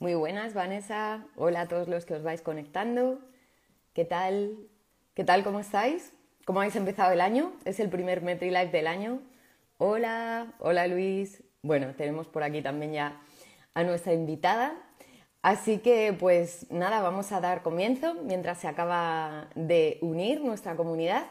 Muy 0.00 0.14
buenas, 0.14 0.54
Vanessa. 0.54 1.26
Hola 1.36 1.60
a 1.60 1.68
todos 1.68 1.86
los 1.86 2.06
que 2.06 2.14
os 2.14 2.22
vais 2.22 2.40
conectando. 2.40 3.18
¿Qué 3.92 4.06
tal? 4.06 4.56
¿Qué 5.12 5.24
tal? 5.24 5.44
¿Cómo 5.44 5.60
estáis? 5.60 6.14
¿Cómo 6.46 6.60
habéis 6.60 6.74
empezado 6.76 7.12
el 7.12 7.20
año? 7.20 7.52
Es 7.66 7.80
el 7.80 7.90
primer 7.90 8.22
MetriLife 8.22 8.70
del 8.72 8.86
año. 8.86 9.20
Hola, 9.76 10.54
hola 10.58 10.86
Luis. 10.86 11.42
Bueno, 11.60 11.94
tenemos 11.98 12.28
por 12.28 12.42
aquí 12.42 12.62
también 12.62 12.94
ya 12.94 13.20
a 13.74 13.82
nuestra 13.82 14.14
invitada. 14.14 14.72
Así 15.42 15.80
que, 15.80 16.16
pues 16.18 16.66
nada, 16.70 17.02
vamos 17.02 17.30
a 17.30 17.42
dar 17.42 17.62
comienzo 17.62 18.14
mientras 18.14 18.56
se 18.56 18.68
acaba 18.68 19.50
de 19.54 19.98
unir 20.00 20.40
nuestra 20.40 20.76
comunidad. 20.76 21.26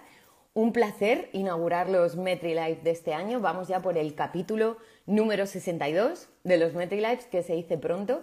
Un 0.53 0.73
placer 0.73 1.31
inaugurar 1.33 1.89
los 1.89 2.17
MetriLife 2.17 2.83
de 2.83 2.91
este 2.91 3.15
año. 3.15 3.39
Vamos 3.39 3.67
ya 3.67 3.81
por 3.81 3.97
el 3.97 4.13
capítulo 4.13 4.77
número 5.07 5.47
62 5.47 6.29
de 6.43 6.57
los 6.57 6.75
MetriLives, 6.75 7.25
que 7.25 7.41
se 7.41 7.53
dice 7.53 7.79
pronto. 7.79 8.21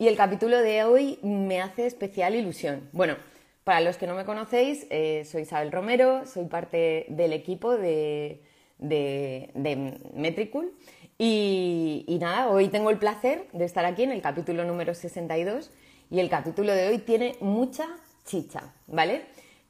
Y 0.00 0.08
el 0.08 0.16
capítulo 0.16 0.62
de 0.62 0.82
hoy 0.84 1.18
me 1.20 1.60
hace 1.60 1.84
especial 1.84 2.34
ilusión. 2.34 2.88
Bueno, 2.92 3.16
para 3.64 3.82
los 3.82 3.98
que 3.98 4.06
no 4.06 4.14
me 4.14 4.24
conocéis, 4.24 4.86
eh, 4.88 5.26
soy 5.30 5.42
Isabel 5.42 5.70
Romero, 5.70 6.24
soy 6.24 6.46
parte 6.46 7.04
del 7.10 7.34
equipo 7.34 7.76
de, 7.76 8.40
de, 8.78 10.00
Metricool. 10.14 10.72
Y, 11.18 12.06
y, 12.08 12.18
nada, 12.18 12.48
hoy 12.48 12.68
tengo 12.68 12.88
el 12.88 12.96
placer 12.96 13.46
de 13.52 13.66
estar 13.66 13.84
aquí 13.84 14.04
en 14.04 14.12
el 14.12 14.22
capítulo 14.22 14.64
número 14.64 14.94
62 14.94 15.70
y 16.10 16.20
el 16.20 16.30
capítulo 16.30 16.72
de 16.72 16.88
hoy 16.88 16.96
tiene 17.00 17.36
mucha 17.40 17.86
chicha, 18.24 18.72
¿vale? 18.86 19.26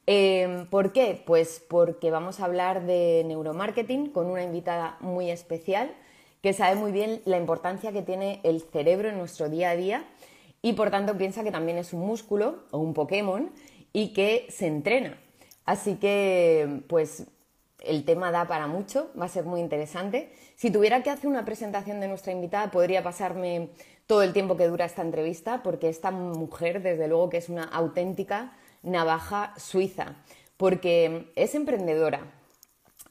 Eh, 0.07 0.65
¿Por 0.69 0.93
qué? 0.93 1.21
Pues 1.25 1.61
porque 1.67 2.09
vamos 2.09 2.39
a 2.39 2.45
hablar 2.45 2.85
de 2.85 3.23
neuromarketing 3.25 4.11
con 4.11 4.27
una 4.27 4.43
invitada 4.43 4.95
muy 5.01 5.29
especial 5.29 5.91
que 6.41 6.53
sabe 6.53 6.75
muy 6.75 6.91
bien 6.91 7.21
la 7.25 7.37
importancia 7.37 7.91
que 7.91 8.01
tiene 8.01 8.39
el 8.43 8.61
cerebro 8.61 9.09
en 9.09 9.17
nuestro 9.17 9.49
día 9.49 9.71
a 9.71 9.75
día 9.75 10.03
y 10.61 10.73
por 10.73 10.91
tanto 10.91 11.17
piensa 11.17 11.43
que 11.43 11.51
también 11.51 11.77
es 11.77 11.93
un 11.93 12.01
músculo 12.01 12.63
o 12.71 12.79
un 12.79 12.93
Pokémon 12.93 13.51
y 13.93 14.13
que 14.13 14.47
se 14.49 14.67
entrena. 14.67 15.17
Así 15.65 15.95
que, 15.95 16.83
pues, 16.87 17.25
el 17.79 18.05
tema 18.05 18.31
da 18.31 18.47
para 18.47 18.67
mucho, 18.67 19.11
va 19.19 19.25
a 19.25 19.29
ser 19.29 19.45
muy 19.45 19.59
interesante. 19.59 20.31
Si 20.55 20.71
tuviera 20.71 21.01
que 21.03 21.09
hacer 21.09 21.27
una 21.27 21.45
presentación 21.45 21.99
de 21.99 22.07
nuestra 22.07 22.31
invitada, 22.31 22.71
podría 22.71 23.03
pasarme 23.03 23.69
todo 24.05 24.23
el 24.23 24.33
tiempo 24.33 24.57
que 24.57 24.67
dura 24.67 24.85
esta 24.85 25.01
entrevista, 25.01 25.63
porque 25.63 25.89
esta 25.89 26.11
mujer, 26.11 26.81
desde 26.81 27.07
luego, 27.07 27.29
que 27.29 27.37
es 27.37 27.49
una 27.49 27.63
auténtica 27.63 28.57
navaja 28.83 29.53
suiza, 29.57 30.15
porque 30.57 31.31
es 31.35 31.55
emprendedora. 31.55 32.21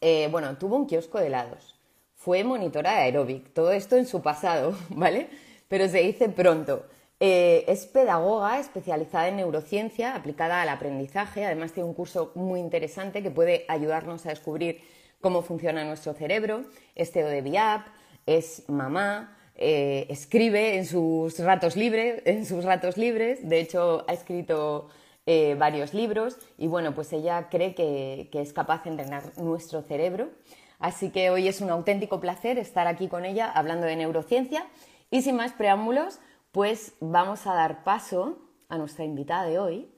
Eh, 0.01 0.29
bueno, 0.31 0.57
tuvo 0.57 0.77
un 0.77 0.87
kiosco 0.87 1.19
de 1.19 1.27
helados, 1.27 1.79
fue 2.15 2.45
monitora 2.45 2.93
de 2.93 2.99
aeróbic, 2.99 3.53
todo 3.53 3.73
esto 3.73 3.97
en 3.97 4.07
su 4.07 4.23
pasado, 4.23 4.75
¿vale? 4.91 5.29
Pero 5.69 5.89
se 5.89 5.99
dice 5.99 6.29
pronto. 6.29 6.85
Eh, 7.23 7.67
es 7.69 7.85
pedagoga 7.85 8.59
especializada 8.59 9.29
en 9.29 9.37
neurociencia 9.37 10.17
aplicada 10.17 10.63
al 10.63 10.71
aprendizaje. 10.71 11.45
Además, 11.45 11.73
tiene 11.73 11.87
un 11.89 11.95
curso 11.95 12.33
muy 12.35 12.61
interesante 12.61 13.23
que 13.23 13.31
puede 13.31 13.67
ayudarnos 13.69 14.25
a 14.25 14.31
descubrir 14.31 14.81
cómo 15.21 15.43
funciona 15.43 15.85
nuestro 15.85 16.15
cerebro. 16.15 16.65
Es 16.95 17.13
CEO 17.13 17.29
de 17.29 17.43
BIAP, 17.43 17.87
es 18.25 18.65
mamá, 18.69 19.37
eh, 19.55 20.07
escribe 20.09 20.79
en 20.79 20.87
sus 20.87 21.39
ratos 21.41 21.77
libres, 21.77 22.23
en 22.25 22.47
sus 22.47 22.65
ratos 22.65 22.97
libres. 22.97 23.47
De 23.47 23.61
hecho, 23.61 24.07
ha 24.09 24.15
escrito 24.15 24.89
eh, 25.27 25.57
varios 25.59 25.93
libros 25.93 26.39
y 26.57 26.69
bueno, 26.69 26.95
pues 26.95 27.13
ella 27.13 27.49
cree 27.51 27.75
que 27.75 28.31
es 28.33 28.55
capaz 28.55 28.85
de 28.85 28.91
entrenar 28.91 29.25
nuestro 29.37 29.83
cerebro. 29.83 30.31
Así 30.79 31.11
que 31.11 31.29
hoy 31.29 31.47
es 31.47 31.61
un 31.61 31.69
auténtico 31.69 32.19
placer 32.19 32.57
estar 32.59 32.87
aquí 32.87 33.09
con 33.09 33.27
ella 33.27 33.51
hablando 33.51 33.87
de 33.87 33.97
neurociencia. 33.97 34.65
Y 35.11 35.23
sin 35.23 35.37
más 35.37 35.53
preámbulos, 35.53 36.21
pues 36.53 36.95
vamos 37.01 37.47
a 37.47 37.55
dar 37.55 37.85
paso 37.85 38.39
a 38.69 38.79
nuestra 38.79 39.05
invitada 39.05 39.45
de 39.45 39.59
hoy, 39.59 39.91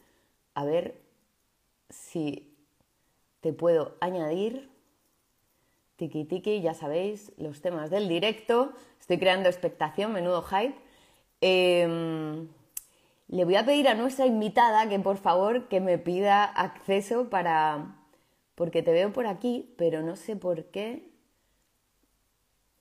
a 0.55 0.65
ver 0.65 1.01
si 1.89 2.55
te 3.41 3.53
puedo 3.53 3.97
añadir. 4.01 4.71
Tiki 5.97 6.25
tiki, 6.25 6.61
ya 6.63 6.75
sabéis, 6.75 7.33
los 7.37 7.61
temas 7.61 7.91
del 7.91 8.09
directo. 8.09 8.73
Estoy 8.99 9.19
creando 9.19 9.49
expectación, 9.49 10.13
menudo 10.13 10.43
hype. 10.43 10.77
Em, 11.41 12.49
le 13.29 13.45
voy 13.45 13.57
a 13.57 13.65
pedir 13.65 13.89
a 13.89 13.95
nuestra 13.95 14.27
invitada 14.27 14.89
que 14.89 14.99
por 14.99 15.17
favor 15.19 15.69
que 15.69 15.81
me 15.81 15.99
pida 15.99 16.45
acceso 16.45 17.31
para... 17.31 17.97
porque 18.55 18.83
te 18.83 18.93
veo 18.93 19.13
por 19.13 19.27
aquí, 19.27 19.75
pero 19.77 20.03
no 20.03 20.17
sé 20.17 20.37
por 20.37 20.67
qué. 20.67 21.11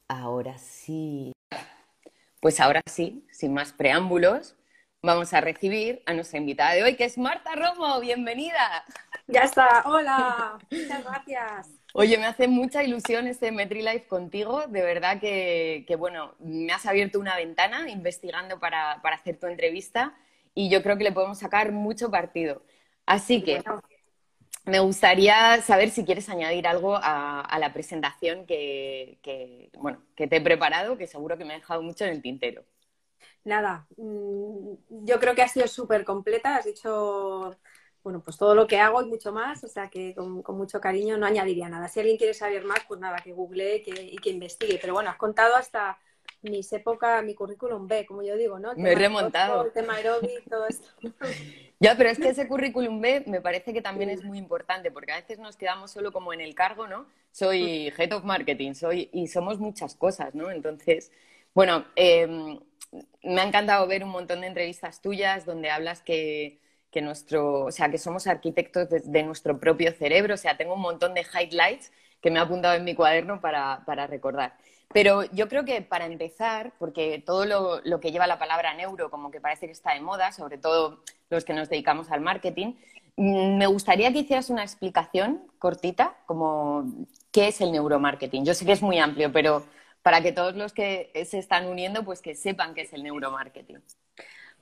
Ahora 0.08 0.58
sí. 0.58 1.34
Pues 2.42 2.60
ahora 2.60 2.82
sí, 2.88 3.24
sin 3.32 3.54
más 3.54 3.72
preámbulos, 3.72 4.56
vamos 5.04 5.32
a 5.32 5.42
recibir 5.42 6.02
a 6.08 6.14
nuestra 6.14 6.40
invitada 6.40 6.74
de 6.74 6.82
hoy, 6.82 6.96
que 6.96 7.06
es 7.06 7.20
Marta 7.20 7.54
Romo. 7.54 8.00
Bienvenida. 8.00 8.84
Ya 9.28 9.42
está, 9.42 9.84
hola, 9.86 10.58
muchas 10.72 11.04
gracias. 11.04 11.70
Oye, 11.94 12.18
me 12.18 12.26
hace 12.26 12.48
mucha 12.48 12.84
ilusión 12.84 13.28
este 13.28 13.52
MetriLife 13.52 14.08
contigo. 14.08 14.64
De 14.68 14.82
verdad 14.82 15.20
que, 15.20 15.86
bueno, 16.00 16.34
me 16.40 16.74
has 16.74 16.88
abierto 16.88 17.20
una 17.20 17.36
ventana 17.36 17.88
investigando 17.92 18.60
para, 18.60 18.94
hacer 18.94 19.40
tu 19.40 19.46
entrevista 19.46 20.16
y 20.56 20.68
yo 20.68 20.82
creo 20.82 20.98
que 20.98 21.04
le 21.04 21.12
podemos 21.12 21.38
sacar 21.38 21.72
mucho 21.72 22.10
partido. 22.10 22.64
Así 23.06 23.44
que 23.44 23.62
me 24.66 24.80
gustaría 24.80 25.62
saber 25.62 25.90
si 25.90 26.06
quieres 26.06 26.30
añadir 26.30 26.68
algo 26.68 26.96
a, 26.96 27.58
la 27.60 27.74
presentación 27.74 28.46
que, 28.46 29.70
bueno, 29.78 30.04
que 30.16 30.28
te 30.28 30.38
he 30.38 30.42
preparado, 30.42 30.98
que 30.98 31.08
seguro 31.08 31.38
que 31.38 31.46
me 31.46 31.54
ha 31.54 31.58
dejado 31.58 31.82
mucho 31.82 32.06
en 32.06 32.12
el 32.12 32.22
tintero. 32.22 32.64
Nada, 33.44 33.88
mm, 33.98 35.06
yo 35.06 35.20
creo 35.20 35.34
que 35.34 35.42
ha 35.42 35.48
sido 35.48 35.68
súper 35.68 36.06
completa, 36.06 36.58
has 36.58 36.66
dicho 36.66 37.58
bueno, 38.04 38.22
pues 38.24 38.38
todo 38.38 38.56
lo 38.56 38.66
que 38.68 38.80
hago 38.80 39.02
y 39.02 39.06
mucho 39.06 39.32
más, 39.32 39.64
o 39.64 39.68
sea 39.68 39.90
que 39.90 40.16
con, 40.16 40.44
mucho 40.58 40.82
cariño 40.82 41.18
no 41.18 41.28
añadiría 41.28 41.70
nada. 41.70 41.88
Si 41.88 42.00
alguien 42.00 42.18
quiere 42.18 42.34
saber 42.34 42.66
más, 42.66 42.80
pues 42.88 43.00
nada, 43.00 43.18
que 43.20 43.32
google 43.32 43.84
y 43.86 44.18
que 44.18 44.30
investigue. 44.32 44.80
Pero 44.82 44.94
bueno, 44.94 45.12
has 45.12 45.18
contado 45.18 45.56
hasta 45.56 46.00
mis 46.42 46.72
épocas, 46.74 47.24
mi 47.24 47.36
currículum 47.36 47.88
B, 47.88 48.06
como 48.06 48.24
yo 48.24 48.36
digo, 48.36 48.60
¿no? 48.60 48.74
me 48.76 48.92
he 48.92 48.96
remontado. 48.96 49.66
el 49.66 49.72
tema 49.72 49.96
aeróbic, 49.96 50.50
todo 50.50 50.68
esto. 50.68 50.88
Ya, 51.80 51.98
pero 51.98 52.12
es 52.12 52.20
que 52.20 52.30
ese 52.30 52.48
currículum 52.48 53.02
B 53.02 53.24
me 53.26 53.42
parece 53.42 53.74
que 53.74 53.82
también 53.82 54.12
es 54.12 54.24
muy 54.24 54.38
importante, 54.38 54.92
porque 54.92 55.14
a 55.14 55.16
veces 55.16 55.40
nos 55.40 55.58
quedamos 55.58 55.90
solo 55.90 56.12
como 56.12 56.32
en 56.32 56.40
el 56.40 56.54
cargo, 56.54 56.86
¿no? 56.86 57.08
Soy 57.32 57.92
Head 57.98 58.14
of 58.14 58.24
Marketing, 58.24 58.76
soy, 58.76 59.10
y 59.12 59.26
somos 59.26 59.58
muchas 59.58 59.96
cosas, 59.96 60.36
¿no? 60.36 60.52
Entonces, 60.52 61.12
bueno, 61.56 61.86
em, 61.96 62.60
me 63.24 63.42
ha 63.42 63.46
encantado 63.46 63.88
ver 63.88 64.04
un 64.04 64.12
montón 64.12 64.42
de 64.42 64.48
entrevistas 64.48 65.02
tuyas 65.02 65.44
donde 65.44 65.72
hablas 65.72 66.04
que, 66.04 66.60
que 66.92 67.02
nuestro, 67.02 67.66
o 67.66 67.72
sea, 67.72 67.90
que 67.90 67.98
somos 67.98 68.28
arquitectos 68.28 68.88
de, 68.90 69.24
nuestro 69.24 69.60
propio 69.60 69.94
cerebro, 69.94 70.36
o 70.36 70.38
sea, 70.38 70.58
tengo 70.58 70.76
un 70.76 70.82
montón 70.82 71.14
de 71.14 71.22
highlights 71.22 71.92
que 72.22 72.30
me 72.30 72.40
he 72.40 72.42
apuntado 72.42 72.76
en 72.76 72.84
mi 72.84 72.94
cuaderno 72.96 73.42
para, 73.42 73.84
para 73.86 74.08
recordar. 74.08 74.58
Pero 74.94 75.24
yo 75.32 75.48
creo 75.48 75.66
que 75.66 75.82
para 75.82 76.06
empezar, 76.06 76.74
porque 76.78 77.24
todo 77.26 77.46
lo, 77.84 78.00
que 78.00 78.12
lleva 78.12 78.28
la 78.28 78.40
palabra 78.40 78.74
neuro 78.74 79.10
como 79.10 79.32
que 79.32 79.42
parece 79.42 79.66
que 79.66 79.72
está 79.72 79.94
de 79.94 80.02
moda, 80.02 80.32
sobre 80.32 80.58
todo 80.58 81.04
los 81.30 81.46
que 81.46 81.54
nos 81.54 81.70
dedicamos 81.70 82.12
al 82.12 82.22
marketing, 82.22 82.74
mm, 83.16 83.58
me 83.58 83.68
gustaría 83.68 84.12
que 84.12 84.20
hicieras 84.20 84.50
una 84.50 84.64
explicación 84.64 85.42
cortita, 85.60 86.16
como 86.26 86.86
qué 87.32 87.48
es 87.48 87.62
el 87.62 87.72
neuromarketing. 87.72 88.46
Yo 88.46 88.54
sé 88.54 88.66
que 88.66 88.74
es 88.74 88.82
muy 88.82 89.00
amplio, 89.00 89.32
pero 89.32 89.66
para 90.02 90.22
que 90.22 90.32
todos 90.32 90.56
los 90.56 90.74
que 90.74 91.12
se 91.26 91.38
están 91.38 91.68
uniendo, 91.68 92.04
pues 92.04 92.22
que 92.22 92.36
sepan 92.36 92.74
qué 92.74 92.82
es 92.82 92.94
el 92.94 93.04
neuromarketing. 93.04 93.82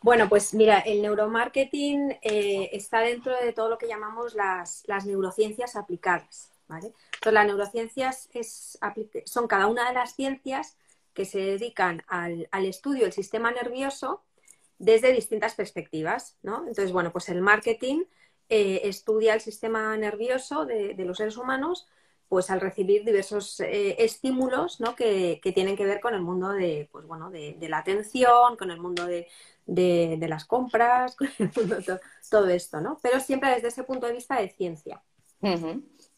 Bueno, 0.02 0.30
pues 0.30 0.54
mira, 0.54 0.80
el 0.80 1.02
neuromarketing 1.02 2.12
eh, 2.22 2.70
está 2.72 3.02
dentro 3.02 3.36
de 3.42 3.52
todo 3.52 3.70
lo 3.70 3.78
que 3.78 3.88
llamamos 3.88 4.34
las 4.34 5.06
neurociencias 5.06 5.76
aplicadas. 5.76 6.59
Entonces, 6.76 7.34
las 7.34 7.46
neurociencias 7.48 8.30
son 9.26 9.48
cada 9.48 9.68
una 9.68 9.88
de 9.88 9.94
las 9.94 10.16
ciencias 10.16 10.78
que 11.14 11.26
se 11.26 11.40
dedican 11.40 12.04
al, 12.08 12.48
estudio 12.66 13.04
del 13.04 13.14
sistema 13.14 13.52
nervioso 13.52 14.24
desde 14.78 15.12
distintas 15.12 15.56
perspectivas, 15.56 16.38
Entonces, 16.44 16.92
bueno, 16.92 17.12
pues 17.12 17.28
el 17.30 17.42
marketing 17.42 18.04
eh, 18.48 18.82
estudia 18.86 19.34
el 19.34 19.42
sistema 19.42 19.96
nervioso 19.98 20.66
de, 20.66 20.96
los 21.00 21.18
seres 21.18 21.38
humanos 21.38 21.88
pues 22.30 22.52
al 22.52 22.62
recibir 22.62 23.04
diversos 23.04 23.60
eh, 23.60 23.96
estímulos 23.98 24.78
que, 24.96 25.42
tienen 25.54 25.76
que 25.76 25.86
ver 25.86 26.00
con 26.00 26.14
el 26.14 26.22
mundo 26.22 26.50
de, 26.50 26.88
pues, 26.92 27.06
bueno, 27.08 27.32
de, 27.32 27.58
la 27.68 27.80
atención, 27.80 28.56
con 28.56 28.70
el 28.70 28.80
mundo 28.80 29.08
de, 29.08 29.28
las 30.30 30.46
compras, 30.46 31.16
con 31.18 31.28
el 31.40 31.52
mundo 31.56 31.82
todo, 31.84 32.00
todo 32.30 32.48
esto, 32.50 32.80
¿no? 32.82 33.00
Pero 33.02 33.20
siempre 33.20 33.50
desde 33.50 33.70
ese 33.70 33.84
punto 33.84 34.06
de 34.06 34.14
vista 34.14 34.40
de 34.40 34.50
ciencia. 34.50 35.02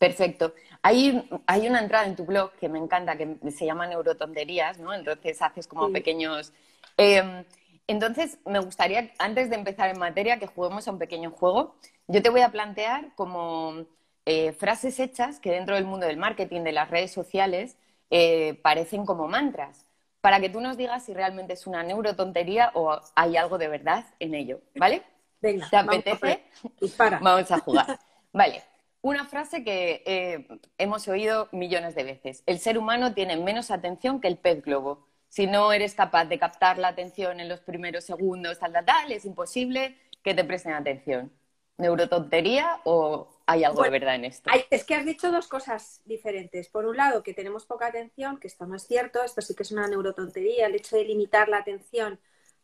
Perfecto. 0.02 0.56
Hay, 0.82 1.30
hay 1.46 1.68
una 1.68 1.80
entrada 1.80 2.08
en 2.08 2.16
tu 2.16 2.26
blog 2.26 2.54
que 2.54 2.68
me 2.68 2.80
encanta, 2.80 3.16
que 3.16 3.38
se 3.52 3.68
llama 3.68 3.86
Neurotonterías, 3.86 4.80
¿no? 4.80 4.96
Entonces 4.96 5.40
haces 5.44 5.68
como 5.68 5.92
pequeños... 5.92 6.54
Em, 6.98 7.46
entonces, 7.86 8.40
me 8.48 8.58
gustaría, 8.58 9.12
antes 9.20 9.52
de 9.52 9.58
empezar 9.58 9.92
en 9.92 10.00
materia, 10.00 10.40
que 10.40 10.48
juguemos 10.48 10.88
a 10.88 10.92
un 10.92 10.98
pequeño 10.98 11.30
juego. 11.30 11.76
Yo 12.08 12.24
te 12.24 12.32
voy 12.32 12.42
a 12.42 12.50
plantear 12.50 13.14
como 13.14 13.86
eh, 14.26 14.54
frases 14.54 15.00
hechas 15.00 15.40
que 15.40 15.52
dentro 15.52 15.76
del 15.76 15.86
mundo 15.86 16.08
del 16.08 16.18
marketing, 16.18 16.62
de 16.62 16.72
las 16.72 16.90
redes 16.90 17.12
sociales, 17.12 17.78
eh, 18.10 18.60
parecen 18.64 19.06
como 19.06 19.28
mantras. 19.28 19.86
para 20.22 20.40
que 20.40 20.50
tú 20.50 20.62
nos 20.62 20.78
digas 20.78 21.06
si 21.06 21.14
realmente 21.14 21.54
es 21.54 21.68
una 21.68 21.84
neurotontería 21.84 22.72
o 22.74 23.00
hay 23.16 23.38
algo 23.38 23.60
de 23.60 23.68
verdad 23.68 24.06
en 24.20 24.34
ello, 24.34 24.62
¿vale? 24.76 25.04
Venga, 25.42 25.70
¿te 25.70 25.78
apetece? 25.78 26.44
Dispara. 26.80 27.20
Vamos 27.22 27.52
a 27.52 27.60
jugar. 27.60 28.00
Vale. 28.34 28.71
Una 29.02 29.26
frase 29.26 29.64
que 29.64 30.04
eh, 30.06 30.48
hemos 30.78 31.08
oído 31.08 31.50
millones 31.52 31.96
de 31.96 32.04
veces. 32.04 32.44
El 32.46 32.60
ser 32.60 32.78
humano 32.78 33.16
tiene 33.16 33.36
menos 33.36 33.72
atención 33.72 34.22
que 34.22 34.28
el 34.28 34.38
pez 34.38 34.64
globo. 34.64 35.08
Si 35.28 35.48
no 35.48 35.74
eres 35.74 35.96
capaz 35.96 36.26
de 36.26 36.38
captar 36.38 36.78
la 36.78 36.90
atención 36.90 37.40
en 37.40 37.50
los 37.50 37.62
primeros 37.62 38.04
segundos, 38.04 38.60
tal, 38.60 38.74
tal, 38.74 38.86
tal, 38.86 39.12
es 39.12 39.26
imposible 39.26 39.98
que 40.24 40.36
te 40.36 40.44
presten 40.44 40.74
atención. 40.74 41.32
¿Neurotontería 41.78 42.80
o 42.84 43.28
hay 43.48 43.64
algo 43.64 43.82
de 43.82 43.90
verdad 43.90 44.16
en 44.16 44.26
esto? 44.26 44.52
es 44.70 44.84
que 44.84 44.94
has 44.94 45.06
dicho 45.06 45.32
dos 45.32 45.48
cosas 45.48 46.02
diferentes. 46.06 46.70
Por 46.70 46.86
un 46.86 46.96
lado, 46.96 47.24
que 47.24 47.34
tenemos 47.34 47.66
poca 47.66 47.88
atención, 47.88 48.40
que 48.40 48.48
esto 48.48 48.68
no 48.68 48.76
es 48.76 48.84
cierto, 48.84 49.24
esto 49.24 49.42
sí 49.42 49.56
que 49.56 49.64
es 49.64 49.72
una 49.72 49.88
neurotontería, 49.88 50.68
el 50.68 50.76
hecho 50.76 50.96
de 50.96 51.06
limitar 51.06 51.50
la 51.50 51.58
atención 51.58 52.20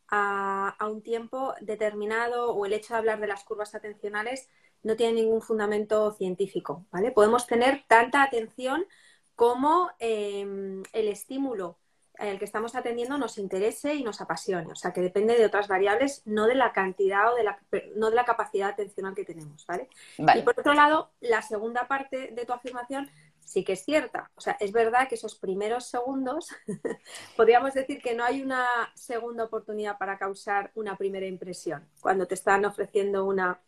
a, 0.06 0.76
a 0.78 0.86
un 0.86 1.02
tiempo 1.02 1.54
determinado 1.60 2.54
o 2.54 2.64
el 2.64 2.74
hecho 2.74 2.94
de 2.94 2.98
hablar 2.98 3.18
de 3.18 3.26
las 3.26 3.42
curvas 3.42 3.74
atencionales 3.74 4.48
no 4.82 4.96
tiene 4.96 5.22
ningún 5.22 5.42
fundamento 5.42 6.12
científico, 6.12 6.86
¿vale? 6.90 7.10
Podemos 7.10 7.46
tener 7.46 7.84
tanta 7.88 8.22
atención 8.22 8.86
como 9.34 9.90
em, 9.98 10.82
el 10.92 11.08
estímulo 11.08 11.78
al 12.18 12.38
que 12.38 12.44
estamos 12.44 12.74
atendiendo 12.74 13.16
nos 13.16 13.38
interese 13.38 13.94
y 13.94 14.02
nos 14.02 14.20
apasione. 14.20 14.72
O 14.72 14.76
sea, 14.76 14.92
que 14.92 15.00
depende 15.00 15.36
de 15.38 15.46
otras 15.46 15.68
variables, 15.68 16.22
no 16.26 16.46
de 16.46 16.56
la 16.56 16.72
cantidad 16.72 17.32
o 17.32 17.36
de 17.36 17.44
la, 17.44 17.58
no 17.94 18.10
de 18.10 18.16
la 18.16 18.24
capacidad 18.24 18.70
atencional 18.70 19.14
que 19.14 19.24
tenemos, 19.24 19.64
¿vale? 19.66 19.88
Y 20.18 20.42
por 20.42 20.58
otro 20.58 20.74
lado, 20.74 21.12
la 21.20 21.42
segunda 21.42 21.86
parte 21.86 22.32
de 22.32 22.44
tu 22.44 22.52
afirmación 22.52 23.08
sí 23.48 23.64
que 23.64 23.72
es 23.74 23.84
cierta. 23.84 24.30
O 24.34 24.40
sea, 24.40 24.56
es 24.60 24.72
verdad 24.72 25.08
que 25.08 25.14
esos 25.14 25.36
primeros 25.36 25.86
segundos, 25.86 26.48
podríamos 27.36 27.72
decir 27.72 28.02
que 28.02 28.14
no 28.14 28.24
hay 28.24 28.42
una 28.42 28.66
segunda 28.94 29.44
oportunidad 29.44 29.96
para 29.96 30.18
causar 30.18 30.70
una 30.74 30.96
primera 30.96 31.26
impresión 31.26 31.88
cuando 32.00 32.26
te 32.26 32.34
están 32.34 32.64
ofreciendo 32.64 33.24
una, 33.24 33.60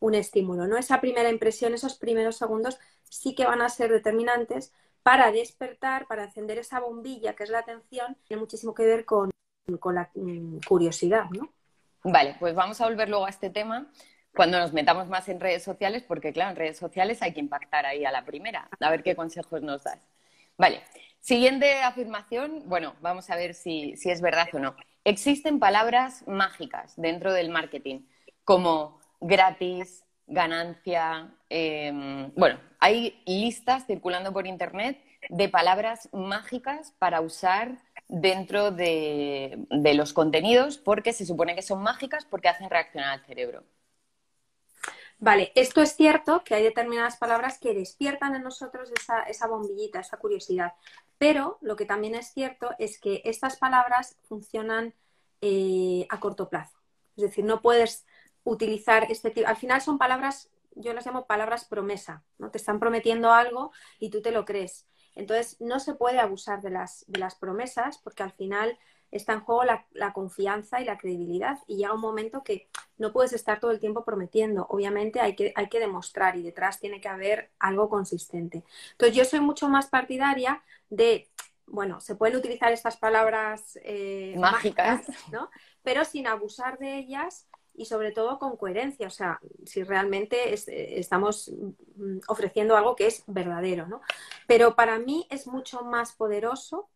un 0.00 0.14
estímulo, 0.14 0.66
¿no? 0.66 0.76
Esa 0.76 1.00
primera 1.00 1.30
impresión, 1.30 1.74
esos 1.74 1.96
primeros 1.96 2.36
segundos 2.36 2.78
sí 3.08 3.34
que 3.34 3.46
van 3.46 3.62
a 3.62 3.68
ser 3.68 3.90
determinantes 3.90 4.72
para 5.02 5.30
despertar, 5.30 6.06
para 6.06 6.24
encender 6.24 6.58
esa 6.58 6.80
bombilla 6.80 7.34
que 7.34 7.44
es 7.44 7.50
la 7.50 7.60
atención, 7.60 8.16
tiene 8.26 8.40
muchísimo 8.40 8.74
que 8.74 8.84
ver 8.84 9.04
con, 9.04 9.30
la 9.66 10.10
mm, 10.14 10.58
curiosidad, 10.66 11.26
¿no? 11.30 11.52
Vale, 12.02 12.36
pues 12.40 12.54
vamos 12.54 12.80
a 12.80 12.86
volver 12.86 13.08
luego 13.08 13.26
a 13.26 13.30
este 13.30 13.50
tema 13.50 13.90
cuando 14.34 14.58
nos 14.58 14.72
metamos 14.72 15.08
más 15.08 15.28
en 15.28 15.40
redes 15.40 15.62
sociales, 15.62 16.02
porque 16.06 16.32
claro, 16.32 16.50
en 16.50 16.56
redes 16.56 16.78
sociales 16.78 17.20
hay 17.20 17.32
que 17.34 17.40
impactar 17.40 17.84
ahí 17.84 18.04
a 18.04 18.12
la 18.12 18.24
primera, 18.24 18.68
a 18.78 18.90
ver 18.90 19.02
qué 19.02 19.14
consejos 19.14 19.62
nos 19.62 19.84
das. 19.84 20.08
Vale, 20.56 20.82
siguiente 21.20 21.82
afirmación, 21.82 22.62
bueno, 22.66 22.94
vamos 23.00 23.28
a 23.30 23.36
ver 23.36 23.54
si, 23.54 23.96
si 23.96 24.10
es 24.10 24.20
verdad 24.20 24.48
o 24.52 24.58
no. 24.58 24.76
Existen 25.04 25.58
palabras 25.58 26.26
mágicas 26.28 26.94
dentro 26.96 27.32
del 27.32 27.50
marketing, 27.50 28.00
como 28.44 28.99
gratis, 29.20 30.04
ganancia. 30.26 31.34
Em, 31.48 32.32
bueno, 32.34 32.58
hay 32.78 33.22
listas 33.26 33.86
circulando 33.86 34.32
por 34.32 34.46
Internet 34.46 35.02
de 35.28 35.48
palabras 35.48 36.08
mágicas 36.12 36.94
para 36.98 37.20
usar 37.20 37.78
dentro 38.08 38.70
de, 38.70 39.66
los 39.94 40.12
contenidos 40.12 40.78
porque 40.78 41.12
se 41.12 41.26
supone 41.26 41.54
que 41.54 41.62
son 41.62 41.82
mágicas 41.82 42.24
porque 42.24 42.48
hacen 42.48 42.70
reaccionar 42.70 43.10
al 43.10 43.26
cerebro. 43.26 43.64
Vale, 45.18 45.52
esto 45.54 45.82
es 45.82 45.94
cierto 45.96 46.42
que 46.44 46.54
hay 46.54 46.62
determinadas 46.62 47.18
palabras 47.18 47.58
que 47.58 47.74
despiertan 47.74 48.34
en 48.34 48.42
nosotros 48.42 48.90
esa, 49.28 49.46
bombillita, 49.46 50.00
esa 50.00 50.16
curiosidad, 50.16 50.72
pero 51.18 51.58
lo 51.60 51.76
que 51.76 51.84
también 51.84 52.14
es 52.14 52.32
cierto 52.32 52.70
es 52.78 52.98
que 52.98 53.20
estas 53.26 53.58
palabras 53.58 54.16
funcionan 54.22 54.94
eh, 55.42 56.06
a 56.08 56.18
corto 56.20 56.48
plazo. 56.48 56.78
Es 57.16 57.24
decir, 57.24 57.44
no 57.44 57.60
puedes 57.60 58.06
utilizar 58.50 59.06
este 59.10 59.30
tipo. 59.30 59.48
Al 59.48 59.56
final 59.56 59.80
son 59.80 59.96
palabras, 59.96 60.50
yo 60.74 60.92
las 60.92 61.06
llamo 61.06 61.26
palabras 61.26 61.64
promesa, 61.64 62.24
¿no? 62.38 62.50
Te 62.50 62.58
están 62.58 62.80
prometiendo 62.80 63.30
algo 63.30 63.70
y 64.00 64.10
tú 64.10 64.22
te 64.22 64.32
lo 64.32 64.44
crees. 64.44 64.86
Entonces, 65.14 65.60
no 65.60 65.78
se 65.78 65.94
puede 65.94 66.18
abusar 66.18 66.60
de 66.60 66.70
las, 66.70 67.04
de 67.06 67.20
las 67.20 67.36
promesas 67.36 67.98
porque 67.98 68.24
al 68.24 68.32
final 68.32 68.76
está 69.12 69.34
en 69.34 69.40
juego 69.40 69.64
la, 69.64 69.86
la, 69.92 70.12
confianza 70.12 70.80
y 70.80 70.84
la 70.84 70.98
credibilidad 70.98 71.58
y 71.66 71.76
llega 71.76 71.94
un 71.94 72.00
momento 72.00 72.44
que 72.44 72.68
no 72.96 73.12
puedes 73.12 73.32
estar 73.32 73.60
todo 73.60 73.70
el 73.70 73.80
tiempo 73.80 74.04
prometiendo. 74.04 74.66
Obviamente 74.68 75.20
hay 75.20 75.36
que, 75.36 75.52
hay 75.54 75.68
que 75.68 75.80
demostrar 75.80 76.36
y 76.36 76.42
detrás 76.42 76.80
tiene 76.80 77.00
que 77.00 77.08
haber 77.08 77.50
algo 77.60 77.88
consistente. 77.88 78.64
Entonces, 78.92 79.16
yo 79.16 79.24
soy 79.24 79.40
mucho 79.40 79.68
más 79.68 79.86
partidaria 79.88 80.62
de, 80.88 81.28
bueno, 81.66 82.00
se 82.00 82.16
pueden 82.16 82.36
utilizar 82.36 82.72
estas 82.72 82.96
palabras 82.96 83.78
eh, 83.84 84.34
mágicas, 84.38 85.06
¿no? 85.30 85.50
Pero 85.82 86.04
sin 86.04 86.26
abusar 86.26 86.78
de 86.78 86.98
ellas 86.98 87.46
y 87.74 87.86
sobre 87.86 88.12
todo 88.12 88.38
con 88.38 88.56
coherencia, 88.56 89.06
o 89.06 89.10
sea, 89.10 89.40
si 89.64 89.82
realmente 89.82 90.52
estamos 90.98 91.50
mm, 91.96 92.18
ofreciendo 92.28 92.76
algo 92.76 92.96
que 92.96 93.06
es 93.06 93.24
verdadero, 93.26 93.86
¿no? 93.86 94.00
Pero 94.46 94.74
para 94.74 94.98
mí 94.98 95.26
es 95.30 95.46
mucho 95.46 95.82
más 95.82 96.12
poderoso 96.12 96.88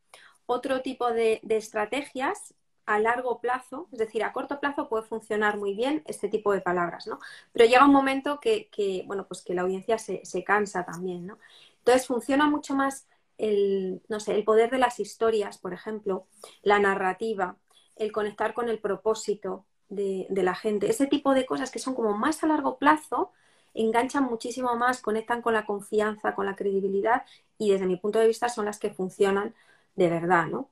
otro 0.47 0.83
tipo 0.83 1.11
de, 1.11 1.41
estrategias 1.49 2.55
a 2.87 2.99
largo 2.99 3.41
plazo, 3.41 3.89
es 3.93 3.99
decir, 3.99 4.23
a 4.25 4.33
corto 4.33 4.61
plazo 4.61 4.89
puede 4.89 5.05
funcionar 5.05 5.57
muy 5.57 5.75
bien 5.75 6.03
este 6.07 6.29
tipo 6.29 6.53
de 6.53 6.61
palabras, 6.61 7.07
¿no? 7.07 7.19
Pero 7.53 7.65
llega 7.65 7.87
un 7.87 7.93
momento 7.93 8.41
que, 8.41 8.69
bueno, 9.07 9.27
pues 9.27 9.43
que 9.43 9.55
la 9.55 9.63
audiencia 9.63 9.99
se, 9.99 10.21
se, 10.25 10.45
cansa 10.45 10.85
también, 10.85 11.27
¿no? 11.27 11.39
Entonces 11.79 12.07
funciona 12.07 12.47
mucho 12.47 12.75
más 12.75 13.07
el, 13.39 14.03
no 14.09 14.21
sé, 14.21 14.35
el 14.35 14.45
poder 14.45 14.71
de 14.71 14.79
las 14.79 15.01
historias, 15.01 15.59
por 15.59 15.73
ejemplo, 15.73 16.27
la 16.63 16.79
narrativa, 16.79 17.57
el 17.97 18.13
conectar 18.13 18.55
con 18.55 18.69
el 18.69 18.81
propósito, 18.81 19.65
de, 19.95 20.27
la 20.31 20.55
gente. 20.55 20.91
Ese 20.91 21.07
tipo 21.07 21.35
de 21.35 21.47
cosas 21.47 21.71
que 21.71 21.79
son 21.79 21.95
como 21.95 22.17
más 22.17 22.43
a 22.43 22.47
largo 22.47 22.79
plazo 22.79 23.33
enganchan 23.75 24.25
muchísimo 24.25 24.77
más, 24.77 25.01
conectan 25.01 25.43
con 25.43 25.55
la 25.55 25.67
confianza, 25.67 26.35
con 26.35 26.47
la 26.47 26.55
credibilidad 26.55 27.25
y 27.59 27.71
desde 27.71 27.87
mi 27.87 27.97
punto 27.97 28.19
de 28.19 28.29
vista 28.29 28.49
son 28.49 28.67
las 28.67 28.79
que 28.79 28.91
funcionan 28.91 29.55
de 29.97 30.09
verdad, 30.09 30.47
¿no? 30.47 30.69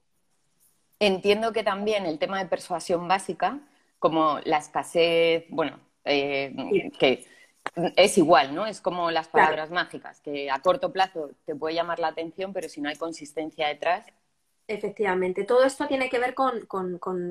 Entiendo 1.01 1.53
que 1.53 1.65
también 1.65 2.07
el 2.07 2.19
tema 2.19 2.39
de 2.39 2.47
persuasión 2.47 3.09
básica, 3.09 3.59
como 3.99 4.39
la 4.45 4.59
escasez, 4.59 5.47
bueno, 5.49 5.81
eh, 6.05 6.55
que 6.99 7.27
es 7.97 8.19
igual, 8.19 8.55
¿no? 8.55 8.67
Es 8.67 8.81
como 8.81 9.11
las 9.11 9.29
palabras 9.29 9.71
mágicas, 9.71 10.21
que 10.21 10.51
a 10.51 10.61
corto 10.61 10.93
plazo 10.93 11.31
te 11.45 11.55
puede 11.55 11.75
llamar 11.75 11.99
la 11.99 12.09
atención, 12.09 12.53
pero 12.53 12.69
si 12.69 12.81
no 12.81 12.89
hay 12.89 12.97
consistencia 12.97 13.69
detrás, 13.69 14.07
Efectivamente, 14.73 15.45
todo 15.45 15.65
esto 15.65 15.87
tiene 15.87 16.09
que 16.09 16.19
ver 16.19 16.35
con, 16.35 16.67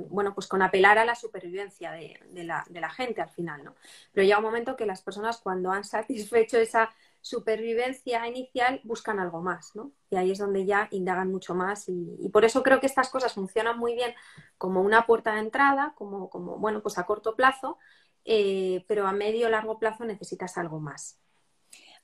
bueno, 0.10 0.36
pues 0.36 0.46
con 0.46 0.62
apelar 0.62 1.00
a 1.00 1.06
la 1.06 1.16
supervivencia 1.16 1.92
de, 1.92 2.20
la, 2.44 2.90
gente 2.92 3.20
al 3.20 3.30
final, 3.30 3.64
¿no? 3.64 3.74
Pero 4.14 4.24
llega 4.24 4.38
un 4.38 4.44
momento 4.44 4.76
que 4.76 4.86
las 4.86 5.02
personas 5.02 5.40
cuando 5.40 5.72
han 5.72 5.84
satisfecho 5.84 6.60
esa 6.60 6.92
supervivencia 7.20 8.28
inicial 8.28 8.80
buscan 8.84 9.20
algo 9.20 9.42
más, 9.42 9.76
¿no? 9.76 9.92
Y 10.12 10.18
ahí 10.18 10.30
es 10.30 10.38
donde 10.38 10.68
ya 10.68 10.88
indagan 10.92 11.32
mucho 11.32 11.56
más 11.56 11.90
y, 11.90 12.30
por 12.32 12.46
eso 12.46 12.62
creo 12.62 12.80
que 12.80 12.86
estas 12.86 13.10
cosas 13.10 13.34
funcionan 13.34 13.80
muy 13.80 13.96
bien 13.96 14.14
como 14.60 14.82
una 14.82 15.08
puerta 15.08 15.34
de 15.34 15.40
entrada, 15.40 15.96
como, 15.98 16.30
como 16.30 16.60
bueno, 16.60 16.84
pues 16.84 17.00
a 17.00 17.08
corto 17.08 17.36
plazo, 17.36 17.80
eh, 18.24 18.86
pero 18.88 19.08
a 19.08 19.14
medio 19.14 19.50
largo 19.50 19.80
plazo 19.80 20.06
necesitas 20.06 20.60
algo 20.60 20.80
más. 20.80 21.20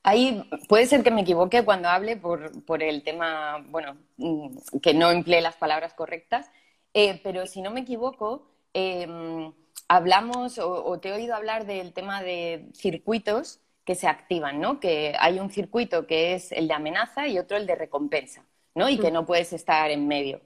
Ahí 0.08 0.42
puede 0.70 0.86
ser 0.86 1.04
que 1.04 1.12
me 1.12 1.20
equivoque 1.20 1.66
cuando 1.66 1.90
hable 1.90 2.16
por, 2.16 2.82
el 2.82 3.04
tema, 3.04 3.62
bueno, 3.68 3.98
mm, 4.16 4.80
que 4.82 4.94
no 4.94 5.12
emplee 5.12 5.42
las 5.42 5.58
palabras 5.58 5.94
correctas, 5.94 6.50
eh, 6.94 7.20
pero 7.26 7.46
si 7.46 7.62
no 7.62 7.72
me 7.72 7.82
equivoco, 7.82 8.48
em, 8.74 9.52
hablamos 9.90 10.60
o, 10.60 10.98
te 11.02 11.10
he 11.10 11.12
oído 11.12 11.36
hablar 11.36 11.66
del 11.66 11.92
tema 11.92 12.24
de 12.24 12.70
circuitos 12.74 13.60
que 13.84 13.96
se 13.96 14.08
activan, 14.08 14.62
¿no? 14.62 14.80
Que 14.80 15.14
hay 15.20 15.42
un 15.42 15.52
circuito 15.52 16.08
que 16.08 16.36
es 16.36 16.54
el 16.54 16.70
de 16.70 16.74
amenaza 16.76 17.28
y 17.28 17.38
otro 17.38 17.58
el 17.58 17.68
de 17.68 17.76
recompensa, 17.76 18.46
¿no? 18.76 18.88
Y 18.88 18.98
que 19.00 19.12
no 19.12 19.26
puedes 19.26 19.52
estar 19.52 19.92
en 19.92 20.08
medio. 20.08 20.40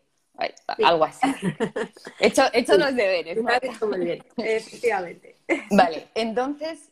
Algo 0.83 1.05
así. 1.05 1.27
He 2.19 2.27
hecho, 2.29 2.45
hecho 2.51 2.79
los 2.79 2.95
deberes. 2.95 3.37
efectivamente. 4.37 5.35
Vale, 5.69 6.07
entonces, 6.15 6.89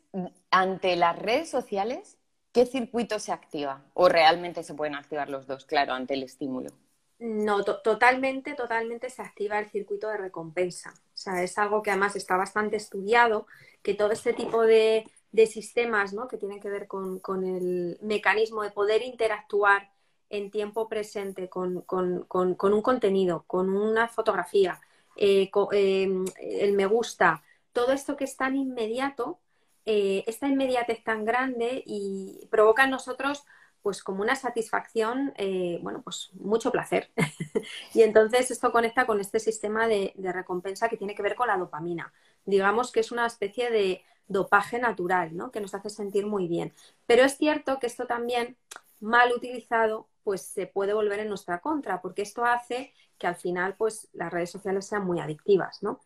ante 0.52 0.96
las 0.98 1.18
redes 1.18 1.50
sociales, 1.50 2.19
¿qué 2.60 2.66
circuito 2.66 3.20
se 3.20 3.32
activa? 3.32 3.86
¿O 3.94 4.10
realmente 4.10 4.64
se 4.64 4.74
pueden 4.74 4.96
activar 4.96 5.30
los 5.30 5.48
dos, 5.48 5.64
claro, 5.64 5.94
ante 5.94 6.16
el 6.16 6.24
estímulo? 6.24 6.72
No, 7.18 7.64
totalmente, 7.64 8.54
totalmente 8.54 9.10
se 9.10 9.22
activa 9.22 9.60
el 9.60 9.70
circuito 9.70 10.10
de 10.10 10.18
recompensa. 10.18 10.94
O 10.94 11.18
sea, 11.18 11.42
es 11.42 11.58
algo 11.58 11.82
que 11.82 11.92
además 11.92 12.18
está 12.18 12.36
bastante 12.36 12.76
estudiado, 12.76 13.48
que 13.82 13.94
todo 13.94 14.12
este 14.12 14.34
tipo 14.34 14.64
de, 14.64 15.06
sistemas 15.48 16.12
¿no? 16.12 16.28
que 16.28 16.38
tienen 16.38 16.60
que 16.60 16.70
ver 16.70 16.88
con, 16.88 17.22
el 17.46 17.98
mecanismo 18.02 18.62
de 18.62 18.72
poder 18.72 19.04
interactuar 19.04 19.90
en 20.30 20.52
tiempo 20.52 20.90
presente 20.90 21.48
con, 21.48 21.86
un 21.88 22.82
contenido, 22.82 23.46
con 23.48 23.74
una 23.74 24.10
fotografía, 24.10 24.82
eh, 25.16 25.50
eh, 25.72 26.26
el 26.42 26.74
me 26.74 26.86
gusta, 26.88 27.42
todo 27.72 27.94
esto 27.94 28.18
que 28.18 28.26
es 28.26 28.36
tan 28.36 28.58
inmediato, 28.58 29.40
eh, 29.86 30.24
esta 30.28 30.48
inmediatez 30.48 31.04
tan 31.04 31.26
grande 31.26 31.84
y 31.86 32.48
provoca 32.50 32.84
en 32.84 32.92
nosotros 32.92 33.44
pues 33.82 34.04
como 34.04 34.22
una 34.22 34.36
satisfacción, 34.36 35.34
eh, 35.38 35.80
bueno, 35.82 36.02
pues 36.02 36.32
mucho 36.34 36.72
placer. 36.72 37.12
y 37.94 38.02
entonces 38.02 38.52
esto 38.52 38.72
conecta 38.72 39.06
con 39.06 39.20
este 39.20 39.40
sistema 39.40 39.88
de, 39.88 40.14
recompensa 40.18 40.90
que 40.90 40.98
tiene 40.98 41.16
que 41.16 41.22
ver 41.22 41.36
con 41.36 41.48
la 41.48 41.58
dopamina. 41.58 42.14
Digamos 42.46 42.92
que 42.92 43.00
es 43.00 43.12
una 43.12 43.26
especie 43.26 43.72
de 43.72 44.04
dopaje 44.28 44.80
natural, 44.80 45.36
¿no? 45.36 45.52
Que 45.52 45.62
nos 45.62 45.74
hace 45.74 45.90
sentir 45.90 46.26
muy 46.26 46.48
bien. 46.48 46.74
Pero 47.06 47.24
es 47.24 47.38
cierto 47.38 47.80
que 47.80 47.88
esto 47.88 48.06
también, 48.06 48.58
mal 49.00 49.32
utilizado, 49.32 50.08
pues 50.24 50.42
se 50.42 50.68
puede 50.68 50.94
volver 50.94 51.20
en 51.20 51.30
nuestra 51.30 51.60
contra, 51.60 52.02
porque 52.02 52.22
esto 52.22 52.46
hace 52.46 52.94
que 53.18 53.28
al 53.28 53.36
final, 53.36 53.76
pues 53.76 54.10
las 54.14 54.32
redes 54.32 54.52
sociales 54.52 54.86
sean 54.86 55.06
muy 55.06 55.20
adictivas, 55.20 55.82
¿no? 55.82 56.00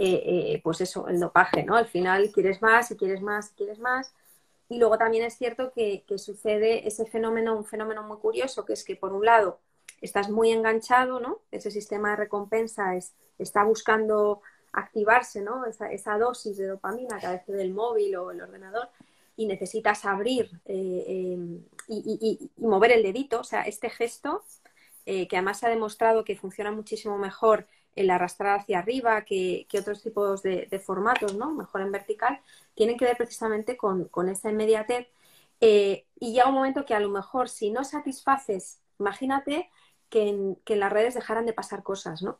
Eh, 0.00 0.22
eh, 0.54 0.60
pues 0.62 0.80
eso, 0.80 1.08
el 1.08 1.18
dopaje, 1.18 1.64
¿no? 1.64 1.74
Al 1.74 1.88
final 1.88 2.30
quieres 2.32 2.62
más 2.62 2.88
y 2.92 2.96
quieres 2.96 3.20
más 3.20 3.50
y 3.50 3.54
quieres 3.56 3.80
más 3.80 4.14
y 4.68 4.78
luego 4.78 4.98
también 4.98 5.24
es 5.24 5.36
cierto 5.36 5.72
que, 5.72 6.04
sucede 6.18 6.86
ese 6.86 7.06
fenómeno, 7.06 7.56
un 7.56 7.64
fenómeno 7.64 8.02
muy 8.02 8.18
curioso, 8.18 8.64
que 8.64 8.74
es 8.74 8.84
que 8.84 8.96
por 8.96 9.12
un 9.12 9.24
lado 9.24 9.60
estás 10.00 10.28
muy 10.30 10.52
enganchado, 10.52 11.20
¿no? 11.20 11.40
Ese 11.50 11.70
sistema 11.70 12.10
de 12.10 12.16
recompensa 12.16 12.94
está 13.38 13.64
buscando 13.64 14.42
activarse, 14.72 15.40
¿no? 15.40 15.64
Esa, 15.64 16.18
dosis 16.18 16.58
de 16.58 16.66
dopamina 16.66 17.18
a 17.22 17.42
del 17.50 17.72
móvil 17.72 18.16
o 18.16 18.30
el 18.30 18.42
ordenador 18.42 18.88
y 19.36 19.46
necesitas 19.46 20.04
abrir 20.04 20.50
eh, 20.66 21.04
eh, 21.08 21.60
y, 21.88 22.50
mover 22.58 22.92
el 22.92 23.02
dedito, 23.02 23.40
o 23.40 23.44
sea, 23.44 23.62
este 23.62 23.90
gesto 23.90 24.44
que 25.06 25.28
además 25.32 25.58
se 25.58 25.66
ha 25.66 25.70
demostrado 25.70 26.22
que 26.22 26.36
funciona 26.36 26.70
muchísimo 26.70 27.16
mejor 27.16 27.66
el 27.98 28.10
arrastrar 28.10 28.60
hacia 28.60 28.78
arriba 28.78 29.22
que, 29.22 29.66
otros 29.78 30.02
tipos 30.02 30.42
de, 30.42 30.82
formatos, 30.84 31.34
¿no? 31.34 31.50
Mejor 31.52 31.80
en 31.80 31.92
vertical, 31.92 32.40
tienen 32.74 32.96
que 32.96 33.04
ver 33.04 33.16
precisamente 33.16 33.76
con, 33.76 34.08
esa 34.28 34.50
inmediatez. 34.50 35.08
Eh, 35.60 36.06
y 36.20 36.32
llega 36.32 36.48
un 36.48 36.54
momento 36.54 36.84
que 36.84 36.94
a 36.94 37.00
lo 37.00 37.08
mejor 37.08 37.48
si 37.48 37.70
no 37.70 37.82
satisfaces, 37.82 38.78
imagínate 39.00 39.68
que 40.08 40.28
en, 40.28 40.78
las 40.78 40.92
redes 40.92 41.14
dejaran 41.14 41.46
de 41.46 41.52
pasar 41.52 41.82
cosas, 41.82 42.22
¿no? 42.22 42.38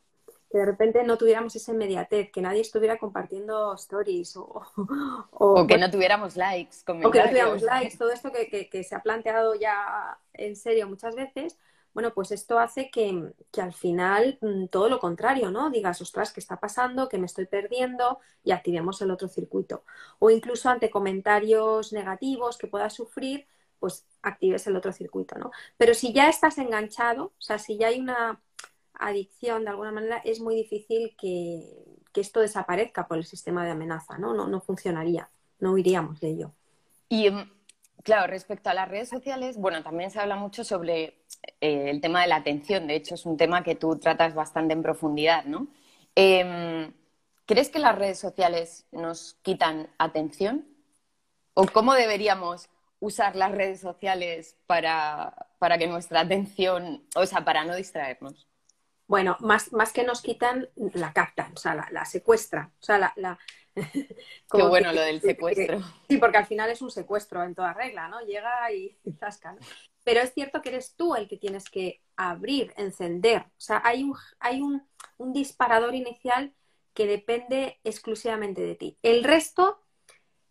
Que 0.50 0.58
de 0.58 0.64
repente 0.64 1.02
no 1.02 1.18
tuviéramos 1.18 1.54
esa 1.56 1.72
inmediatez, 1.72 2.30
que 2.30 2.40
nadie 2.40 2.60
estuviera 2.60 2.96
compartiendo 2.96 3.74
stories 3.74 4.36
o... 4.36 4.62
O, 5.32 5.66
que 5.66 5.76
no 5.76 5.90
tuviéramos 5.90 6.36
likes. 6.36 6.78
O 6.86 7.10
que 7.10 7.18
no 7.20 7.28
tuviéramos 7.28 7.62
likes, 7.62 7.98
todo 7.98 8.12
esto 8.12 8.30
que 8.32 8.84
se 8.84 8.94
ha 8.94 9.02
planteado 9.02 9.56
ya 9.56 10.18
en 10.32 10.54
serio 10.54 10.88
muchas 10.88 11.16
veces 11.16 11.58
bueno, 11.98 12.14
pues 12.14 12.30
esto 12.30 12.60
hace 12.60 12.90
que, 12.92 13.32
al 13.60 13.72
final 13.72 14.38
mm, 14.40 14.66
todo 14.66 14.88
lo 14.88 15.00
contrario, 15.00 15.50
¿no? 15.50 15.68
Digas, 15.68 16.00
ostras, 16.00 16.32
¿qué 16.32 16.38
está 16.38 16.60
pasando? 16.60 17.08
¿Qué 17.08 17.18
me 17.18 17.26
estoy 17.26 17.46
perdiendo? 17.46 18.20
Y 18.44 18.52
activemos 18.52 19.02
el 19.02 19.10
otro 19.10 19.26
circuito. 19.26 19.82
O 20.20 20.30
incluso 20.30 20.68
ante 20.68 20.90
comentarios 20.90 21.92
negativos 21.92 22.56
que 22.56 22.68
puedas 22.68 22.94
sufrir, 22.94 23.48
pues 23.80 24.06
actives 24.22 24.64
el 24.68 24.76
otro 24.76 24.92
circuito, 24.92 25.36
¿no? 25.40 25.50
Pero 25.76 25.92
si 25.92 26.12
ya 26.12 26.28
estás 26.28 26.58
enganchado, 26.58 27.32
o 27.36 27.42
sea, 27.42 27.58
si 27.58 27.76
ya 27.76 27.88
hay 27.88 27.98
una 27.98 28.40
adicción 28.94 29.64
de 29.64 29.70
alguna 29.70 29.90
manera, 29.90 30.18
es 30.18 30.38
muy 30.38 30.54
difícil 30.54 31.16
que, 31.18 31.64
esto 32.14 32.40
desaparezca 32.40 33.08
por 33.08 33.18
el 33.18 33.24
sistema 33.24 33.64
de 33.64 33.72
amenaza, 33.72 34.18
¿no? 34.18 34.34
No, 34.34 34.46
no 34.46 34.60
funcionaría, 34.60 35.30
no 35.58 35.72
huiríamos 35.72 36.20
de 36.20 36.28
ello. 36.28 36.52
Y 37.08 37.28
mm, 37.28 37.50
Claro, 38.02 38.26
respecto 38.26 38.70
a 38.70 38.74
las 38.74 38.88
redes 38.88 39.08
sociales, 39.08 39.56
bueno, 39.56 39.82
también 39.82 40.10
se 40.10 40.20
habla 40.20 40.36
mucho 40.36 40.64
sobre 40.64 41.17
eh, 41.60 41.90
el 41.90 42.00
tema 42.00 42.22
de 42.22 42.28
la 42.28 42.36
atención. 42.36 42.86
De 42.86 42.96
hecho, 42.96 43.14
es 43.14 43.26
un 43.26 43.36
tema 43.36 43.62
que 43.62 43.74
tú 43.74 43.98
tratas 43.98 44.34
bastante 44.34 44.74
en 44.74 44.82
profundidad, 44.82 45.44
¿no? 45.44 45.68
Em, 46.14 46.92
¿Crees 47.46 47.70
que 47.70 47.78
las 47.78 47.96
redes 47.96 48.18
sociales 48.18 48.86
nos 48.92 49.38
quitan 49.42 49.88
atención? 49.98 50.66
¿O 51.54 51.66
cómo 51.66 51.94
deberíamos 51.94 52.68
usar 53.00 53.36
las 53.36 53.52
redes 53.52 53.80
sociales 53.80 54.56
para, 54.66 55.34
que 55.78 55.86
nuestra 55.86 56.20
atención, 56.20 57.06
o 57.16 57.24
sea, 57.24 57.44
para 57.44 57.64
no 57.64 57.74
distraernos? 57.74 58.46
Bueno, 59.06 59.38
más, 59.40 59.72
más 59.72 59.94
que 59.94 60.04
nos 60.04 60.20
quitan, 60.20 60.68
la 60.76 61.14
captan, 61.14 61.52
o 61.54 61.56
sea, 61.56 61.74
la, 61.74 61.88
la 61.90 62.04
secuestran. 62.04 62.66
O 62.66 62.84
sea, 62.84 62.98
la, 63.16 63.38
Qué 64.52 64.62
bueno 64.62 64.92
lo 64.92 65.00
del 65.00 65.20
secuestro. 65.20 65.82
sí, 66.08 66.18
porque 66.18 66.38
al 66.38 66.46
final 66.46 66.70
es 66.70 66.82
un 66.82 66.90
secuestro 66.90 67.42
en 67.42 67.54
toda 67.54 67.72
regla, 67.72 68.08
¿no? 68.08 68.20
Llega 68.20 68.72
y 68.72 68.96
zasca, 69.18 69.56
Pero 70.04 70.20
es 70.20 70.32
cierto 70.32 70.62
que 70.62 70.70
eres 70.70 70.94
tú 70.96 71.14
el 71.14 71.28
que 71.28 71.36
tienes 71.36 71.68
que 71.70 72.02
abrir, 72.16 72.72
encender. 72.76 73.42
O 73.42 73.60
sea, 73.60 73.80
hay 73.84 74.04
un, 74.04 74.16
hay 74.40 74.60
un, 74.60 74.82
disparador 75.32 75.94
inicial 75.94 76.54
que 76.94 77.06
depende 77.06 77.80
exclusivamente 77.84 78.62
de 78.62 78.74
ti. 78.74 78.98
El 79.02 79.24
resto, 79.24 79.80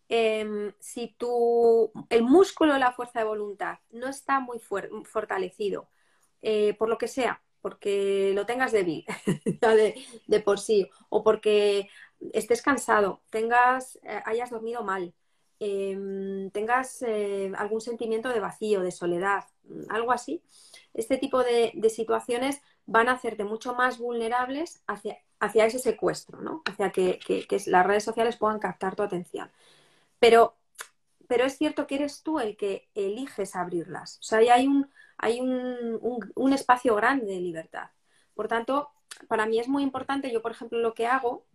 em, 0.08 0.72
si 0.78 1.14
tu, 1.18 1.90
el 2.08 2.22
músculo 2.22 2.74
de 2.74 2.78
la 2.78 2.92
fuerza 2.92 3.18
de 3.18 3.24
voluntad 3.24 3.78
no 3.90 4.08
está 4.08 4.40
muy 4.40 4.58
fortalecido, 4.58 5.88
eh, 6.42 6.74
por 6.74 6.88
lo 6.88 6.98
que 6.98 7.08
sea, 7.08 7.42
porque 7.60 8.32
lo 8.34 8.46
tengas 8.46 8.72
débil 8.72 9.04
de, 9.60 9.94
de 10.26 10.40
por 10.40 10.58
sí, 10.58 10.88
o 11.08 11.22
porque 11.22 11.88
estés 12.32 12.62
cansado, 12.62 13.22
tengas, 13.30 13.96
eh, 14.02 14.22
hayas 14.24 14.50
dormido 14.50 14.82
mal, 14.82 15.14
em, 15.60 16.50
tengas 16.50 17.02
eh, 17.02 17.52
algún 17.56 17.80
sentimiento 17.80 18.28
de 18.28 18.40
vacío, 18.40 18.82
de 18.82 18.90
soledad, 18.92 19.44
mm, 19.64 19.90
algo 19.90 20.12
así, 20.12 20.42
este 20.94 21.18
tipo 21.18 21.42
de, 21.42 21.72
situaciones 21.90 22.60
van 22.86 23.08
a 23.08 23.12
hacerte 23.12 23.44
mucho 23.44 23.74
más 23.74 23.98
vulnerables 23.98 24.82
hacia, 24.86 25.18
hacia 25.40 25.66
ese 25.66 25.78
secuestro, 25.78 26.40
¿no? 26.40 26.62
Hacia 26.66 26.90
que, 26.90 27.20
las 27.66 27.86
redes 27.86 28.04
sociales 28.04 28.36
puedan 28.36 28.58
captar 28.58 28.96
tu 28.96 29.02
atención. 29.02 29.50
Pero, 30.18 30.56
pero 31.28 31.44
es 31.44 31.58
cierto 31.58 31.86
que 31.86 31.96
eres 31.96 32.22
tú 32.22 32.40
el 32.40 32.56
que 32.56 32.88
eliges 32.94 33.56
abrirlas. 33.56 34.18
O 34.20 34.22
sea, 34.22 34.38
hay 34.38 34.66
un, 34.66 34.90
hay 35.18 35.40
un 35.40 36.52
espacio 36.52 36.94
grande 36.96 37.26
de 37.26 37.40
libertad. 37.40 37.90
Por 38.34 38.48
tanto, 38.48 38.90
para 39.28 39.46
mí 39.46 39.58
es 39.58 39.68
muy 39.68 39.82
importante, 39.82 40.30
yo 40.32 40.42
por 40.42 40.52
ejemplo 40.52 40.78
lo 40.78 40.94
que 40.94 41.06
hago 41.06 41.46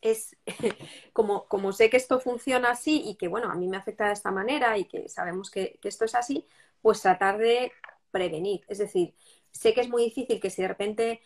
es 0.00 0.36
como, 1.12 1.46
como 1.46 1.72
sé 1.72 1.90
que 1.90 1.96
esto 1.96 2.20
funciona 2.20 2.70
así 2.70 3.02
y 3.04 3.16
que, 3.16 3.28
bueno, 3.28 3.50
a 3.50 3.54
mí 3.54 3.68
me 3.68 3.76
afecta 3.76 4.06
de 4.06 4.12
esta 4.12 4.30
manera 4.30 4.76
y 4.78 4.84
que 4.84 5.08
sabemos 5.08 5.50
que, 5.50 5.78
esto 5.82 6.04
es 6.04 6.14
así, 6.14 6.46
pues 6.82 7.02
tratar 7.02 7.38
de 7.38 7.72
prevenir. 8.10 8.64
Es 8.68 8.78
decir, 8.78 9.14
sé 9.52 9.74
que 9.74 9.82
es 9.82 9.88
muy 9.88 10.04
difícil 10.04 10.40
que 10.40 10.50
si 10.50 10.62
de 10.62 10.68
repente 10.68 11.20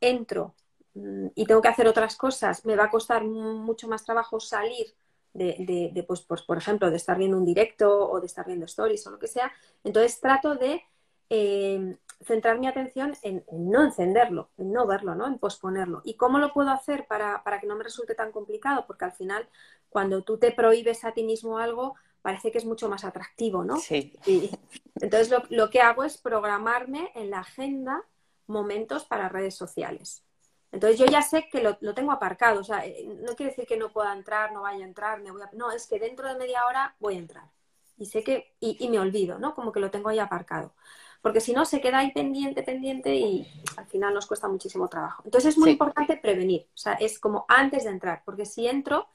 entro 0.00 0.54
mm, 0.94 1.28
y 1.34 1.46
tengo 1.46 1.62
que 1.62 1.68
hacer 1.68 1.86
otras 1.88 2.16
cosas, 2.16 2.64
me 2.64 2.76
va 2.76 2.84
a 2.84 2.90
costar 2.90 3.24
mucho 3.24 3.88
más 3.88 4.04
trabajo 4.04 4.40
salir 4.40 4.94
de, 5.32 5.90
de, 5.92 6.02
pues, 6.02 6.22
pues, 6.22 6.42
por 6.42 6.56
ejemplo, 6.58 6.90
de 6.90 6.96
estar 6.96 7.18
viendo 7.18 7.36
un 7.36 7.44
directo 7.44 8.08
o 8.10 8.20
de 8.20 8.26
estar 8.26 8.46
viendo 8.46 8.64
stories 8.66 9.06
o 9.06 9.10
lo 9.10 9.18
que 9.18 9.26
sea. 9.28 9.52
Entonces 9.84 10.18
trato 10.20 10.54
de 10.54 10.82
eh, 11.30 11.96
centrar 12.24 12.58
mi 12.58 12.66
atención 12.66 13.14
en, 13.22 13.44
no 13.52 13.84
encenderlo, 13.84 14.50
en 14.56 14.72
no 14.72 14.86
verlo, 14.86 15.14
¿no? 15.14 15.26
En 15.26 15.38
posponerlo. 15.38 16.02
¿Y 16.04 16.14
cómo 16.14 16.38
lo 16.38 16.52
puedo 16.52 16.70
hacer 16.70 17.06
para, 17.06 17.42
que 17.60 17.66
no 17.66 17.76
me 17.76 17.84
resulte 17.84 18.14
tan 18.14 18.32
complicado? 18.32 18.84
Porque 18.86 19.04
al 19.04 19.12
final, 19.12 19.48
cuando 19.88 20.22
tú 20.22 20.38
te 20.38 20.52
prohíbes 20.52 21.04
a 21.04 21.12
ti 21.12 21.24
mismo 21.24 21.58
algo, 21.58 21.94
parece 22.22 22.50
que 22.50 22.58
es 22.58 22.64
mucho 22.64 22.88
más 22.88 23.04
atractivo, 23.04 23.64
¿no? 23.64 23.76
Sí. 23.76 24.16
entonces 25.00 25.32
lo, 25.50 25.70
que 25.70 25.80
hago 25.80 26.04
es 26.04 26.18
programarme 26.18 27.12
en 27.14 27.30
la 27.30 27.40
agenda 27.40 28.02
momentos 28.46 29.04
para 29.04 29.28
redes 29.28 29.54
sociales. 29.54 30.24
Entonces 30.72 30.98
yo 30.98 31.06
ya 31.06 31.22
sé 31.22 31.48
que 31.50 31.62
lo, 31.62 31.94
tengo 31.94 32.12
aparcado, 32.12 32.60
o 32.60 32.64
sea, 32.64 32.84
eh, 32.84 33.06
no 33.22 33.34
quiere 33.36 33.52
decir 33.52 33.66
que 33.66 33.76
no 33.76 33.92
pueda 33.92 34.12
entrar, 34.12 34.52
no 34.52 34.62
vaya 34.62 34.84
a 34.84 34.88
entrar, 34.88 35.20
me 35.20 35.30
voy 35.30 35.42
a... 35.42 35.50
No, 35.52 35.70
es 35.70 35.86
que 35.86 35.98
dentro 35.98 36.28
de 36.28 36.36
media 36.36 36.66
hora 36.66 36.96
voy 36.98 37.14
a 37.14 37.18
entrar. 37.18 37.44
Y 37.96 38.06
sé 38.06 38.22
que, 38.22 38.54
y, 38.60 38.76
y 38.84 38.88
me 38.90 38.98
olvido, 38.98 39.38
¿no? 39.38 39.54
Como 39.54 39.72
que 39.72 39.80
lo 39.80 39.90
tengo 39.90 40.08
ahí 40.08 40.18
aparcado 40.18 40.74
porque 41.22 41.40
si 41.40 41.52
no 41.52 41.64
se 41.64 41.80
queda 41.80 41.98
ahí 41.98 42.12
pendiente, 42.12 42.62
pendiente 42.62 43.14
y 43.14 43.46
al 43.76 43.86
final 43.86 44.14
nos 44.14 44.26
cuesta 44.26 44.48
muchísimo 44.48 44.88
trabajo. 44.88 45.22
Entonces 45.24 45.54
es 45.54 45.58
muy 45.58 45.70
importante 45.70 46.16
prevenir, 46.16 46.68
o 46.74 46.76
sea, 46.76 46.94
es 46.94 47.18
como 47.18 47.44
antes 47.48 47.84
de 47.84 47.90
entrar, 47.90 48.22
porque 48.24 48.46
si 48.46 48.66
entro 48.66 49.08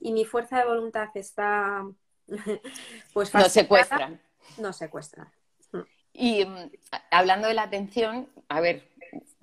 y 0.00 0.12
mi 0.12 0.24
fuerza 0.24 0.58
de 0.58 0.66
voluntad 0.66 1.08
está 1.14 1.84
pues 3.12 3.34
no 3.34 3.48
secuestran. 3.48 4.20
No 4.58 4.72
secuestran. 4.72 5.28
Y 6.12 6.44
mm, 6.44 6.70
hablando 7.10 7.48
de 7.48 7.54
la 7.54 7.62
atención, 7.62 8.28
a 8.48 8.60
ver, 8.60 8.88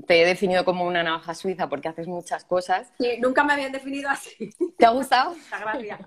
te 0.08 0.22
he 0.22 0.26
definido 0.26 0.66
como 0.66 0.86
una 0.86 1.04
navaja 1.04 1.34
suiza 1.34 1.70
porque 1.70 1.88
haces 1.88 2.08
muchas 2.08 2.44
cosas. 2.44 2.92
Sí, 3.00 3.18
nunca 3.20 3.44
me 3.44 3.54
habían 3.54 3.72
definido 3.72 4.10
así. 4.10 4.52
¿Te 4.78 4.86
ha 4.86 4.92
gustado? 4.92 5.36
Gracias. 5.60 6.00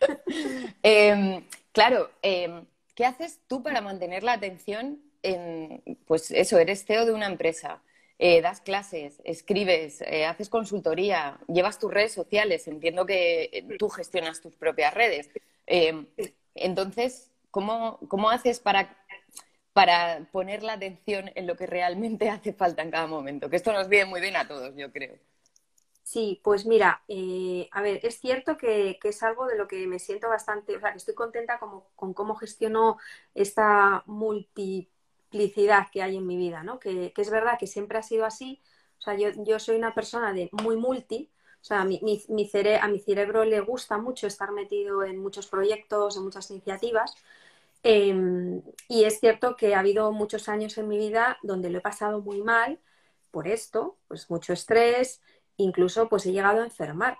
eh, 0.82 1.46
claro, 1.72 2.10
em, 2.22 2.66
¿qué 2.94 3.04
haces 3.04 3.40
tú 3.46 3.62
para 3.62 3.80
mantener 3.80 4.22
la 4.22 4.32
atención 4.32 5.00
pues 6.06 6.30
eso, 6.30 6.58
eres 6.58 6.84
CEO 6.84 7.06
de 7.06 7.12
una 7.12 7.26
empresa, 7.26 7.82
eh, 8.18 8.40
das 8.40 8.60
clases, 8.60 9.20
escribes, 9.24 10.00
eh, 10.00 10.24
haces 10.24 10.48
consultoría, 10.48 11.38
llevas 11.48 11.78
tus 11.78 11.92
redes 11.92 12.12
sociales, 12.12 12.66
entiendo 12.66 13.04
que 13.04 13.50
eh, 13.52 13.76
tú 13.78 13.88
gestionas 13.90 14.40
tus 14.40 14.56
propias 14.56 14.94
redes. 14.94 15.30
entonces, 16.54 17.30
¿cómo, 17.50 17.98
¿cómo, 18.08 18.30
haces 18.30 18.60
para, 18.60 18.96
para 19.72 20.26
poner 20.32 20.62
la 20.62 20.74
atención 20.74 21.30
en 21.34 21.46
lo 21.46 21.56
que 21.56 21.66
realmente 21.66 22.30
hace 22.30 22.52
falta 22.52 22.82
en 22.82 22.90
cada 22.90 23.06
momento? 23.06 23.50
Que 23.50 23.56
esto 23.56 23.72
nos 23.72 23.88
viene 23.88 24.06
muy 24.06 24.20
bien 24.20 24.36
a 24.36 24.48
todos, 24.48 24.74
yo 24.76 24.90
creo. 24.92 25.18
Sí, 26.06 26.40
pues 26.44 26.66
mira, 26.66 27.02
eh, 27.08 27.68
a 27.72 27.82
ver, 27.82 27.98
es 28.04 28.20
cierto 28.20 28.56
que, 28.56 28.96
es 29.02 29.22
algo 29.24 29.46
de 29.46 29.58
lo 29.58 29.66
que 29.66 29.88
me 29.88 29.98
siento 29.98 30.28
bastante, 30.28 30.76
o 30.76 30.80
sea, 30.80 30.92
que 30.92 30.98
estoy 30.98 31.14
contenta 31.14 31.58
como, 31.58 31.90
con 31.96 32.14
cómo 32.14 32.36
gestiono 32.36 32.96
esta 33.34 34.04
que 35.92 36.02
hay 36.02 36.16
en 36.16 36.26
mi 36.26 36.36
vida, 36.36 36.62
¿no? 36.62 36.78
Que, 36.78 37.12
es 37.16 37.30
verdad 37.30 37.58
que 37.58 37.66
siempre 37.66 37.98
ha 37.98 38.02
sido 38.02 38.24
así, 38.24 38.60
o 38.98 39.02
sea, 39.02 39.16
yo, 39.16 39.28
yo 39.44 39.58
soy 39.58 39.76
una 39.76 39.94
persona 39.94 40.32
de 40.32 40.48
muy 40.52 40.76
multi, 40.76 41.30
o 41.60 41.64
sea, 41.64 41.84
mi, 41.84 42.00
mi, 42.02 42.20
a 42.80 42.88
mi 42.88 43.00
cerebro 43.00 43.44
le 43.44 43.60
gusta 43.60 43.98
mucho 43.98 44.26
estar 44.26 44.52
metido 44.52 45.02
en 45.04 45.18
muchos 45.18 45.46
proyectos, 45.48 46.16
en 46.16 46.24
muchas 46.24 46.50
iniciativas, 46.50 47.14
em, 47.82 48.62
y 48.88 49.04
es 49.04 49.20
cierto 49.20 49.56
que 49.56 49.74
ha 49.74 49.80
habido 49.80 50.12
muchos 50.12 50.48
años 50.48 50.78
en 50.78 50.88
mi 50.88 50.98
vida 50.98 51.38
donde 51.42 51.70
lo 51.70 51.78
he 51.78 51.80
pasado 51.80 52.20
muy 52.20 52.42
mal 52.42 52.80
por 53.30 53.48
esto, 53.48 53.96
pues 54.08 54.30
mucho 54.30 54.52
estrés, 54.52 55.20
incluso 55.56 56.08
pues 56.08 56.26
he 56.26 56.32
llegado 56.32 56.62
a 56.62 56.64
enfermar 56.64 57.18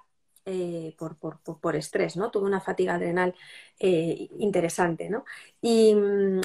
eh, 0.49 0.95
por, 0.97 1.17
por, 1.19 1.41
por, 1.41 1.75
estrés, 1.75 2.17
¿no? 2.17 2.31
Tuve 2.31 2.47
una 2.47 2.61
fatiga 2.61 2.95
adrenal 2.95 3.35
eh, 3.81 4.29
interesante, 4.39 5.11
¿no? 5.11 5.25
Y, 5.61 5.95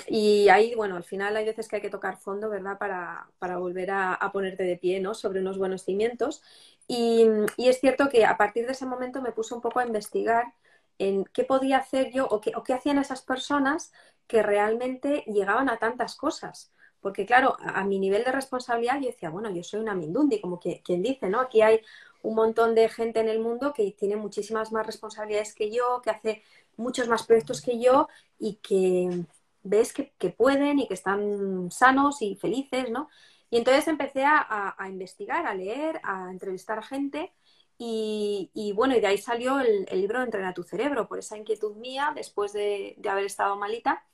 y, 0.07 0.49
ahí, 0.49 0.73
bueno, 0.75 0.95
al 0.95 1.03
final 1.03 1.37
hay 1.37 1.45
veces 1.45 1.67
que 1.67 1.75
hay 1.77 1.81
que 1.83 1.89
tocar 1.91 2.17
fondo, 2.17 2.49
¿verdad? 2.49 2.79
Para, 2.79 3.29
para 3.37 3.57
volver 3.57 3.91
a, 3.91 4.15
a, 4.15 4.31
ponerte 4.31 4.63
de 4.63 4.77
pie, 4.77 4.99
¿no? 4.99 5.13
Sobre 5.13 5.39
unos 5.39 5.59
buenos 5.59 5.83
cimientos. 5.83 6.41
Y, 6.87 7.27
y, 7.57 7.69
es 7.69 7.79
cierto 7.79 8.09
que 8.09 8.25
a 8.25 8.37
partir 8.37 8.65
de 8.65 8.71
ese 8.73 8.87
momento 8.87 9.21
me 9.21 9.31
puse 9.31 9.53
un 9.53 9.61
poco 9.61 9.79
a 9.79 9.85
investigar 9.85 10.53
en 10.97 11.25
qué 11.25 11.43
podía 11.43 11.77
hacer 11.77 12.11
yo 12.11 12.27
o 12.27 12.41
qué, 12.41 12.53
o 12.55 12.63
qué 12.63 12.73
hacían 12.73 12.97
esas 12.97 13.21
personas 13.21 13.91
que 14.27 14.41
realmente 14.43 15.23
llegaban 15.27 15.69
a 15.69 15.77
tantas 15.77 16.15
cosas. 16.15 16.71
Porque 17.01 17.25
claro, 17.25 17.57
a, 17.59 17.83
mi 17.83 17.99
nivel 17.99 18.23
de 18.23 18.31
responsabilidad 18.31 18.99
yo 18.99 19.07
decía, 19.07 19.29
bueno, 19.29 19.49
yo 19.51 19.63
soy 19.63 19.79
una 19.79 19.95
Mindundi, 19.95 20.39
como 20.39 20.59
que, 20.59 20.81
quien 20.83 21.01
dice, 21.01 21.29
¿no? 21.29 21.39
Aquí 21.39 21.61
hay 21.61 21.81
un 22.23 22.35
montón 22.35 22.75
de 22.75 22.89
gente 22.89 23.19
en 23.19 23.29
el 23.29 23.39
mundo 23.39 23.73
que 23.73 23.91
tiene 23.91 24.15
muchísimas 24.15 24.71
más 24.71 24.85
responsabilidades 24.85 25.53
que 25.55 25.71
yo, 25.71 26.01
que 26.03 26.09
hace 26.09 26.43
muchos 26.77 27.07
más 27.07 27.23
proyectos 27.23 27.61
que 27.61 27.79
yo 27.79 28.07
y 28.39 28.55
que 28.55 29.25
ves 29.63 29.93
que, 29.93 30.29
pueden 30.31 30.79
y 30.79 30.87
que 30.87 30.93
están 30.93 31.69
sanos 31.71 32.21
y 32.21 32.35
felices, 32.35 32.89
¿no? 32.89 33.09
Y 33.49 33.57
entonces 33.57 33.87
empecé 33.87 34.23
a, 34.25 34.75
investigar, 34.87 35.45
a 35.45 35.53
leer, 35.53 35.99
a 36.03 36.31
entrevistar 36.31 36.79
a 36.79 36.83
gente 36.83 37.33
y, 37.77 38.73
bueno, 38.75 38.95
y 38.95 39.01
de 39.01 39.07
ahí 39.07 39.17
salió 39.17 39.59
el, 39.59 39.85
libro 39.91 40.21
Entrena 40.23 40.53
tu 40.53 40.63
cerebro, 40.63 41.07
por 41.07 41.19
esa 41.19 41.37
inquietud 41.37 41.75
mía, 41.77 42.13
después 42.15 42.53
de, 42.53 42.95
de 42.97 43.09
haber 43.09 43.25
estado 43.25 43.57
malita, 43.57 44.05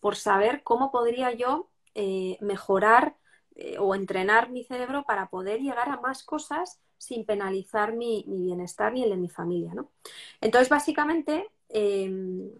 por 0.00 0.16
saber 0.16 0.62
cómo 0.62 0.90
podría 0.90 1.32
yo 1.32 1.70
eh, 1.94 2.38
mejorar 2.40 3.16
eh, 3.56 3.76
o 3.78 3.94
entrenar 3.94 4.50
mi 4.50 4.64
cerebro 4.64 5.04
para 5.04 5.28
poder 5.28 5.60
llegar 5.60 5.88
a 5.88 6.00
más 6.00 6.22
cosas 6.22 6.80
sin 7.00 7.24
penalizar 7.24 7.94
mi, 7.94 8.24
bienestar 8.28 8.92
ni 8.92 9.02
el 9.02 9.10
de 9.10 9.16
mi 9.16 9.30
familia. 9.30 9.72
¿no? 9.74 9.90
Entonces, 10.40 10.68
básicamente, 10.68 11.50
em, 11.70 12.50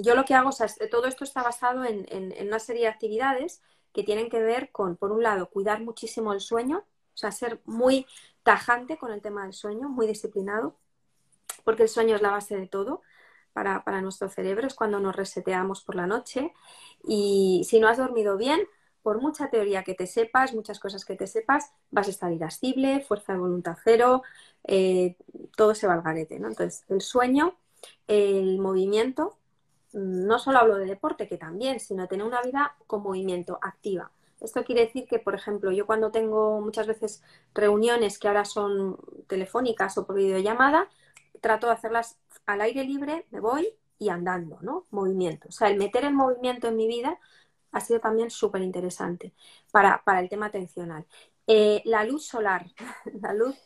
yo 0.00 0.14
lo 0.14 0.24
que 0.24 0.34
hago, 0.34 0.48
o 0.48 0.88
todo 0.90 1.06
esto 1.06 1.24
está 1.24 1.42
basado 1.42 1.84
en, 1.84 2.06
una 2.46 2.58
serie 2.58 2.82
de 2.82 2.88
actividades 2.88 3.62
que 3.92 4.04
tienen 4.04 4.30
que 4.30 4.40
ver 4.40 4.70
con, 4.72 4.96
por 4.96 5.12
un 5.12 5.22
lado, 5.22 5.50
cuidar 5.50 5.82
muchísimo 5.82 6.32
el 6.32 6.40
sueño, 6.40 6.78
o 6.78 7.16
sea, 7.16 7.30
ser 7.30 7.60
muy 7.64 8.06
tajante 8.42 8.96
con 8.96 9.12
el 9.12 9.20
tema 9.20 9.42
del 9.44 9.52
sueño, 9.52 9.88
muy 9.88 10.06
disciplinado, 10.06 10.76
porque 11.64 11.82
el 11.82 11.88
sueño 11.88 12.16
es 12.16 12.22
la 12.22 12.30
base 12.30 12.56
de 12.56 12.68
todo 12.68 13.02
para, 13.52 14.00
nuestro 14.00 14.28
cerebro, 14.28 14.66
es 14.66 14.74
cuando 14.74 15.00
nos 15.00 15.16
reseteamos 15.16 15.82
por 15.82 15.96
la 15.96 16.06
noche. 16.06 16.52
Y 17.02 17.66
si 17.68 17.80
no 17.80 17.88
has 17.88 17.98
dormido 17.98 18.36
bien, 18.36 18.60
por 19.08 19.22
mucha 19.22 19.48
teoría 19.48 19.84
que 19.84 19.94
te 19.94 20.06
sepas, 20.06 20.52
muchas 20.52 20.78
cosas 20.78 21.06
que 21.06 21.16
te 21.16 21.26
sepas, 21.26 21.72
vas 21.90 22.08
a 22.08 22.10
estar 22.10 22.30
irascible, 22.30 23.00
fuerza 23.00 23.32
de 23.32 23.38
voluntad 23.38 23.78
cero, 23.82 24.22
eh, 24.64 25.16
todo 25.56 25.74
se 25.74 25.86
va 25.86 25.94
al 25.94 26.02
garete. 26.02 26.36
Entonces, 26.36 26.84
el 26.90 27.00
sueño, 27.00 27.56
el 28.06 28.58
movimiento, 28.58 29.38
no 29.94 30.38
solo 30.38 30.58
hablo 30.58 30.76
de 30.76 30.84
deporte, 30.84 31.26
que 31.26 31.38
también, 31.38 31.80
sino 31.80 32.06
tener 32.06 32.26
una 32.26 32.42
vida 32.42 32.76
con 32.86 33.02
movimiento, 33.02 33.58
activa. 33.62 34.12
Esto 34.42 34.62
quiere 34.62 34.82
decir 34.82 35.06
que, 35.08 35.18
por 35.18 35.34
ejemplo, 35.34 35.72
yo 35.72 35.86
cuando 35.86 36.10
tengo 36.10 36.60
muchas 36.60 36.86
veces 36.86 37.22
reuniones 37.54 38.18
que 38.18 38.28
ahora 38.28 38.44
son 38.44 38.98
telefónicas 39.26 39.96
o 39.96 40.04
por 40.06 40.16
videollamada, 40.16 40.90
trato 41.40 41.68
de 41.68 41.72
hacerlas 41.72 42.18
al 42.44 42.60
aire 42.60 42.84
libre, 42.84 43.24
me 43.30 43.40
voy 43.40 43.68
y 43.98 44.10
andando, 44.10 44.58
¿no? 44.60 44.84
Movimiento. 44.90 45.48
O 45.48 45.52
sea, 45.52 45.68
el 45.70 45.78
meter 45.78 46.04
el 46.04 46.12
movimiento 46.12 46.68
en 46.68 46.76
mi 46.76 46.86
vida 46.86 47.18
ha 47.72 47.80
sido 47.80 48.00
también 48.00 48.30
súper 48.30 48.62
interesante 48.62 49.32
para, 49.70 50.02
el 50.20 50.28
tema 50.28 50.46
atencional. 50.46 51.06
Eh, 51.46 51.82
la 51.84 52.04
luz 52.04 52.26
solar, 52.26 52.66
la 53.20 53.32
luz 53.34 53.56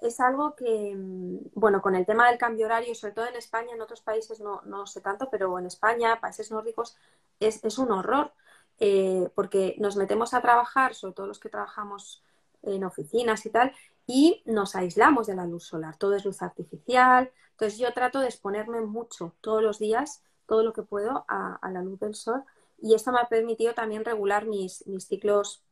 es 0.00 0.20
algo 0.20 0.54
que, 0.56 0.94
mm, 0.96 1.50
bueno, 1.54 1.80
con 1.80 1.94
el 1.94 2.06
tema 2.06 2.28
del 2.28 2.38
cambio 2.38 2.66
horario, 2.66 2.94
sobre 2.94 3.14
todo 3.14 3.26
en 3.26 3.36
España, 3.36 3.74
en 3.74 3.80
otros 3.80 4.02
países 4.02 4.40
no, 4.40 4.62
no 4.62 4.86
sé 4.86 5.00
tanto, 5.00 5.28
pero 5.30 5.58
en 5.58 5.66
España, 5.66 6.20
países 6.20 6.50
nórdicos, 6.50 6.96
es, 7.40 7.64
es 7.64 7.78
un 7.78 7.92
horror, 7.92 8.32
eh, 8.78 9.30
porque 9.34 9.76
nos 9.78 9.96
metemos 9.96 10.34
a 10.34 10.42
trabajar, 10.42 10.94
sobre 10.94 11.14
todo 11.14 11.26
los 11.26 11.38
que 11.38 11.48
trabajamos 11.48 12.22
en 12.62 12.84
oficinas 12.84 13.46
y 13.46 13.50
tal, 13.50 13.72
y 14.06 14.42
nos 14.46 14.74
aislamos 14.74 15.26
de 15.26 15.36
la 15.36 15.46
luz 15.46 15.64
solar. 15.64 15.96
Todo 15.96 16.16
es 16.16 16.24
luz 16.24 16.42
artificial. 16.42 17.30
Entonces 17.52 17.78
yo 17.78 17.92
trato 17.92 18.20
de 18.20 18.26
exponerme 18.26 18.80
mucho 18.80 19.34
todos 19.40 19.62
los 19.62 19.78
días, 19.78 20.22
todo 20.46 20.62
lo 20.62 20.72
que 20.72 20.82
puedo, 20.82 21.24
a, 21.28 21.58
la 21.70 21.82
luz 21.82 22.00
del 22.00 22.14
sol. 22.14 22.44
Y 22.82 22.94
esto 22.94 23.12
me 23.12 23.20
ha 23.20 23.28
permitido 23.28 23.74
también 23.74 24.04
regular 24.04 24.46
mis, 24.46 24.84
ciclos 24.98 25.62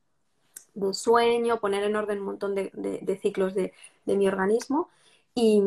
de 0.74 0.94
sueño, 0.94 1.60
poner 1.60 1.82
en 1.84 1.96
orden 1.96 2.20
un 2.20 2.24
montón 2.24 2.54
de, 2.54 3.18
ciclos 3.20 3.54
de, 3.54 3.72
mi 4.06 4.28
organismo. 4.28 4.88
Y, 5.34 5.62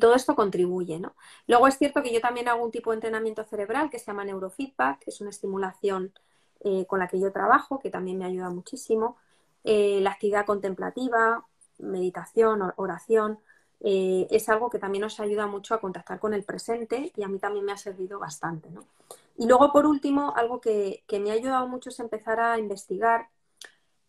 todo 0.00 0.14
esto 0.14 0.34
contribuye. 0.34 0.98
¿no? 0.98 1.14
Luego 1.46 1.66
es 1.66 1.78
cierto 1.78 2.02
que 2.02 2.12
yo 2.12 2.20
también 2.20 2.48
hago 2.48 2.64
un 2.64 2.70
tipo 2.70 2.90
de 2.90 2.96
entrenamiento 2.96 3.44
cerebral 3.44 3.90
que 3.90 3.98
se 3.98 4.06
llama 4.06 4.24
neurofeedback, 4.24 5.00
que 5.04 5.10
es 5.10 5.20
una 5.20 5.30
estimulación 5.30 6.12
eh, 6.60 6.86
con 6.86 6.98
la 6.98 7.08
que 7.08 7.20
yo 7.20 7.30
trabajo, 7.32 7.78
que 7.78 7.90
también 7.90 8.18
me 8.18 8.24
ayuda 8.24 8.50
muchísimo. 8.50 9.16
Eh, 9.64 10.00
la 10.02 10.10
actividad 10.10 10.46
contemplativa, 10.46 11.46
meditación, 11.78 12.72
oración, 12.76 13.38
eh, 13.80 14.26
es 14.30 14.48
algo 14.48 14.70
que 14.70 14.78
también 14.78 15.02
nos 15.02 15.20
ayuda 15.20 15.46
mucho 15.46 15.74
a 15.74 15.80
contactar 15.80 16.18
con 16.18 16.34
el 16.34 16.42
presente 16.42 17.12
y 17.14 17.22
a 17.22 17.28
mí 17.28 17.38
también 17.38 17.64
me 17.64 17.72
ha 17.72 17.76
servido 17.76 18.18
bastante. 18.18 18.68
Y 19.38 19.46
luego, 19.46 19.72
por 19.72 19.86
último, 19.86 20.34
algo 20.36 20.60
que, 20.60 21.04
me 21.20 21.30
ha 21.30 21.34
ayudado 21.34 21.68
mucho 21.68 21.90
es 21.90 22.00
empezar 22.00 22.40
a 22.40 22.58
investigar 22.58 23.28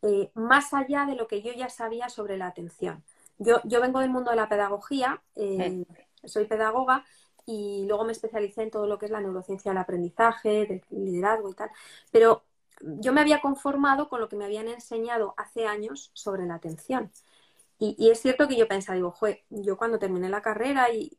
eh, 0.01 0.31
más 0.33 0.73
allá 0.73 1.05
de 1.05 1.15
lo 1.15 1.27
que 1.27 1.41
yo 1.41 1.53
ya 1.53 1.69
sabía 1.69 2.09
sobre 2.09 2.35
la 2.35 2.47
atención. 2.47 3.03
Yo, 3.37 3.61
yo 3.63 3.79
vengo 3.79 3.99
del 3.99 4.09
mundo 4.09 4.31
de 4.31 4.37
la 4.37 4.49
pedagogía, 4.49 5.21
eh, 5.35 5.85
soy 6.25 6.45
pedagoga 6.45 7.05
y 7.45 7.85
luego 7.87 8.05
me 8.05 8.11
especialicé 8.11 8.63
en 8.63 8.71
todo 8.71 8.87
lo 8.87 8.97
que 8.97 9.05
es 9.05 9.11
la 9.11 9.21
neurociencia 9.21 9.71
del 9.71 9.77
aprendizaje, 9.77 10.65
del 10.65 10.81
liderazgo 10.89 11.49
y 11.49 11.53
tal, 11.53 11.69
pero 12.11 12.43
yo 12.81 13.13
me 13.13 13.21
había 13.21 13.41
conformado 13.41 14.09
con 14.09 14.19
lo 14.19 14.29
que 14.29 14.35
me 14.35 14.45
habían 14.45 14.67
enseñado 14.67 15.33
hace 15.37 15.67
años 15.67 16.11
sobre 16.13 16.45
la 16.45 16.55
atención. 16.55 17.11
Y, 17.79 18.09
es 18.09 18.19
cierto 18.21 18.47
que 18.47 18.57
yo 18.57 18.67
pensaba, 18.67 18.97
digo, 18.97 19.11
Jue, 19.11 19.45
yo 19.49 19.77
cuando 19.77 19.99
terminé 19.99 20.27
la 20.29 20.41
carrera 20.41 20.91
y 20.91 21.17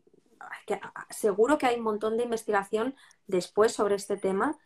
seguro 1.11 1.59
que 1.59 1.67
hay 1.67 1.77
un 1.77 1.83
montón 1.83 2.17
de 2.17 2.25
investigación 2.25 2.95
después 3.27 3.73
sobre 3.73 3.97
este 3.97 4.17
tema 4.17 4.57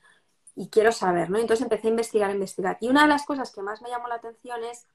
y 0.56 0.68
quiero 0.68 0.92
saber, 0.92 1.30
¿no? 1.30 1.38
Entonces 1.38 1.62
empecé 1.62 1.88
a 1.88 1.90
investigar, 1.90 2.30
a 2.30 2.34
investigar. 2.34 2.78
Y 2.80 2.88
una 2.88 3.02
de 3.02 3.08
las 3.08 3.24
cosas 3.24 3.52
que 3.52 3.62
más 3.62 3.82
me 3.82 3.88
llamó 3.88 4.08
la 4.08 4.16
atención 4.16 4.62
es 4.64 4.86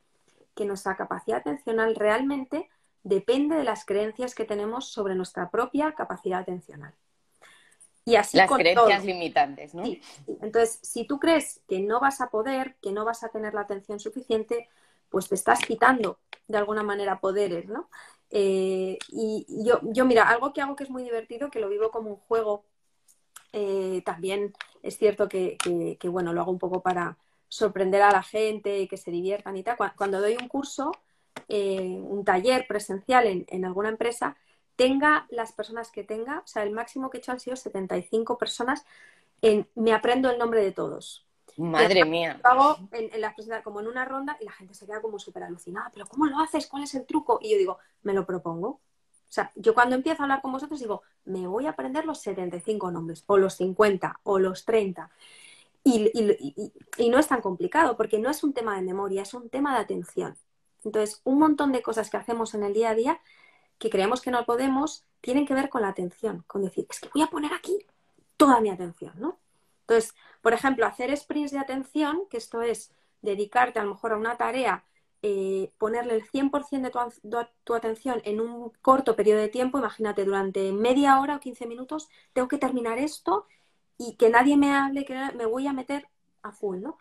que 0.56 0.66
nuestra 0.66 0.96
capacidad 0.96 1.40
atencional 1.40 1.96
realmente 1.96 2.70
depende 3.04 3.56
de 3.56 3.64
las 3.64 3.86
creencias 3.86 4.36
que 4.36 4.46
tenemos 4.46 4.90
sobre 4.90 5.16
nuestra 5.16 5.50
propia 5.50 5.94
capacidad 5.94 6.42
atencional. 6.42 6.94
Y 8.06 8.16
así 8.16 8.38
las 8.38 8.50
creencias 8.52 9.06
limitantes, 9.06 9.76
¿no? 9.76 9.84
Entonces, 10.42 10.80
si 10.82 11.06
tú 11.06 11.20
crees 11.20 11.62
que 11.68 11.80
no 11.80 12.00
vas 12.00 12.22
a 12.22 12.30
poder, 12.30 12.76
que 12.82 12.92
no 12.92 13.06
vas 13.06 13.24
a 13.24 13.30
tener 13.30 13.54
la 13.54 13.62
atención 13.62 14.00
suficiente, 14.00 14.68
pues 15.10 15.28
te 15.28 15.36
estás 15.36 15.60
quitando 15.60 16.20
de 16.50 16.58
alguna 16.58 16.84
manera 16.84 17.22
poderes, 17.22 17.68
¿no? 17.70 17.90
Eh, 18.32 18.98
y 19.10 19.46
yo, 19.64 19.80
yo, 19.84 20.06
mira, 20.06 20.28
algo 20.28 20.52
que 20.52 20.62
hago 20.62 20.76
que 20.76 20.84
es 20.84 20.90
muy 20.90 21.04
divertido, 21.04 21.50
que 21.50 21.60
lo 21.60 21.70
vivo 21.70 21.92
como 21.92 22.10
un 22.10 22.18
juego, 22.18 22.66
eh, 23.54 24.02
también 24.06 24.54
es 24.84 24.98
cierto 24.98 25.30
que, 25.30 25.58
bueno, 26.06 26.34
lo 26.34 26.42
hago 26.42 26.52
un 26.52 26.60
poco 26.60 26.82
para 26.82 27.18
sorprender 27.48 28.02
a 28.02 28.12
la 28.12 28.24
gente 28.24 28.88
que 28.88 28.98
se 28.98 29.12
diviertan 29.12 29.58
y 29.58 29.64
tal. 29.64 29.78
Cuando 29.96 30.22
doy 30.22 30.38
un 30.40 30.48
curso, 30.48 30.92
eh, 31.48 31.80
un 31.82 32.26
taller 32.26 32.68
presencial 32.68 33.28
en, 33.28 33.46
en, 33.50 33.66
alguna 33.66 33.90
empresa, 33.90 34.38
tenga 34.76 35.28
las 35.30 35.52
personas 35.54 35.92
que 35.92 36.04
tenga, 36.04 36.40
o 36.40 36.48
sea, 36.48 36.64
el 36.64 36.72
máximo 36.72 37.10
que 37.10 37.18
he 37.18 37.20
hecho 37.20 37.32
han 37.32 37.40
sido 37.40 37.56
75 37.56 38.38
personas, 38.38 38.86
en, 39.42 39.68
me 39.76 39.94
aprendo 39.94 40.30
el 40.32 40.40
nombre 40.40 40.64
de 40.64 40.72
todos. 40.72 41.29
Madre 41.60 42.06
mía. 42.06 42.40
Lo 42.42 42.50
hago 42.50 42.90
en, 42.92 43.20
la 43.20 43.36
como 43.64 43.82
en 43.82 43.88
una 43.88 44.06
ronda 44.06 44.38
y 44.40 44.46
la 44.46 44.52
gente 44.52 44.74
se 44.74 44.86
queda 44.86 45.02
como 45.02 45.20
súper 45.20 45.44
alucinada. 45.44 45.90
¿Pero 45.94 46.06
cómo 46.08 46.26
lo 46.26 46.40
haces? 46.40 46.68
¿Cuál 46.68 46.84
es 46.84 46.96
el 46.96 47.06
truco? 47.06 47.40
Y 47.42 47.52
yo 47.52 47.58
digo, 47.58 47.80
me 48.04 48.14
lo 48.14 48.26
propongo. 48.26 48.68
O 48.70 49.32
sea, 49.32 49.52
yo 49.56 49.74
cuando 49.74 49.96
empiezo 49.96 50.24
a 50.24 50.26
hablar 50.26 50.42
con 50.42 50.54
vosotros 50.54 50.80
digo, 50.80 51.04
me 51.26 51.48
voy 51.48 51.68
a 51.68 51.72
aprender 51.72 52.06
los 52.06 52.20
75 52.22 52.92
nombres, 52.92 53.24
o 53.28 53.38
los 53.38 53.56
50, 53.56 54.22
o 54.24 54.40
los 54.40 54.64
30. 54.64 55.12
Y, 55.84 56.12
y, 56.98 57.10
no 57.10 57.20
es 57.20 57.28
tan 57.28 57.42
complicado, 57.42 57.96
porque 57.98 58.20
no 58.20 58.30
es 58.30 58.44
un 58.44 58.54
tema 58.54 58.76
de 58.76 58.82
memoria, 58.82 59.22
es 59.22 59.34
un 59.34 59.50
tema 59.50 59.76
de 59.76 59.82
atención. 59.82 60.36
Entonces, 60.84 61.22
un 61.26 61.40
montón 61.40 61.72
de 61.74 61.82
cosas 61.82 62.10
que 62.10 62.18
hacemos 62.18 62.54
en 62.54 62.64
el 62.64 62.74
día 62.74 62.92
a 62.92 62.96
día 62.96 63.20
que 63.78 63.90
creemos 63.90 64.22
que 64.22 64.32
no 64.32 64.46
podemos 64.46 65.06
tienen 65.22 65.46
que 65.46 65.54
ver 65.54 65.70
con 65.70 65.82
la 65.82 65.90
atención, 65.90 66.44
con 66.48 66.64
decir, 66.64 66.86
es 66.90 67.00
que 67.00 67.10
voy 67.14 67.24
a 67.24 67.28
poner 67.28 67.54
aquí 67.54 67.86
toda 68.38 68.62
mi 68.62 68.70
atención, 68.70 69.14
¿no? 69.18 69.38
Entonces, 69.90 70.16
por 70.42 70.54
ejemplo, 70.54 70.86
hacer 70.86 71.16
sprints 71.18 71.52
de 71.52 71.58
atención, 71.58 72.28
que 72.30 72.38
esto 72.38 72.62
es 72.62 72.92
dedicarte 73.24 73.80
a 73.80 73.84
lo 73.84 73.92
mejor 73.96 74.14
a 74.14 74.18
una 74.18 74.38
tarea, 74.38 74.86
eh, 75.24 75.74
ponerle 75.80 76.14
el 76.14 76.24
100% 76.24 76.88
de 76.88 76.92
tu, 76.92 77.38
tu, 77.64 77.74
atención 77.74 78.22
en 78.24 78.40
un 78.40 78.70
corto 78.84 79.16
periodo 79.16 79.40
de 79.42 79.50
tiempo, 79.50 79.80
imagínate, 79.80 80.26
durante 80.26 80.72
media 80.74 81.20
hora 81.20 81.38
o 81.38 81.40
15 81.40 81.66
minutos, 81.66 82.08
tengo 82.34 82.48
que 82.48 82.60
terminar 82.60 83.00
esto 83.00 83.48
y 83.98 84.16
que 84.16 84.30
nadie 84.30 84.58
me 84.58 84.74
hable, 84.76 85.06
que 85.06 85.16
me 85.36 85.48
voy 85.48 85.66
a 85.68 85.74
meter 85.74 86.08
a 86.44 86.52
full, 86.52 86.80
¿no? 86.82 87.00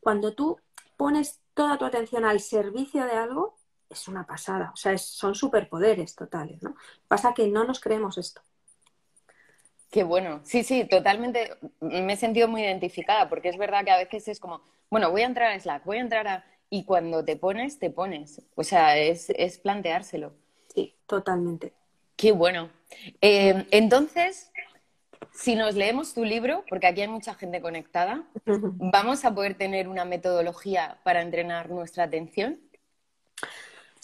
Cuando 0.00 0.34
tú 0.34 0.58
pones 0.96 1.40
toda 1.54 1.78
tu 1.78 1.84
atención 1.84 2.24
al 2.24 2.40
servicio 2.40 3.04
de 3.04 3.12
algo, 3.12 3.56
es 3.88 4.08
una 4.08 4.26
pasada. 4.26 4.72
O 4.74 4.76
sea, 4.76 4.98
son 4.98 5.34
superpoderes 5.36 6.16
totales, 6.16 6.62
¿no? 6.62 6.74
Pasa 7.08 7.32
que 7.32 7.46
no 7.48 7.64
nos 7.64 7.80
creemos 7.80 8.18
esto. 8.18 8.42
Qué 9.94 10.02
bueno. 10.02 10.40
Sí, 10.42 10.64
sí, 10.64 10.86
totalmente. 10.86 11.56
Me 11.78 12.14
he 12.14 12.16
sentido 12.16 12.48
muy 12.48 12.62
identificada 12.62 13.28
porque 13.28 13.48
es 13.48 13.56
verdad 13.56 13.84
que 13.84 13.92
a 13.92 13.96
veces 13.96 14.26
es 14.26 14.40
como, 14.40 14.60
bueno, 14.90 15.08
voy 15.12 15.22
a 15.22 15.26
entrar 15.26 15.52
a 15.52 15.60
Slack, 15.60 15.84
voy 15.84 15.98
a 15.98 16.00
entrar 16.00 16.26
a... 16.26 16.44
Y 16.68 16.84
cuando 16.84 17.24
te 17.24 17.36
pones, 17.36 17.78
te 17.78 17.90
pones. 17.90 18.42
O 18.56 18.64
sea, 18.64 18.98
es, 18.98 19.30
planteárselo. 19.62 20.32
Sí, 20.74 20.96
totalmente. 21.06 21.74
Qué 22.16 22.32
bueno. 22.32 22.70
Eh, 23.20 23.68
entonces, 23.70 24.50
si 25.32 25.54
nos 25.54 25.76
leemos 25.76 26.12
tu 26.12 26.24
libro, 26.24 26.64
porque 26.68 26.88
aquí 26.88 27.02
hay 27.02 27.06
mucha 27.06 27.34
gente 27.34 27.60
conectada, 27.60 28.24
¿vamos 28.46 29.24
a 29.24 29.32
poder 29.32 29.54
tener 29.54 29.86
una 29.86 30.04
metodología 30.04 30.98
para 31.04 31.22
entrenar 31.22 31.70
nuestra 31.70 32.02
atención? 32.02 32.58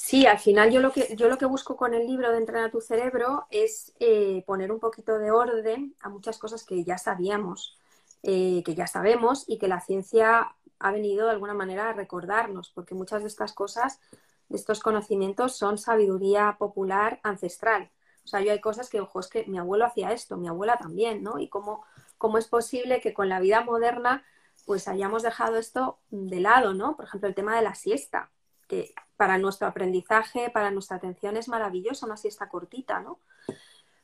Sí, 0.03 0.25
al 0.27 0.39
final 0.39 0.73
yo 0.73 0.81
lo 0.81 0.93
que, 0.93 1.15
yo 1.15 1.29
lo 1.29 1.37
que 1.37 1.45
busco 1.45 1.77
con 1.77 1.93
el 1.93 2.07
libro 2.07 2.33
de 2.33 2.39
Entrenar 2.39 2.71
tu 2.71 2.81
cerebro 2.81 3.47
es 3.51 3.93
eh, 4.01 4.43
poner 4.47 4.73
un 4.73 4.81
poquito 4.81 5.19
de 5.19 5.31
orden 5.31 5.95
a 6.01 6.09
muchas 6.09 6.39
cosas 6.39 6.65
que 6.65 6.83
ya 6.85 6.97
sabíamos, 6.97 7.77
eh, 8.23 8.63
que 8.65 8.75
ya 8.75 8.87
sabemos 8.87 9.45
y 9.47 9.59
que 9.59 9.69
la 9.69 9.81
ciencia 9.83 10.55
ha 10.79 10.91
venido 10.91 11.27
de 11.27 11.33
alguna 11.33 11.53
manera 11.53 11.91
a 11.91 11.93
recordarnos, 11.93 12.71
porque 12.71 12.95
muchas 12.95 13.21
de 13.23 13.29
estas 13.29 13.53
cosas, 13.53 14.01
de 14.49 14.57
estos 14.57 14.81
conocimientos 14.81 15.57
son 15.57 15.77
sabiduría 15.77 16.57
popular 16.59 17.21
ancestral. 17.23 17.91
O 18.25 18.27
sea, 18.27 18.41
yo 18.41 18.53
hay 18.53 18.61
cosas 18.61 18.89
que, 18.89 19.01
ojo, 19.01 19.21
es 19.21 19.29
que 19.29 19.45
mi 19.49 19.59
abuelo 19.59 19.85
hacía 19.85 20.13
esto, 20.13 20.39
mi 20.39 20.49
abuela 20.49 20.79
también, 20.79 21.23
¿no? 21.23 21.39
Y 21.39 21.49
cómo, 21.49 21.85
cómo 22.17 22.39
es 22.39 22.49
posible 22.49 23.03
que 23.03 23.13
con 23.13 23.29
la 23.29 23.39
vida 23.39 23.61
moderna 23.65 24.25
pues 24.65 24.89
hayamos 24.89 25.23
dejado 25.23 25.59
esto 25.59 25.99
de 26.11 26.41
lado, 26.41 26.73
¿no? 26.73 26.97
Por 26.97 27.05
ejemplo, 27.05 27.29
el 27.29 27.35
tema 27.35 27.55
de 27.55 27.63
la 27.63 27.75
siesta 27.75 28.31
que 28.67 28.95
para 29.21 29.37
nuestro 29.37 29.67
aprendizaje, 29.67 30.49
para 30.49 30.71
nuestra 30.71 30.97
atención 30.97 31.37
es 31.37 31.47
maravilloso, 31.47 32.07
una 32.07 32.17
siesta 32.17 32.49
cortita, 32.49 33.01
¿no? 33.01 33.21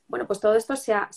Bueno, 0.09 0.27
pues 0.27 0.41
todo 0.41 0.55
esto 0.57 0.77
se 0.77 0.93
ha, 0.93 1.11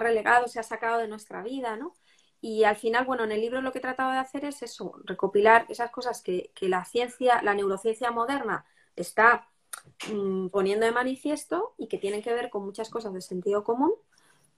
relegado, 0.00 0.48
se 0.48 0.58
ha 0.58 0.64
sacado 0.64 0.98
de 0.98 1.06
nuestra 1.06 1.40
vida, 1.40 1.76
¿no? 1.76 1.94
Y 2.40 2.64
al 2.64 2.74
final, 2.74 3.04
bueno, 3.04 3.22
en 3.22 3.30
el 3.30 3.40
libro 3.40 3.60
lo 3.60 3.70
que 3.70 3.78
he 3.78 3.80
tratado 3.80 4.10
de 4.10 4.18
hacer 4.18 4.44
es 4.44 4.64
eso, 4.64 4.96
recopilar 5.04 5.64
esas 5.68 5.92
cosas 5.92 6.22
que, 6.22 6.50
la 6.62 6.84
ciencia, 6.84 7.40
la 7.42 7.54
neurociencia 7.54 8.10
moderna 8.10 8.64
está 8.96 9.46
mm, 10.12 10.48
poniendo 10.48 10.84
de 10.84 10.90
manifiesto 10.90 11.76
y 11.78 11.86
que 11.86 11.98
tienen 11.98 12.20
que 12.20 12.34
ver 12.34 12.50
con 12.50 12.64
muchas 12.64 12.90
cosas 12.90 13.14
de 13.14 13.20
sentido 13.20 13.62
común, 13.62 13.92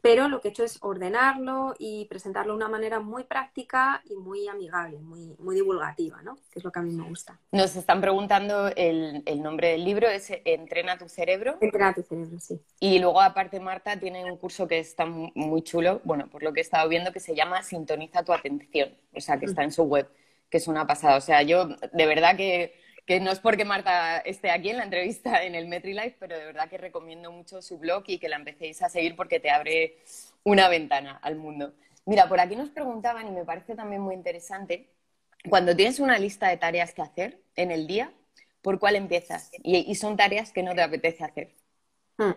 pero 0.06 0.28
lo 0.28 0.40
que 0.40 0.48
he 0.48 0.50
hecho 0.52 0.62
es 0.62 0.78
ordenarlo 0.82 1.74
y 1.80 2.04
presentarlo 2.04 2.52
de 2.52 2.58
una 2.58 2.68
manera 2.68 3.00
muy 3.00 3.24
práctica 3.24 4.02
y 4.08 4.14
muy 4.14 4.46
amigable, 4.46 5.00
muy, 5.00 5.34
muy 5.40 5.56
divulgativa, 5.56 6.22
¿no? 6.22 6.36
Que 6.52 6.60
es 6.60 6.64
lo 6.64 6.70
que 6.70 6.78
a 6.78 6.82
mí 6.82 6.92
me 6.92 7.02
gusta. 7.08 7.40
Nos 7.50 7.74
están 7.74 8.00
preguntando 8.00 8.68
el, 8.76 9.24
nombre 9.42 9.72
del 9.72 9.84
libro, 9.84 10.08
es 10.08 10.30
Entrena 10.44 10.96
tu 10.96 11.08
cerebro. 11.08 11.56
Entrena 11.60 11.92
tu 11.92 12.02
cerebro, 12.02 12.38
sí. 12.38 12.60
Y 12.78 13.00
luego, 13.00 13.20
aparte, 13.20 13.58
Marta 13.58 13.98
tiene 13.98 14.30
un 14.30 14.38
curso 14.38 14.68
que 14.68 14.78
está 14.78 15.06
muy 15.06 15.62
chulo, 15.62 16.00
bueno, 16.04 16.28
por 16.30 16.44
lo 16.44 16.52
que 16.52 16.60
he 16.60 16.62
estado 16.62 16.88
viendo, 16.88 17.12
que 17.12 17.18
se 17.18 17.34
llama 17.34 17.64
Sintoniza 17.64 18.22
tu 18.22 18.32
atención, 18.32 18.96
o 19.12 19.20
sea, 19.20 19.40
que 19.40 19.46
está 19.46 19.64
en 19.64 19.72
su 19.72 19.82
web, 19.82 20.08
que 20.48 20.58
es 20.58 20.68
una 20.68 20.86
pasada. 20.86 21.16
O 21.16 21.20
sea, 21.20 21.42
yo 21.42 21.66
de 21.66 22.06
verdad 22.06 22.36
que 22.36 22.85
que 23.06 23.20
no 23.20 23.30
es 23.30 23.38
porque 23.38 23.64
Marta 23.64 24.18
esté 24.18 24.50
aquí 24.50 24.70
en 24.70 24.78
la 24.78 24.84
entrevista 24.84 25.44
en 25.44 25.54
el 25.54 25.68
MetriLife, 25.68 26.16
pero 26.18 26.36
de 26.36 26.44
verdad 26.44 26.68
que 26.68 26.76
recomiendo 26.76 27.30
mucho 27.30 27.62
su 27.62 27.78
blog 27.78 28.02
y 28.08 28.18
que 28.18 28.28
la 28.28 28.36
empecéis 28.36 28.82
a 28.82 28.88
seguir 28.88 29.14
porque 29.14 29.38
te 29.38 29.50
abre 29.50 29.98
una 30.42 30.68
ventana 30.68 31.18
al 31.22 31.36
mundo. 31.36 31.72
Mira, 32.04 32.28
por 32.28 32.40
aquí 32.40 32.56
nos 32.56 32.70
preguntaban 32.70 33.28
y 33.28 33.30
me 33.30 33.44
parece 33.44 33.74
también 33.74 34.02
muy 34.02 34.14
interesante, 34.14 34.90
cuando 35.48 35.76
tienes 35.76 36.00
una 36.00 36.18
lista 36.18 36.48
de 36.48 36.56
tareas 36.56 36.92
que 36.92 37.02
hacer 37.02 37.40
en 37.54 37.70
el 37.70 37.86
día, 37.86 38.12
¿por 38.62 38.78
cuál 38.80 38.96
empiezas? 38.96 39.50
Y, 39.62 39.94
son 39.94 40.16
tareas 40.16 40.52
que 40.52 40.62
no 40.62 40.74
te 40.74 40.82
apetece 40.82 41.24
hacer. 41.24 41.54
Hmm. 42.18 42.32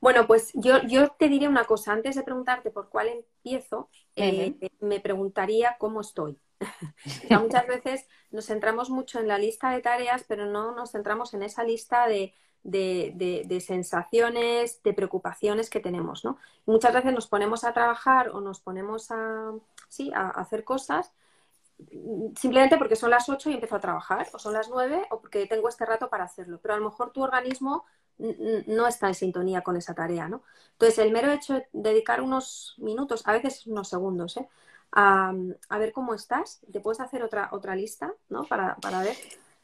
Bueno, 0.00 0.26
pues 0.26 0.50
yo, 0.54 0.82
yo, 0.82 1.10
te 1.10 1.28
diré 1.28 1.46
una 1.46 1.64
cosa. 1.64 1.92
Antes 1.92 2.16
de 2.16 2.24
preguntarte 2.24 2.72
por 2.72 2.88
cuál 2.88 3.08
empiezo, 3.08 3.88
eh, 4.16 4.56
me 4.80 4.98
preguntaría 4.98 5.76
cómo 5.78 6.00
estoy. 6.00 6.36
muchas 7.30 7.66
veces 7.66 8.06
nos 8.30 8.46
centramos 8.46 8.90
mucho 8.90 9.18
en 9.18 9.28
la 9.28 9.38
lista 9.38 9.70
de 9.70 9.80
tareas, 9.80 10.24
pero 10.26 10.46
no 10.46 10.74
nos 10.74 10.92
centramos 10.92 11.34
en 11.34 11.42
esa 11.42 11.64
lista 11.64 12.06
de, 12.06 12.34
sensaciones, 13.64 14.82
de 14.82 14.92
preocupaciones 14.92 15.70
que 15.70 15.80
tenemos, 15.80 16.24
¿no? 16.24 16.38
muchas 16.66 16.94
veces 16.94 17.12
nos 17.12 17.26
ponemos 17.26 17.64
a 17.64 17.72
trabajar 17.72 18.30
o 18.30 18.40
nos 18.40 18.60
ponemos 18.60 19.10
a, 19.10 19.52
sí, 19.88 20.10
a 20.14 20.30
hacer 20.30 20.64
cosas 20.64 21.12
simplemente 22.36 22.76
porque 22.76 22.96
son 22.96 23.10
las 23.10 23.28
8 23.28 23.50
y 23.50 23.54
empiezo 23.54 23.76
a 23.76 23.80
trabajar, 23.80 24.28
o 24.32 24.38
son 24.38 24.52
las 24.52 24.68
9 24.68 25.06
o 25.10 25.20
porque 25.20 25.46
tengo 25.46 25.68
este 25.68 25.86
rato 25.86 26.08
para 26.08 26.24
hacerlo. 26.24 26.60
Pero 26.62 26.74
a 26.74 26.76
lo 26.78 26.84
mejor 26.84 27.12
tu 27.12 27.22
organismo 27.22 27.84
no 28.18 28.86
está 28.86 29.08
en 29.08 29.14
sintonía 29.14 29.62
con 29.62 29.76
esa 29.76 29.94
tarea, 29.94 30.28
¿no? 30.28 30.42
Entonces, 30.72 30.98
el 30.98 31.12
mero 31.12 31.32
hecho 31.32 31.54
de 31.54 31.66
dedicar 31.72 32.20
unos 32.20 32.74
minutos, 32.78 33.22
a 33.26 33.32
veces 33.32 33.66
unos 33.66 33.88
segundos, 33.88 34.36
¿eh? 34.36 34.48
A, 34.92 35.32
ver 35.78 35.92
cómo 35.92 36.14
estás. 36.14 36.60
Te 36.70 36.80
puedes 36.80 37.00
hacer 37.00 37.22
otra, 37.22 37.48
otra 37.52 37.74
lista, 37.74 38.12
¿no? 38.28 38.44
Para, 38.44 38.76
ver. 39.02 39.16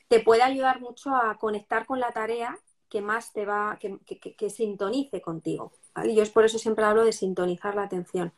Te 0.08 0.20
puede 0.20 0.42
ayudar 0.42 0.80
mucho 0.80 1.14
a 1.14 1.36
conectar 1.38 1.86
con 1.86 2.00
la 2.00 2.10
tarea 2.10 2.58
que 2.88 3.02
más 3.02 3.32
te 3.32 3.44
va, 3.44 3.78
que, 3.78 3.98
que, 4.00 4.50
sintonice 4.50 5.20
contigo. 5.20 5.72
Y 6.04 6.14
yo 6.14 6.22
es 6.22 6.30
por 6.30 6.46
eso 6.46 6.58
siempre 6.58 6.84
hablo 6.84 7.04
de 7.04 7.12
sintonizar 7.12 7.74
la 7.74 7.82
atención. 7.82 8.32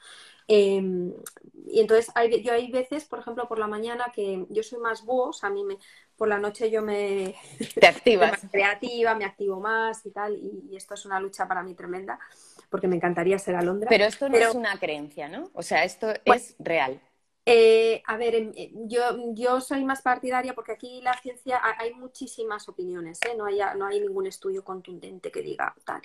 Em, 0.48 1.12
y 1.68 1.78
entonces 1.78 2.10
hay, 2.16 2.42
yo 2.42 2.52
hay 2.52 2.72
veces, 2.72 3.04
por 3.04 3.20
ejemplo, 3.20 3.46
por 3.46 3.60
la 3.60 3.68
mañana 3.68 4.10
que 4.12 4.46
yo 4.48 4.64
soy 4.64 4.80
más 4.80 5.04
búho, 5.04 5.30
a 5.42 5.50
mí 5.50 5.62
me, 5.62 5.78
por 6.16 6.26
la 6.26 6.38
noche 6.38 6.72
yo 6.72 6.82
me... 6.82 7.36
Te 7.78 7.86
activas. 7.86 8.40
creativa, 8.50 9.14
me 9.14 9.24
activo 9.24 9.60
más 9.60 10.04
y 10.04 10.10
tal, 10.10 10.36
y, 10.36 10.74
esto 10.74 10.94
es 10.94 11.06
una 11.06 11.20
lucha 11.20 11.46
para 11.46 11.62
mí 11.62 11.76
tremenda, 11.76 12.18
porque 12.70 12.88
me 12.88 12.96
encantaría 12.96 13.38
ser 13.38 13.56
alondra. 13.56 13.88
Pero 13.88 14.04
esto 14.04 14.28
no 14.28 14.36
es 14.36 14.54
una 14.54 14.78
creencia, 14.78 15.28
¿no? 15.28 15.50
O 15.52 15.62
sea, 15.62 15.84
esto 15.84 16.14
es 16.24 16.54
real. 16.58 17.00
Eh, 17.46 18.02
a 18.06 18.16
ver, 18.16 18.34
eh, 18.34 18.70
yo, 18.86 19.32
yo 19.34 19.60
soy 19.60 19.84
más 19.84 20.02
partidaria 20.02 20.54
porque 20.54 20.72
aquí 20.72 21.00
la 21.02 21.18
ciencia 21.20 21.60
hay 21.78 21.92
muchísimas 21.94 22.68
opiniones, 22.68 23.18
¿eh? 23.26 23.34
no, 23.36 23.46
hay, 23.46 23.58
no 23.76 23.86
hay 23.86 24.00
ningún 24.00 24.26
estudio 24.26 24.62
contundente 24.62 25.32
que 25.32 25.42
diga 25.42 25.74
tal. 25.84 26.00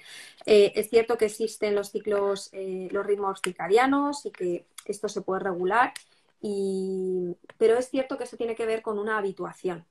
es 0.45 0.89
cierto 0.89 1.17
que 1.17 1.25
existen 1.25 1.75
los 1.75 1.91
ciclos, 1.91 2.51
los 2.53 3.05
ritmos 3.05 3.41
circadianos 3.43 4.25
y 4.25 4.31
que 4.31 4.65
esto 4.85 5.09
se 5.09 5.21
puede 5.21 5.41
regular, 5.41 5.93
y... 6.41 7.35
pero 7.57 7.77
es 7.77 7.89
cierto 7.89 8.17
que 8.17 8.23
eso 8.23 8.37
tiene 8.37 8.55
que 8.55 8.65
ver 8.65 8.81
con 8.81 8.97
una 8.97 9.17
habituación. 9.17 9.85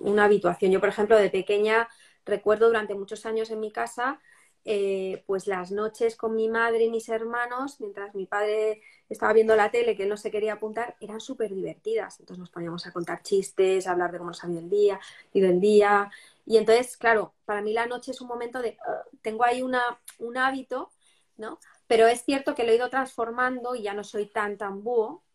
una 0.00 0.24
habituación. 0.24 0.72
Yo, 0.72 0.80
por 0.80 0.88
ejemplo, 0.88 1.16
de 1.16 1.30
pequeña 1.30 1.88
recuerdo 2.26 2.66
durante 2.66 2.94
muchos 2.94 3.24
años 3.24 3.50
en 3.50 3.60
mi 3.60 3.70
casa 3.70 4.20
eh, 4.64 5.24
pues 5.26 5.46
las 5.46 5.72
noches 5.72 6.16
con 6.16 6.36
mi 6.36 6.48
madre 6.48 6.84
y 6.84 6.90
mis 6.90 7.08
hermanos, 7.08 7.80
mientras 7.80 8.14
mi 8.14 8.26
padre 8.26 8.80
estaba 9.08 9.32
viendo 9.32 9.56
la 9.56 9.70
tele, 9.70 9.96
que 9.96 10.04
él 10.04 10.08
no 10.08 10.16
se 10.16 10.30
quería 10.30 10.54
apuntar, 10.54 10.96
eran 11.00 11.20
súper 11.20 11.54
divertidas. 11.54 12.20
Entonces 12.20 12.38
nos 12.38 12.50
poníamos 12.50 12.86
a 12.86 12.92
contar 12.92 13.22
chistes, 13.22 13.86
a 13.86 13.92
hablar 13.92 14.12
de 14.12 14.18
cómo 14.18 14.30
nos 14.30 14.44
había 14.44 14.60
el 14.60 14.70
día, 14.70 15.00
ido 15.32 15.48
el 15.48 15.60
día. 15.60 16.10
Y 16.46 16.56
entonces, 16.58 16.96
claro, 16.96 17.34
para 17.44 17.62
mí 17.62 17.72
la 17.72 17.86
noche 17.86 18.12
es 18.12 18.20
un 18.20 18.28
momento 18.28 18.62
de, 18.62 18.78
tengo 19.20 19.44
ahí 19.44 19.62
una, 19.62 19.82
un 20.18 20.36
hábito, 20.36 20.90
¿no? 21.36 21.58
Pero 21.86 22.06
es 22.06 22.24
cierto 22.24 22.54
que 22.54 22.64
lo 22.64 22.70
he 22.72 22.76
ido 22.76 22.88
transformando 22.88 23.74
y 23.74 23.82
ya 23.82 23.94
no 23.94 24.04
soy 24.04 24.26
tan 24.26 24.56
tan. 24.56 24.82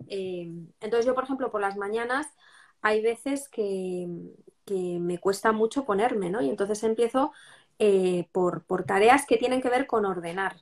Eh, 0.07 0.49
entonces 0.79 1.05
yo, 1.05 1.13
por 1.15 1.25
ejemplo, 1.25 1.51
por 1.51 1.61
las 1.61 1.77
mañanas 1.77 2.27
hay 2.81 3.01
veces 3.01 3.49
que, 3.49 4.07
que 4.65 4.99
me 4.99 5.19
cuesta 5.19 5.51
mucho 5.51 5.85
ponerme, 5.85 6.29
¿no? 6.29 6.41
Y 6.41 6.49
entonces 6.49 6.83
empiezo 6.83 7.31
eh, 7.79 8.27
por, 8.31 8.63
tareas 8.85 9.25
que 9.25 9.37
tienen 9.37 9.61
que 9.61 9.69
ver 9.69 9.87
con 9.87 10.05
ordenar. 10.05 10.57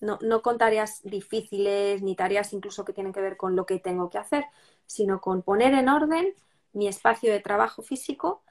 No, 0.00 0.18
con 0.40 0.56
tareas 0.56 1.02
difíciles 1.02 2.00
ni 2.00 2.16
tareas 2.16 2.54
incluso 2.54 2.86
que 2.86 2.94
tienen 2.94 3.12
que 3.12 3.20
ver 3.20 3.36
con 3.36 3.54
lo 3.54 3.66
que 3.66 3.78
tengo 3.78 4.08
que 4.08 4.16
hacer, 4.16 4.44
sino 4.86 5.20
con 5.20 5.42
poner 5.42 5.74
en 5.74 5.90
orden 5.90 6.34
mi 6.72 6.88
espacio 6.88 7.30
de 7.30 7.40
trabajo 7.40 7.82
físico 7.82 8.42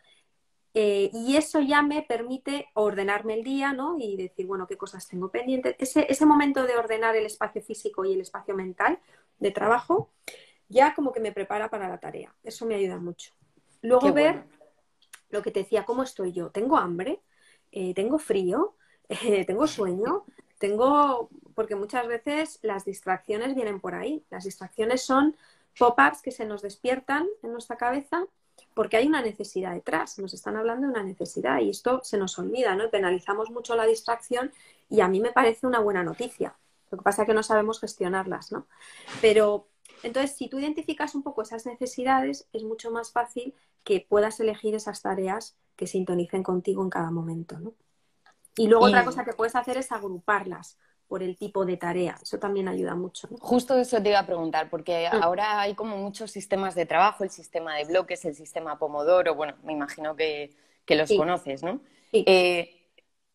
eh, 0.76 1.10
y 1.12 1.38
eso 1.38 1.60
ya 1.60 1.82
me 1.82 2.04
permite 2.04 2.70
ordenarme 2.76 3.34
el 3.34 3.44
día 3.44 3.74
¿no? 3.74 3.98
y 3.98 4.16
decir, 4.16 4.46
bueno, 4.46 4.68
qué 4.68 4.78
cosas 4.78 5.08
tengo 5.08 5.32
pendientes. 5.32 5.76
Ese, 5.80 6.06
ese 6.08 6.26
momento 6.28 6.68
de 6.68 6.78
ordenar 6.78 7.16
el 7.16 7.26
espacio 7.26 7.64
físico 7.64 8.06
y 8.06 8.14
el 8.14 8.22
espacio 8.22 8.54
mental 8.54 9.00
de 9.40 9.50
trabajo 9.50 10.12
ya 10.68 10.94
como 10.94 11.12
que 11.12 11.20
me 11.20 11.32
prepara 11.32 11.70
para 11.70 11.90
la 11.90 12.00
tarea. 12.00 12.34
Eso 12.44 12.66
me 12.66 12.76
ayuda 12.76 12.98
mucho. 12.98 13.34
Luego 13.82 14.14
ver 14.14 14.46
lo 15.30 15.42
que 15.42 15.52
te 15.52 15.62
decía, 15.62 15.84
¿cómo 15.84 16.04
estoy 16.04 16.32
yo? 16.32 16.52
¿Tengo 16.52 16.78
hambre? 16.78 17.22
Eh, 17.72 17.94
¿Tengo 17.94 18.20
frío? 18.20 18.76
Eh, 19.10 19.44
¿Tengo 19.44 19.66
sueño? 19.66 20.24
Tengo, 20.60 21.30
porque 21.56 21.76
muchas 21.76 22.06
veces 22.08 22.60
las 22.62 22.86
distracciones 22.86 23.56
vienen 23.56 23.80
por 23.80 23.96
ahí. 23.96 24.24
Las 24.30 24.44
distracciones 24.44 25.02
son 25.02 25.36
pop-ups 25.80 26.22
que 26.22 26.30
se 26.30 26.46
nos 26.46 26.62
despiertan 26.62 27.28
en 27.42 27.52
nuestra 27.52 27.76
cabeza 27.76 28.28
porque 28.76 28.98
hay 28.98 29.08
una 29.08 29.22
necesidad 29.22 29.74
detrás, 29.74 30.20
nos 30.20 30.34
están 30.34 30.58
hablando 30.58 30.86
de 30.86 30.94
una 30.94 31.04
necesidad 31.04 31.60
y 31.60 31.70
esto 31.70 32.02
se 32.04 32.18
nos 32.18 32.38
olvida, 32.38 32.76
¿no? 32.76 32.90
penalizamos 32.90 33.50
mucho 33.50 33.76
la 33.76 33.86
distracción 33.86 34.52
y 34.90 35.02
a 35.02 35.08
mí 35.08 35.20
me 35.20 35.32
parece 35.32 35.66
una 35.66 35.80
buena 35.80 36.04
noticia. 36.04 36.56
Lo 36.92 36.98
que 36.98 37.04
pasa 37.04 37.24
es 37.24 37.28
que 37.28 37.34
no 37.34 37.44
sabemos 37.44 37.80
gestionarlas, 37.80 38.52
¿no? 38.52 38.68
Pero 39.22 39.68
entonces, 40.04 40.36
si 40.36 40.48
tú 40.48 40.60
identificas 40.60 41.14
un 41.14 41.24
poco 41.24 41.42
esas 41.42 41.66
necesidades, 41.66 42.48
es 42.54 42.64
mucho 42.64 42.90
más 42.92 43.12
fácil 43.12 43.54
que 43.84 44.06
puedas 44.08 44.40
elegir 44.40 44.76
esas 44.76 45.02
tareas 45.02 45.56
que 45.80 45.88
sintonicen 45.88 46.44
contigo 46.44 46.84
en 46.84 46.90
cada 46.90 47.10
momento, 47.10 47.58
¿no? 47.58 47.74
Y 48.58 48.68
luego 48.68 48.88
otra 48.88 49.06
cosa 49.06 49.24
que 49.24 49.32
puedes 49.32 49.56
hacer 49.56 49.78
es 49.78 49.94
agruparlas 49.94 50.78
por 51.08 51.24
el 51.24 51.38
tipo 51.38 51.66
de 51.66 51.78
tarea. 51.78 52.20
Eso 52.22 52.38
también 52.38 52.68
ayuda 52.68 52.96
mucho. 52.96 53.30
Justo 53.40 53.78
eso 53.78 54.04
te 54.04 54.10
iba 54.10 54.20
a 54.20 54.26
preguntar, 54.26 54.70
porque 54.70 55.08
mm. 55.10 55.24
ahora 55.24 55.62
hay 55.62 55.76
como 55.76 55.96
muchos 55.96 56.32
sistemas 56.32 56.76
de 56.76 56.86
trabajo, 56.86 57.24
el 57.24 57.30
sistema 57.30 57.78
de 57.78 57.86
bloques, 57.86 58.26
el 58.26 58.36
sistema 58.36 58.78
Pomodoro, 58.78 59.36
bueno, 59.36 59.54
me 59.64 59.72
imagino 59.72 60.18
que, 60.18 60.54
los 60.86 61.10
conoces, 61.14 61.64
¿no? 61.64 61.80
Eh, 62.12 62.76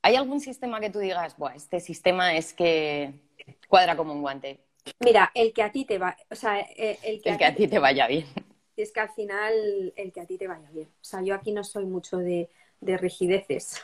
¿Hay 0.02 0.16
algún 0.16 0.40
sistema 0.40 0.80
que 0.80 0.90
tú 0.90 0.98
digas, 0.98 1.38
Buah, 1.38 1.54
este 1.54 1.80
sistema 1.80 2.35
es 2.35 2.52
que 2.52 3.22
cuadra 3.68 3.96
como 3.96 4.12
un 4.12 4.20
guante? 4.20 4.61
Mira, 5.00 5.33
el 5.35 5.54
que 5.54 5.62
a 5.62 5.72
ti 5.72 5.87
te 5.87 5.96
va, 5.96 6.14
o 6.30 6.35
sea, 6.35 6.61
eh, 6.61 6.98
el 7.02 7.22
que, 7.22 7.30
a, 7.30 7.54
ti 7.54 7.68
te 7.68 7.78
vaya 7.78 8.07
bien. 8.07 8.26
Es 8.76 8.92
que 8.92 9.00
al 9.00 9.10
final 9.10 9.92
el 9.96 10.12
que 10.12 10.20
a 10.20 10.26
ti 10.26 10.38
te 10.38 10.48
vaya 10.48 10.70
bien. 10.70 10.88
O 10.88 11.04
sea, 11.04 11.22
yo 11.22 11.34
aquí 11.34 11.52
no 11.52 11.64
soy 11.64 11.84
mucho 11.87 12.18
de, 12.18 12.50
de 12.84 12.98
rigideces. 12.98 13.82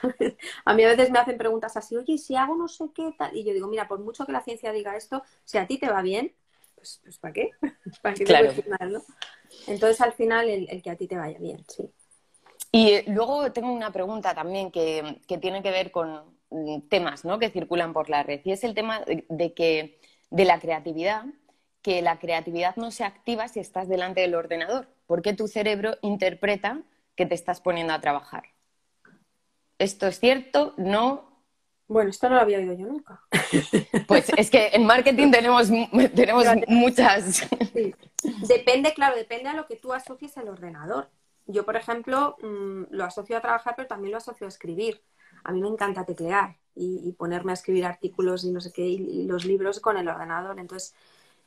a 0.64 0.74
mí 0.74 0.84
a 0.84 0.88
veces 0.88 1.10
me 1.10 1.18
hacen 1.18 1.38
preguntas 1.38 1.76
así, 1.76 1.96
oye, 1.96 2.18
si 2.18 2.36
hago 2.36 2.54
no 2.54 2.68
sé 2.68 2.84
qué 2.94 3.12
tal, 3.18 3.36
y 3.36 3.44
yo 3.44 3.52
digo, 3.52 3.66
mira, 3.68 3.88
por 3.88 3.98
mucho 4.00 4.26
que 4.26 4.32
la 4.32 4.42
ciencia 4.42 4.72
diga 4.72 4.96
esto, 4.96 5.22
si 5.44 5.58
a 5.58 5.66
ti 5.66 5.78
te 5.78 5.88
va 5.88 6.02
bien, 6.02 6.34
pues, 6.74 7.00
pues 7.02 7.18
¿para 7.18 7.32
qué? 7.32 7.50
¿Para 8.02 8.14
qué 8.14 8.24
claro. 8.24 8.52
¿no? 8.88 9.02
Entonces, 9.66 10.00
al 10.00 10.12
final, 10.12 10.48
el, 10.48 10.82
que 10.82 10.90
a 10.90 10.96
ti 10.96 11.06
te 11.06 11.16
vaya 11.16 11.38
bien, 11.38 11.64
sí. 11.68 11.90
Y 12.72 12.90
eh, 12.90 13.04
luego 13.08 13.50
tengo 13.52 13.72
una 13.72 13.92
pregunta 13.92 14.34
también 14.34 14.70
que, 14.70 15.20
tiene 15.40 15.62
que 15.62 15.70
ver 15.70 15.90
con 15.90 16.36
mm, 16.50 16.82
temas 16.88 17.24
¿no? 17.24 17.38
que 17.38 17.50
circulan 17.50 17.92
por 17.92 18.08
la 18.10 18.22
red, 18.22 18.40
y 18.44 18.52
es 18.52 18.62
el 18.64 18.74
tema 18.74 19.02
de, 19.28 19.54
que, 19.54 19.98
de 20.30 20.44
la 20.44 20.60
creatividad, 20.60 21.24
que 21.82 22.02
la 22.02 22.18
creatividad 22.18 22.76
no 22.76 22.90
se 22.90 23.04
activa 23.04 23.48
si 23.48 23.60
estás 23.60 23.88
delante 23.88 24.20
del 24.20 24.34
ordenador, 24.34 24.88
porque 25.06 25.32
tu 25.32 25.48
cerebro 25.48 25.96
interpreta 26.02 26.82
que 27.16 27.26
te 27.26 27.34
estás 27.34 27.60
poniendo 27.60 27.92
a 27.92 28.00
trabajar. 28.00 28.44
¿Esto 29.78 30.06
es 30.06 30.20
cierto? 30.20 30.74
¿No? 30.76 31.30
Bueno, 31.88 32.10
esto 32.10 32.28
no 32.28 32.36
lo 32.36 32.42
había 32.42 32.58
oído 32.58 32.74
yo 32.74 32.86
nunca. 32.86 33.22
Pues 34.06 34.30
es 34.36 34.50
que 34.50 34.68
en 34.72 34.86
marketing 34.86 35.30
tenemos, 35.30 35.70
tenemos 36.14 36.44
muchas. 36.68 37.48
Depende, 38.48 38.92
claro, 38.94 39.16
depende 39.16 39.48
a 39.48 39.54
lo 39.54 39.66
que 39.66 39.76
tú 39.76 39.92
asocies 39.92 40.36
al 40.36 40.48
ordenador. 40.48 41.08
Yo, 41.46 41.64
por 41.64 41.76
ejemplo, 41.76 42.36
mm, 42.42 42.84
lo 42.90 43.04
asocio 43.04 43.36
a 43.36 43.40
trabajar, 43.40 43.74
pero 43.76 43.88
también 43.88 44.12
lo 44.12 44.18
asocio 44.18 44.46
a 44.46 44.48
escribir. 44.48 45.02
A 45.42 45.52
mí 45.52 45.60
me 45.60 45.68
encanta 45.68 46.04
teclear 46.04 46.56
y, 46.74 47.12
ponerme 47.12 47.52
a 47.52 47.54
escribir 47.54 47.84
artículos 47.84 48.44
y 48.44 48.52
no 48.52 48.60
sé 48.60 48.72
qué, 48.72 48.86
y, 48.86 49.24
los 49.26 49.44
libros 49.44 49.80
con 49.80 49.96
el 49.96 50.08
ordenador. 50.08 50.58
Entonces, 50.58 50.94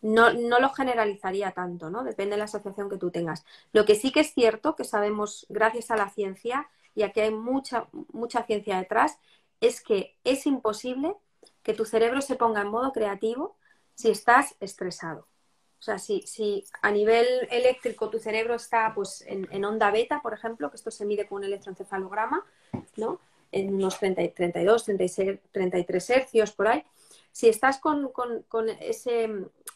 no, 0.03 0.33
no, 0.33 0.59
lo 0.59 0.69
generalizaría 0.69 1.51
tanto, 1.51 1.89
¿no? 1.89 2.03
Depende 2.03 2.31
de 2.31 2.39
la 2.39 2.43
asociación 2.43 2.89
que 2.89 2.97
tú 2.97 3.09
tengas. 3.09 3.45
Lo 3.71 3.85
que 3.85 3.95
sí 3.95 4.11
que 4.11 4.19
es 4.19 4.33
cierto, 4.33 4.75
que 4.75 4.83
sabemos 4.83 5.45
gracias 5.49 5.89
a 5.89 5.95
la 5.95 6.09
ciencia, 6.09 6.69
y 6.93 7.03
aquí 7.03 7.21
hay 7.21 7.31
mucha, 7.31 7.87
mucha 8.11 8.43
ciencia 8.43 8.77
detrás, 8.77 9.17
es 9.61 9.81
que 9.81 10.15
es 10.23 10.45
imposible 10.45 11.15
que 11.63 11.73
tu 11.73 11.85
cerebro 11.85 12.21
se 12.21 12.35
ponga 12.35 12.61
en 12.61 12.67
modo 12.67 12.91
creativo 12.91 13.55
si 13.95 14.11
estás 14.11 14.55
estresado. 14.59 15.27
O 15.79 15.81
sea, 15.85 15.99
si, 15.99 16.21
si 16.21 16.65
a 16.81 16.91
nivel 16.91 17.25
eléctrico 17.49 18.09
tu 18.09 18.19
cerebro 18.19 18.55
está 18.55 18.93
pues, 18.93 19.23
en, 19.27 19.65
onda 19.65 19.91
beta, 19.91 20.21
por 20.21 20.33
ejemplo, 20.33 20.69
que 20.69 20.77
esto 20.77 20.91
se 20.91 21.05
mide 21.05 21.27
con 21.27 21.39
un 21.39 21.43
electroencefalograma, 21.45 22.45
¿no? 22.97 23.19
en 23.51 23.73
unos 23.75 23.99
30, 23.99 24.33
32, 24.33 24.83
36, 24.83 25.39
33 25.51 26.09
hercios 26.09 26.51
por 26.51 26.67
ahí, 26.67 26.83
si 27.33 27.49
estás 27.49 27.79
con, 27.79 28.11
ese, 28.79 29.27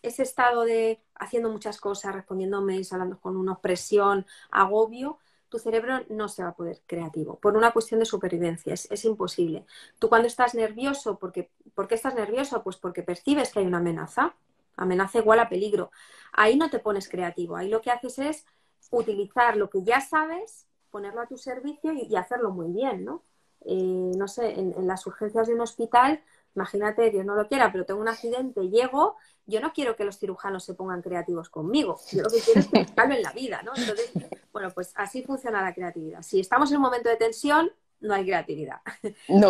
estado 0.04 0.64
de 0.64 1.02
haciendo 1.16 1.50
muchas 1.50 1.82
cosas, 1.82 2.14
respondiendo 2.14 2.62
mails, 2.62 2.94
hablando 2.94 3.20
con 3.20 3.36
una 3.36 3.54
opresión, 3.54 4.28
agobio, 4.52 5.18
tu 5.50 5.58
cerebro 5.58 6.02
no 6.10 6.30
se 6.30 6.44
va 6.44 6.50
a 6.50 6.56
poder 6.56 6.82
creativo, 6.86 7.40
por 7.40 7.58
una 7.58 7.72
cuestión 7.72 8.00
de 8.00 8.06
supervivencia, 8.06 8.74
es, 8.74 9.06
imposible. 9.06 9.66
Tú 9.98 10.08
cuando 10.08 10.28
estás 10.28 10.54
nervioso, 10.54 11.18
porque, 11.18 11.50
¿por 11.74 11.88
qué 11.88 11.96
estás 11.96 12.14
nervioso? 12.14 12.62
Pues 12.62 12.78
porque 12.78 13.02
percibes 13.02 13.52
que 13.52 13.60
hay 13.60 13.66
una 13.66 13.80
amenaza, 13.80 14.36
amenaza 14.76 15.18
igual 15.18 15.40
a 15.40 15.50
peligro. 15.50 15.90
Ahí 16.34 16.58
no 16.58 16.70
te 16.70 16.78
pones 16.78 17.10
creativo, 17.10 17.56
ahí 17.56 17.70
lo 17.70 17.82
que 17.82 17.90
haces 17.90 18.20
es 18.20 18.46
utilizar 18.92 19.58
lo 19.58 19.72
que 19.72 19.82
ya 19.82 20.00
sabes, 20.00 20.68
ponerlo 20.92 21.22
a 21.22 21.28
tu 21.28 21.40
servicio 21.40 21.92
y, 21.92 22.16
hacerlo 22.16 22.52
muy 22.52 22.72
bien, 22.72 23.04
¿no? 23.04 23.24
Eh, 23.66 24.12
no 24.16 24.28
sé, 24.28 24.60
en, 24.60 24.86
las 24.86 25.08
urgencias 25.08 25.48
de 25.48 25.56
un 25.56 25.62
hospital, 25.62 26.22
imagínate, 26.58 27.12
Dios 27.12 27.24
no 27.24 27.36
lo 27.36 27.48
quiera, 27.48 27.72
pero 27.72 27.86
tengo 27.86 28.02
un 28.02 28.08
accidente, 28.08 28.68
llego, 28.68 29.16
yo 29.46 29.62
no 29.62 29.72
quiero 29.74 29.96
que 29.96 30.04
los 30.04 30.18
cirujanos 30.18 30.66
se 30.66 30.74
pongan 30.74 31.04
creativos 31.04 31.50
conmigo, 31.50 32.00
yo 32.12 32.24
lo 32.24 32.30
que 32.30 32.42
quiero 32.42 32.60
es 32.62 32.68
que 32.68 33.08
me 33.08 33.22
la 33.22 33.32
vida, 33.32 33.62
¿no? 33.62 33.74
Entonces, 33.76 34.12
bueno, 34.52 34.72
pues 34.72 34.92
así 34.96 35.22
funciona 35.22 35.62
la 35.62 35.74
creatividad. 35.74 36.24
Si 36.24 36.40
estamos 36.40 36.72
en 36.72 36.78
un 36.78 36.84
momento 36.84 37.10
de 37.10 37.16
tensión, 37.16 37.72
no 38.00 38.14
hay 38.14 38.26
creatividad. 38.26 38.82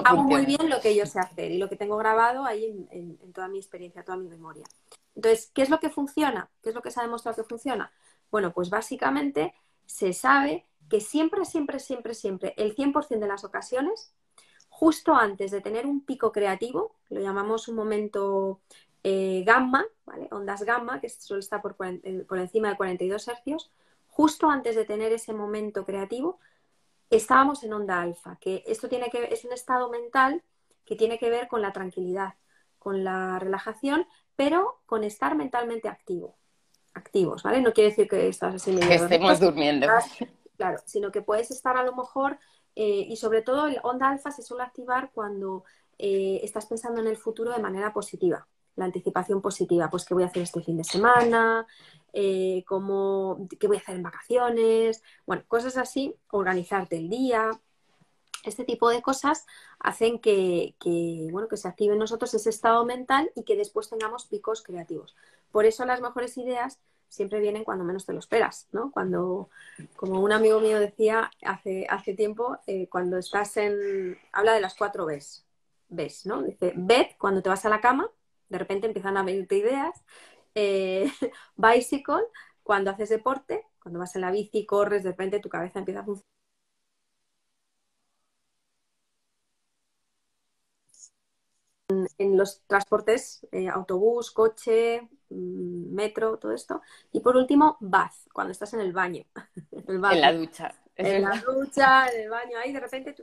Hago 0.06 0.24
muy 0.24 0.46
bien 0.46 0.70
lo 0.70 0.82
que 0.82 0.96
yo 0.96 1.06
sé 1.06 1.20
hacer 1.20 1.52
y 1.52 1.58
lo 1.58 1.70
que 1.70 1.78
tengo 1.78 1.98
grabado 1.98 2.44
ahí 2.46 2.88
en, 2.92 3.18
toda 3.34 3.48
mi 3.48 3.58
experiencia, 3.58 4.04
toda 4.04 4.18
mi 4.18 4.28
memoria. 4.28 4.66
Entonces, 5.16 5.50
¿qué 5.54 5.62
es 5.62 5.70
lo 5.70 5.80
que 5.80 5.90
funciona? 5.90 6.50
¿Qué 6.62 6.70
es 6.70 6.76
lo 6.76 6.82
que 6.82 6.92
se 6.92 7.00
ha 7.00 7.04
demostrado 7.04 7.38
que 7.38 7.48
funciona? 7.48 7.92
Bueno, 8.30 8.54
pues 8.54 8.70
básicamente 8.70 9.54
se 9.86 10.12
sabe 10.12 10.66
que 10.90 11.00
siempre, 11.00 11.46
siempre, 11.46 11.80
siempre, 11.80 12.14
siempre, 12.14 12.54
el 12.58 12.76
100% 12.76 13.20
de 13.20 13.28
las 13.28 13.44
ocasiones, 13.44 14.14
justo 14.78 15.16
antes 15.16 15.50
de 15.50 15.60
tener 15.60 15.88
un 15.88 16.02
pico 16.02 16.32
creativo, 16.32 16.92
lo 17.10 17.20
llamamos 17.20 17.68
un 17.68 17.76
momento 17.76 18.60
eh, 19.02 19.44
gamma, 19.44 19.84
¿vale? 20.06 20.28
ondas 20.30 20.62
gamma, 20.62 21.02
que 21.02 21.10
suele 21.10 21.40
estar 21.40 21.64
por, 21.64 21.76
eh, 21.80 22.24
por 22.30 22.38
encima 22.38 22.70
de 22.70 22.78
42 22.78 23.28
hercios, 23.28 23.72
justo 24.06 24.52
antes 24.52 24.76
de 24.76 24.86
tener 24.86 25.12
ese 25.12 25.34
momento 25.34 25.84
creativo, 25.84 26.38
estábamos 27.10 27.64
en 27.64 27.74
onda 27.74 28.00
alfa, 28.00 28.38
que 28.40 28.64
esto 28.68 28.88
tiene 28.88 29.10
que 29.10 29.34
es 29.34 29.46
un 29.46 29.52
estado 29.52 29.90
mental 29.90 30.44
que 30.86 30.96
tiene 30.96 31.18
que 31.18 31.32
ver 31.32 31.48
con 31.48 31.64
la 31.64 31.74
tranquilidad, 31.74 32.36
con 32.78 33.04
la 33.04 33.40
relajación, 33.40 34.06
pero 34.36 34.82
con 34.86 35.04
estar 35.04 35.36
mentalmente 35.36 35.90
activo, 35.90 36.36
activos, 36.94 37.42
¿vale? 37.42 37.62
No 37.62 37.74
quiere 37.74 37.90
decir 37.90 38.08
que 38.08 38.28
estás 38.28 38.54
así 38.54 38.76
Que 38.76 38.94
estemos 38.94 39.40
durmiendo. 39.40 39.88
Claro, 40.56 40.80
sino 40.86 41.12
que 41.12 41.22
puedes 41.22 41.52
estar 41.52 41.78
a 41.78 41.84
lo 41.84 41.96
mejor, 41.96 42.40
eh, 42.80 43.08
y 43.10 43.16
sobre 43.18 43.42
todo 43.42 43.66
el 43.66 43.80
onda 43.82 44.08
alfa 44.08 44.30
se 44.30 44.44
suele 44.44 44.62
activar 44.62 45.10
cuando 45.12 45.64
eh, 45.98 46.42
estás 46.44 46.68
pensando 46.68 47.02
en 47.02 47.08
el 47.08 47.18
futuro 47.18 47.52
de 47.52 47.58
manera 47.58 47.92
positiva, 47.92 48.48
la 48.76 48.86
anticipación 48.86 49.42
positiva, 49.42 49.90
pues 49.90 50.06
qué 50.06 50.14
voy 50.14 50.22
a 50.22 50.28
hacer 50.28 50.44
este 50.44 50.62
fin 50.62 50.78
de 50.78 50.84
semana, 50.84 51.66
eh, 52.14 52.64
qué 52.68 53.68
voy 53.68 53.78
a 53.78 53.80
hacer 53.80 53.96
en 53.96 54.04
vacaciones, 54.04 55.02
bueno, 55.26 55.42
cosas 55.48 55.76
así, 55.78 56.14
organizarte 56.30 56.98
el 56.98 57.10
día. 57.10 57.50
Este 58.44 58.64
tipo 58.64 58.90
de 58.92 59.02
cosas 59.02 59.48
hacen 59.80 60.20
que, 60.20 60.76
bueno, 61.32 61.48
que 61.48 61.58
se 61.58 61.68
active 61.68 61.94
en 61.94 62.00
nosotros 62.00 62.32
ese 62.36 62.52
estado 62.52 62.86
mental 62.86 63.32
y 63.36 63.42
que 63.42 63.56
después 63.56 63.90
tengamos 63.90 64.28
picos 64.28 64.62
creativos. 64.62 65.16
Por 65.52 65.66
eso 65.66 65.84
las 65.84 66.00
mejores 66.00 66.38
ideas 66.38 66.78
siempre 67.10 67.40
vienen 67.40 67.64
cuando 67.64 67.84
menos 67.86 68.06
te 68.06 68.14
lo 68.14 68.20
esperas, 68.20 68.68
¿no? 68.72 68.92
Cuando, 68.92 69.50
como 69.96 70.22
un 70.22 70.32
amigo 70.32 70.60
mío 70.60 70.80
decía 70.80 71.32
hace, 71.44 71.86
hace 71.90 72.14
tiempo, 72.14 72.58
eh, 72.68 72.88
cuando 72.90 73.18
estás 73.18 73.58
en... 73.58 74.18
Habla 74.32 74.54
de 74.54 74.62
las 74.62 74.76
cuatro 74.76 75.06
Bs, 75.06 75.46
ves, 75.90 76.26
¿no? 76.26 76.44
Dice, 76.44 76.74
bed, 76.76 77.08
cuando 77.20 77.42
te 77.42 77.50
vas 77.50 77.66
a 77.66 77.70
la 77.70 77.82
cama, 77.82 78.10
de 78.50 78.58
repente 78.60 78.88
empiezan 78.88 79.18
a 79.18 79.24
venirte 79.24 79.58
ideas, 79.58 80.04
eh, 80.56 81.12
bicycle, 81.56 82.24
cuando 82.64 82.92
haces 82.92 83.10
deporte, 83.10 83.66
cuando 83.82 84.00
vas 84.00 84.16
en 84.16 84.22
la 84.22 84.32
bici, 84.32 84.66
corres, 84.66 85.04
de 85.04 85.12
repente 85.12 85.40
tu 85.40 85.50
cabeza 85.50 85.80
empieza 85.80 86.02
a 86.02 86.06
funcionar. 86.06 86.26
En 92.18 92.38
los 92.38 92.62
transportes, 92.68 93.48
eh, 93.52 93.70
autobús, 93.70 94.32
coche, 94.32 95.08
metro, 95.30 96.38
todo 96.38 96.52
esto. 96.52 96.82
Y 97.12 97.20
por 97.20 97.36
último, 97.36 97.78
bath, 97.80 98.14
cuando 98.34 98.52
estás 98.52 98.74
en 98.74 98.82
el 98.82 98.94
baño. 98.94 99.26
en 99.72 100.02
la 100.02 100.34
ducha. 100.34 100.74
En 100.96 101.22
la 101.22 101.42
ducha, 101.42 102.08
en 102.10 102.22
el 102.24 102.30
baño, 102.30 102.58
ahí 102.58 102.74
de 102.74 102.80
repente. 102.80 103.16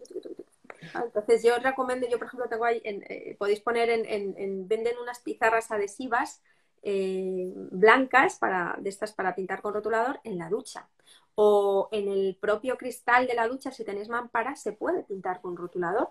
Entonces 0.94 1.42
yo 1.42 1.56
recomiendo, 1.58 2.06
yo 2.08 2.18
por 2.18 2.26
ejemplo 2.26 2.48
tengo 2.48 2.64
ahí, 2.64 2.80
eh, 2.84 3.36
podéis 3.38 3.60
poner 3.60 3.90
en, 3.90 4.04
en, 4.06 4.68
venden 4.68 4.98
unas 5.00 5.20
pizarras 5.20 5.70
adhesivas 5.70 6.42
eh, 6.82 7.50
blancas 7.54 8.38
para, 8.38 8.76
de 8.78 8.90
estas 8.90 9.12
para 9.12 9.34
pintar 9.34 9.62
con 9.62 9.74
rotulador 9.74 10.20
en 10.24 10.38
la 10.38 10.48
ducha. 10.48 10.88
O 11.34 11.88
en 11.90 12.08
el 12.08 12.36
propio 12.40 12.76
cristal 12.76 13.26
de 13.26 13.34
la 13.34 13.48
ducha, 13.48 13.72
si 13.72 13.84
tenéis 13.84 14.08
mampara, 14.08 14.54
se 14.54 14.72
puede 14.72 15.02
pintar 15.02 15.40
con 15.40 15.56
rotulador. 15.56 16.10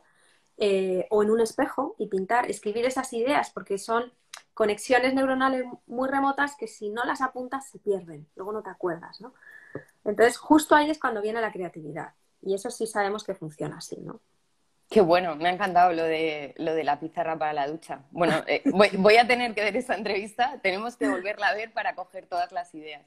Eh, 0.58 1.08
o 1.10 1.24
en 1.24 1.32
un 1.32 1.40
espejo 1.42 1.96
y 1.98 2.08
pintar, 2.08 2.50
escribir 2.50 2.86
esas 2.86 3.12
ideas, 3.14 3.50
porque 3.50 3.78
son 3.80 4.14
conexiones 4.54 5.13
neuronales 5.13 5.66
muy 5.88 6.10
remotas 6.10 6.56
que 6.56 6.68
si 6.68 6.89
no 6.89 7.04
las 7.06 7.22
apuntas 7.22 7.68
se 7.70 7.80
pierden, 7.80 8.28
luego 8.36 8.54
no 8.54 8.62
te 8.62 8.70
acuerdas, 8.70 9.20
¿no? 9.22 9.34
Entonces, 10.06 10.38
justo 10.38 10.76
ahí 10.76 10.89
es 10.89 11.00
cuando 11.00 11.22
viene 11.22 11.42
la 11.42 11.52
creatividad. 11.52 12.13
Y 12.42 12.54
eso 12.54 12.70
sí 12.70 12.86
sabemos 12.88 13.24
que 13.24 13.34
funciona 13.34 13.78
así, 13.78 13.98
¿no? 14.02 14.20
Qué 14.89 15.02
bueno, 15.02 15.36
me 15.36 15.50
ha 15.50 15.52
encantado 15.52 15.92
lo 15.94 16.04
de, 16.04 16.54
lo 16.58 16.76
de 16.76 16.84
la 16.84 17.00
pizarra 17.00 17.38
para 17.38 17.54
la 17.54 17.68
ducha. 17.68 18.02
Bueno, 18.12 18.44
eh, 18.48 18.62
voy, 18.98 19.18
a 19.18 19.26
tener 19.26 19.56
que 19.56 19.63
ver 19.63 19.76
esta 19.76 19.96
entrevista, 19.96 20.60
tenemos 20.62 20.98
que 20.98 21.08
volverla 21.08 21.48
a 21.48 21.56
ver 21.56 21.72
para 21.74 21.96
coger 21.96 22.28
todas 22.28 22.52
las 22.52 22.76
ideas. 22.76 23.04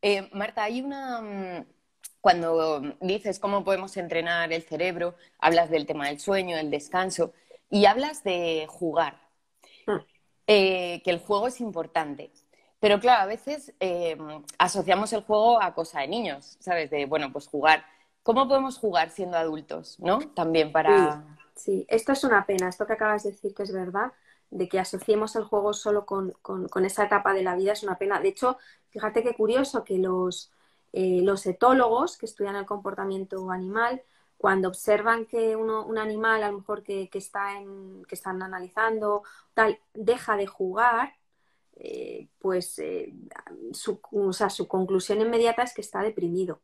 Eh, 0.00 0.28
Marta, 0.32 0.64
hay 0.64 0.80
una... 0.80 1.20
Mm, 1.20 1.66
cuando 2.20 2.80
dices 3.00 3.38
cómo 3.38 3.64
podemos 3.64 3.96
entrenar 3.96 4.52
el 4.52 4.62
cerebro, 4.62 5.14
hablas 5.38 5.70
del 5.70 5.86
tema 5.86 6.08
del 6.08 6.18
sueño, 6.18 6.56
del 6.56 6.70
descanso, 6.70 7.32
y 7.70 7.86
hablas 7.86 8.24
de 8.24 8.66
jugar, 8.68 9.20
hmm. 9.86 9.98
Eh, 10.48 11.00
que 11.04 11.10
el 11.10 11.20
juego 11.20 11.46
es 11.46 11.60
importante. 11.60 12.32
Pero 12.80 12.98
claro, 12.98 13.22
a 13.22 13.26
veces 13.26 13.72
asociamos 14.58 15.12
el 15.12 15.22
juego 15.22 15.62
a 15.62 15.74
cosa 15.74 16.00
de 16.00 16.08
niños, 16.08 16.56
¿sabes? 16.60 16.90
De, 16.90 17.06
bueno, 17.06 17.32
pues 17.32 17.46
jugar 17.46 17.84
¿Cómo 18.28 18.46
podemos 18.46 18.76
jugar 18.76 19.08
siendo 19.08 19.38
adultos, 19.38 19.98
no? 20.00 20.18
También 20.18 20.70
para... 20.70 21.24
Sí, 21.54 21.86
esto 21.88 22.12
es 22.12 22.24
una 22.24 22.44
pena, 22.44 22.68
esto 22.68 22.86
que 22.86 22.92
acabas 22.92 23.22
de 23.22 23.30
decir 23.30 23.54
que 23.54 23.62
es 23.62 23.72
verdad, 23.72 24.12
de 24.50 24.68
que 24.68 24.78
asociemos 24.78 25.34
el 25.34 25.44
juego 25.44 25.72
solo 25.72 26.04
con, 26.04 26.34
esa 26.84 27.04
etapa 27.04 27.32
de 27.32 27.42
la 27.42 27.56
vida 27.56 27.72
es 27.72 27.82
una 27.84 27.96
pena. 27.96 28.20
De 28.20 28.28
hecho, 28.28 28.58
fíjate 28.90 29.22
qué 29.22 29.34
curioso 29.34 29.82
que 29.82 29.96
los, 29.96 30.52
eh, 30.92 31.22
los 31.22 31.46
etólogos 31.46 32.18
que 32.18 32.26
estudian 32.26 32.56
el 32.56 32.66
comportamiento 32.66 33.50
animal, 33.50 34.02
cuando 34.38 34.68
observan 34.68 35.26
que 35.26 35.56
uno, 35.56 35.84
un 35.84 35.98
animal, 35.98 36.42
a 36.42 36.50
lo 36.50 36.58
mejor 36.58 36.82
que, 36.82 37.10
está 37.12 37.58
en, 37.58 38.04
que 38.06 38.14
están 38.14 38.42
analizando, 38.42 39.22
tal, 39.52 39.78
deja 39.94 40.36
de 40.36 40.46
jugar, 40.46 41.14
eh, 41.76 42.28
pues 42.38 42.78
eh, 42.78 43.12
su, 43.72 44.00
su 44.48 44.68
conclusión 44.68 45.20
inmediata 45.20 45.62
es 45.62 45.74
que 45.74 45.82
está 45.82 46.02
deprimido. 46.02 46.62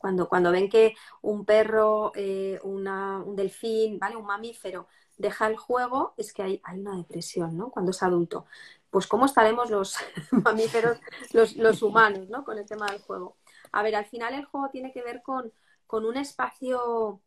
Cuando, 0.00 0.28
cuando 0.28 0.52
ven 0.52 0.70
que 0.70 0.94
un 1.20 1.44
perro, 1.44 2.12
eh, 2.14 2.58
un 2.62 3.36
delfín, 3.36 3.98
¿vale? 3.98 4.16
Un 4.16 4.24
mamífero 4.24 4.88
deja 5.16 5.46
el 5.46 5.56
juego, 5.56 6.14
es 6.16 6.32
que 6.32 6.42
hay, 6.42 6.60
hay 6.64 6.80
una 6.80 6.96
depresión, 6.96 7.56
¿no? 7.56 7.70
Cuando 7.70 7.90
es 7.90 8.02
adulto. 8.02 8.46
Pues 8.90 9.06
cómo 9.06 9.26
estaremos 9.26 9.70
los 9.70 9.96
mamíferos, 10.30 10.98
los, 11.32 11.82
humanos, 11.82 12.28
¿no? 12.28 12.44
Con 12.44 12.58
el 12.58 12.66
tema 12.66 12.86
del 12.86 13.00
juego. 13.00 13.36
A 13.72 13.82
ver, 13.82 13.96
al 13.96 14.06
final 14.06 14.34
el 14.34 14.44
juego 14.44 14.68
tiene 14.70 14.92
que 14.92 15.02
ver 15.02 15.22
con, 15.22 15.52
un 15.90 16.16
espacio 16.16 17.20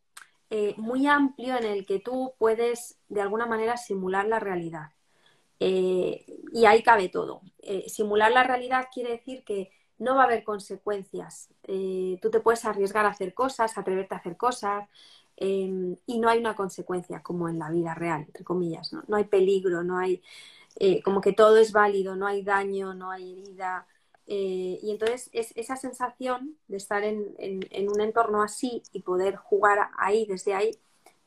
eh, 0.50 0.74
muy 0.76 1.06
amplio 1.06 1.56
en 1.56 1.64
el 1.64 1.86
que 1.86 2.00
tú 2.00 2.34
puedes, 2.38 2.98
de 3.08 3.20
alguna 3.20 3.46
manera, 3.46 3.76
simular 3.76 4.26
la 4.26 4.40
realidad. 4.40 4.92
Eh, 5.60 6.26
y 6.52 6.64
ahí 6.66 6.82
cabe 6.82 7.08
todo. 7.08 7.42
simular 7.86 8.32
la 8.32 8.44
realidad 8.44 8.88
quiere 8.92 9.10
decir 9.10 9.44
que 9.44 9.70
no 10.00 10.16
va 10.16 10.22
a 10.22 10.24
haber 10.24 10.42
consecuencias. 10.44 11.48
Eh, 11.64 12.18
tú 12.22 12.30
te 12.30 12.40
puedes 12.40 12.64
arriesgar 12.64 13.06
a 13.06 13.10
hacer 13.10 13.34
cosas, 13.34 13.76
atreverte 13.78 14.14
a 14.14 14.18
hacer 14.18 14.36
cosas, 14.36 14.88
em, 15.36 15.96
y 16.06 16.18
no 16.18 16.28
hay 16.28 16.38
una 16.40 16.56
consecuencia 16.56 17.22
como 17.22 17.48
en 17.48 17.58
la 17.58 17.70
vida 17.70 17.94
real, 17.94 18.22
entre 18.22 18.44
comillas. 18.44 18.92
No, 18.92 19.16
hay 19.16 19.24
peligro, 19.24 19.84
no 19.84 19.98
hay 19.98 20.22
eh, 20.76 21.02
como 21.02 21.20
que 21.20 21.32
todo 21.32 21.56
es 21.58 21.72
válido, 21.72 22.16
no 22.16 22.26
hay 22.26 22.42
daño, 22.42 22.94
no 22.94 23.10
hay 23.10 23.32
herida. 23.32 23.86
Eh, 24.30 24.78
y 24.80 24.92
entonces 24.92 25.28
es 25.32 25.52
esa 25.56 25.76
sensación 25.76 26.56
de 26.68 26.76
estar 26.76 27.02
en, 27.02 27.34
un 27.88 28.00
entorno 28.00 28.42
así 28.42 28.82
y 28.92 29.02
poder 29.02 29.36
jugar 29.36 29.90
ahí, 29.98 30.24
desde 30.26 30.54
ahí, 30.54 30.70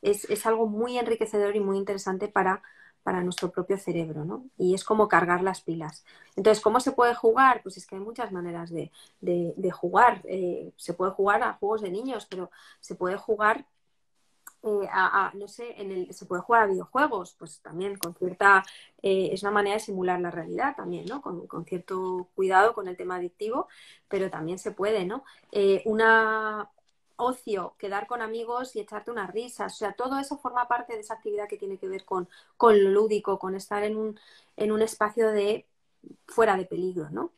es, 0.02 0.24
es 0.30 0.46
algo 0.46 0.66
muy 0.66 0.98
enriquecedor 0.98 1.54
y 1.54 1.60
muy 1.60 1.76
interesante 1.78 2.28
para 2.28 2.62
para 3.04 3.22
nuestro 3.22 3.50
propio 3.52 3.78
cerebro, 3.78 4.24
¿no? 4.24 4.46
Y 4.56 4.74
es 4.74 4.82
como 4.82 5.08
cargar 5.08 5.42
las 5.42 5.60
pilas. 5.60 6.04
Entonces, 6.36 6.62
¿cómo 6.62 6.80
se 6.80 6.92
puede 6.92 7.14
jugar? 7.14 7.62
Pues 7.62 7.76
es 7.76 7.86
que 7.86 7.96
hay 7.96 8.00
muchas 8.00 8.32
maneras 8.32 8.70
de, 8.70 8.90
jugar. 9.72 10.22
Eh, 10.24 10.72
se 10.76 10.94
puede 10.94 11.12
jugar 11.12 11.42
a 11.42 11.52
juegos 11.52 11.82
de 11.82 11.90
niños, 11.90 12.26
pero 12.28 12.50
se 12.80 12.94
puede 12.94 13.16
jugar 13.16 13.66
eh, 14.64 14.88
a, 14.90 15.32
no 15.34 15.48
sé, 15.48 15.80
en 15.80 15.92
el, 15.92 16.14
se 16.14 16.26
puede 16.26 16.42
jugar 16.42 16.62
a 16.62 16.66
videojuegos, 16.66 17.34
pues 17.38 17.60
también 17.60 17.96
con 17.96 18.14
cierta, 18.14 18.64
eh, 19.02 19.30
es 19.32 19.42
una 19.42 19.52
manera 19.52 19.74
de 19.74 19.80
simular 19.80 20.20
la 20.20 20.30
realidad 20.30 20.74
también, 20.76 21.06
¿no? 21.06 21.20
Con, 21.22 21.46
con, 21.46 21.64
cierto 21.64 22.28
cuidado 22.34 22.74
con 22.74 22.88
el 22.88 22.96
tema 22.96 23.16
adictivo, 23.16 23.68
pero 24.08 24.30
también 24.30 24.58
se 24.58 24.72
puede, 24.72 25.04
¿no? 25.04 25.24
una, 25.84 26.70
ocio, 27.16 27.74
quedar 27.78 28.06
con 28.06 28.22
amigos 28.22 28.74
y 28.76 28.80
echarte 28.80 29.10
unas 29.10 29.30
risas. 29.32 29.74
O 29.74 29.76
sea, 29.76 29.92
todo 29.92 30.18
eso 30.18 30.36
forma 30.38 30.68
parte 30.68 30.94
de 30.94 31.00
esa 31.00 31.14
actividad 31.14 31.48
que 31.48 31.56
tiene 31.56 31.78
que 31.78 31.88
ver 31.88 32.04
con, 32.04 32.28
con 32.56 32.82
lo 32.82 32.90
lúdico, 32.90 33.38
con 33.38 33.54
estar 33.54 33.82
en 33.84 33.96
un, 33.96 34.18
en 34.56 34.72
un 34.72 34.82
espacio 34.82 35.30
de 35.30 35.66
fuera 36.26 36.56
de 36.56 36.66
peligro, 36.66 37.08
¿no? 37.10 37.32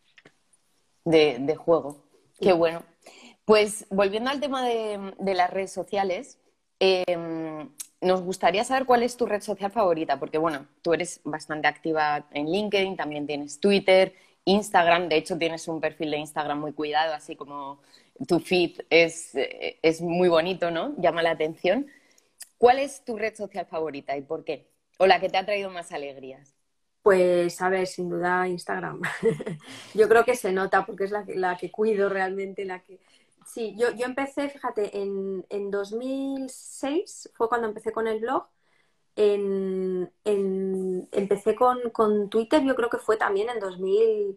De, 1.04 1.54
juego. 1.56 2.02
Qué 2.40 2.52
bueno. 2.52 2.82
Pues 3.44 3.86
volviendo 3.90 4.30
al 4.30 4.40
tema 4.40 4.66
de, 4.66 5.14
las 5.18 5.50
redes 5.50 5.72
sociales, 5.72 6.38
em, 6.80 7.68
nos 8.00 8.22
gustaría 8.22 8.64
saber 8.64 8.86
cuál 8.86 9.02
es 9.02 9.16
tu 9.16 9.26
red 9.26 9.40
social 9.40 9.70
favorita, 9.70 10.18
porque 10.18 10.38
bueno, 10.38 10.66
tú 10.82 10.94
eres 10.94 11.20
bastante 11.24 11.68
activa 11.68 12.26
en 12.32 12.50
LinkedIn, 12.50 12.96
también 12.96 13.26
tienes 13.26 13.60
Twitter, 13.60 14.14
Instagram, 14.44 15.08
de 15.08 15.16
hecho 15.16 15.38
tienes 15.38 15.66
un 15.68 15.80
perfil 15.80 16.10
de 16.12 16.18
Instagram 16.18 16.60
muy 16.60 16.72
cuidado, 16.72 17.14
así 17.14 17.36
como 17.36 17.80
tu 18.26 18.40
feed 18.40 18.80
es, 18.90 19.32
es 19.34 20.00
muy 20.00 20.28
bonito, 20.28 20.70
¿no? 20.70 20.94
Llama 20.98 21.22
la 21.22 21.32
atención. 21.32 21.86
¿Cuál 22.58 22.78
es 22.78 23.04
tu 23.04 23.16
red 23.16 23.34
social 23.34 23.66
favorita 23.66 24.16
y 24.16 24.22
por 24.22 24.44
qué? 24.44 24.68
¿O 24.98 25.06
la 25.06 25.20
que 25.20 25.28
te 25.28 25.36
ha 25.36 25.44
traído 25.44 25.70
más 25.70 25.92
alegrías? 25.92 26.54
Pues, 27.02 27.60
a 27.60 27.68
ver, 27.68 27.86
sin 27.86 28.08
duda 28.08 28.48
Instagram. 28.48 29.00
yo 29.94 30.08
creo 30.08 30.24
que 30.24 30.34
se 30.34 30.52
nota 30.52 30.84
porque 30.86 31.04
es 31.04 31.10
la 31.10 31.24
que, 31.24 31.36
la 31.36 31.56
que 31.56 31.70
cuido 31.70 32.08
realmente, 32.08 32.64
la 32.64 32.80
que... 32.80 32.98
Sí, 33.46 33.74
yo, 33.78 33.90
yo 33.92 34.06
empecé, 34.06 34.48
fíjate, 34.50 34.98
en, 35.00 35.46
en 35.50 35.70
2006 35.70 37.30
fue 37.35 37.48
cuando 37.48 37.68
empecé 37.68 37.92
con 37.92 38.06
el 38.09 38.20
blog. 38.20 38.48
En, 39.16 40.12
en, 40.24 41.09
empecé 41.12 41.56
con, 41.56 41.90
con 41.90 42.30
Twitter, 42.30 42.62
yo 42.64 42.76
creo 42.76 42.90
que 42.90 42.98
fue 42.98 43.16
también 43.18 43.50
en 43.50 43.61
2000 43.61 44.37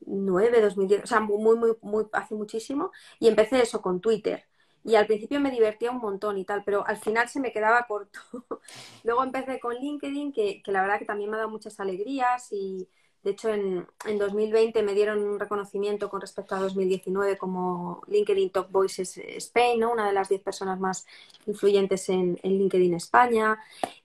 2009, 0.00 0.60
2010, 0.62 1.04
o 1.04 1.06
sea, 1.08 1.20
muy, 1.20 1.56
muy, 1.58 1.76
muy, 1.82 2.06
hace 2.12 2.34
muchísimo, 2.36 2.92
y 3.20 3.28
empecé 3.28 3.62
eso 3.62 3.82
con 3.82 4.00
Twitter. 4.00 4.44
Y 4.84 4.96
al 4.96 5.06
principio 5.06 5.40
me 5.40 5.50
divertía 5.50 5.90
un 5.92 5.98
montón 5.98 6.38
y 6.38 6.44
tal, 6.46 6.64
pero 6.64 6.86
al 6.86 6.98
final 6.98 7.28
se 7.28 7.40
me 7.40 7.52
quedaba 7.52 7.86
corto. 7.86 8.20
Luego 9.04 9.24
empecé 9.24 9.60
con 9.60 9.74
LinkedIn, 9.76 10.32
que, 10.32 10.62
que, 10.62 10.72
la 10.72 10.82
verdad 10.82 10.98
que 11.00 11.04
también 11.06 11.30
me 11.30 11.36
ha 11.36 11.40
dado 11.40 11.50
muchas 11.50 11.80
alegrías 11.80 12.48
y 12.52 12.88
de 13.22 13.30
hecho 13.30 13.48
en, 13.48 13.86
en 14.06 14.18
2020 14.18 14.82
me 14.82 14.94
dieron 14.94 15.22
un 15.22 15.40
reconocimiento 15.40 16.08
con 16.08 16.20
respecto 16.20 16.54
a 16.54 16.60
2019 16.60 17.36
como 17.36 18.02
LinkedIn 18.06 18.50
Top 18.50 18.70
Voices 18.70 19.18
Spain, 19.18 19.80
¿no? 19.80 19.92
una 19.92 20.06
de 20.06 20.12
las 20.12 20.28
10 20.28 20.42
personas 20.42 20.78
más 20.78 21.06
influyentes 21.46 22.08
en, 22.08 22.38
en 22.42 22.52
LinkedIn 22.58 22.94
España. 22.94 23.58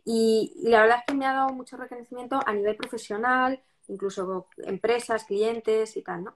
Y, 0.04 0.54
la 0.64 0.82
verdad 0.82 0.98
es 1.00 1.06
que 1.08 1.14
me 1.14 1.26
ha 1.26 1.34
dado 1.34 1.50
mucho 1.50 1.78
reconocimiento 1.78 2.40
a 2.46 2.54
nivel 2.54 2.76
profesional, 2.76 3.62
incluso 3.88 4.48
empresas, 4.58 5.26
clientes 5.26 5.96
y 5.98 6.02
tal, 6.02 6.24
¿no? 6.24 6.36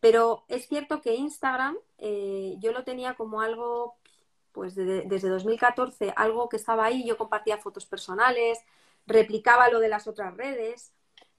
Pero 0.00 0.44
es 0.48 0.68
cierto 0.68 1.00
que 1.00 1.14
Instagram 1.14 1.76
eh, 1.98 2.56
yo 2.60 2.72
lo 2.72 2.84
tenía 2.84 3.14
como 3.14 3.40
algo, 3.40 3.96
pues 4.52 4.74
desde 4.74 5.28
2014, 5.28 6.12
algo 6.16 6.48
que 6.48 6.56
estaba 6.56 6.84
ahí, 6.84 7.06
yo 7.06 7.16
compartía 7.16 7.58
fotos 7.58 7.86
personales, 7.86 8.58
replicaba 9.06 9.70
lo 9.70 9.80
de 9.80 9.88
las 9.88 10.06
otras 10.06 10.36
redes, 10.36 10.92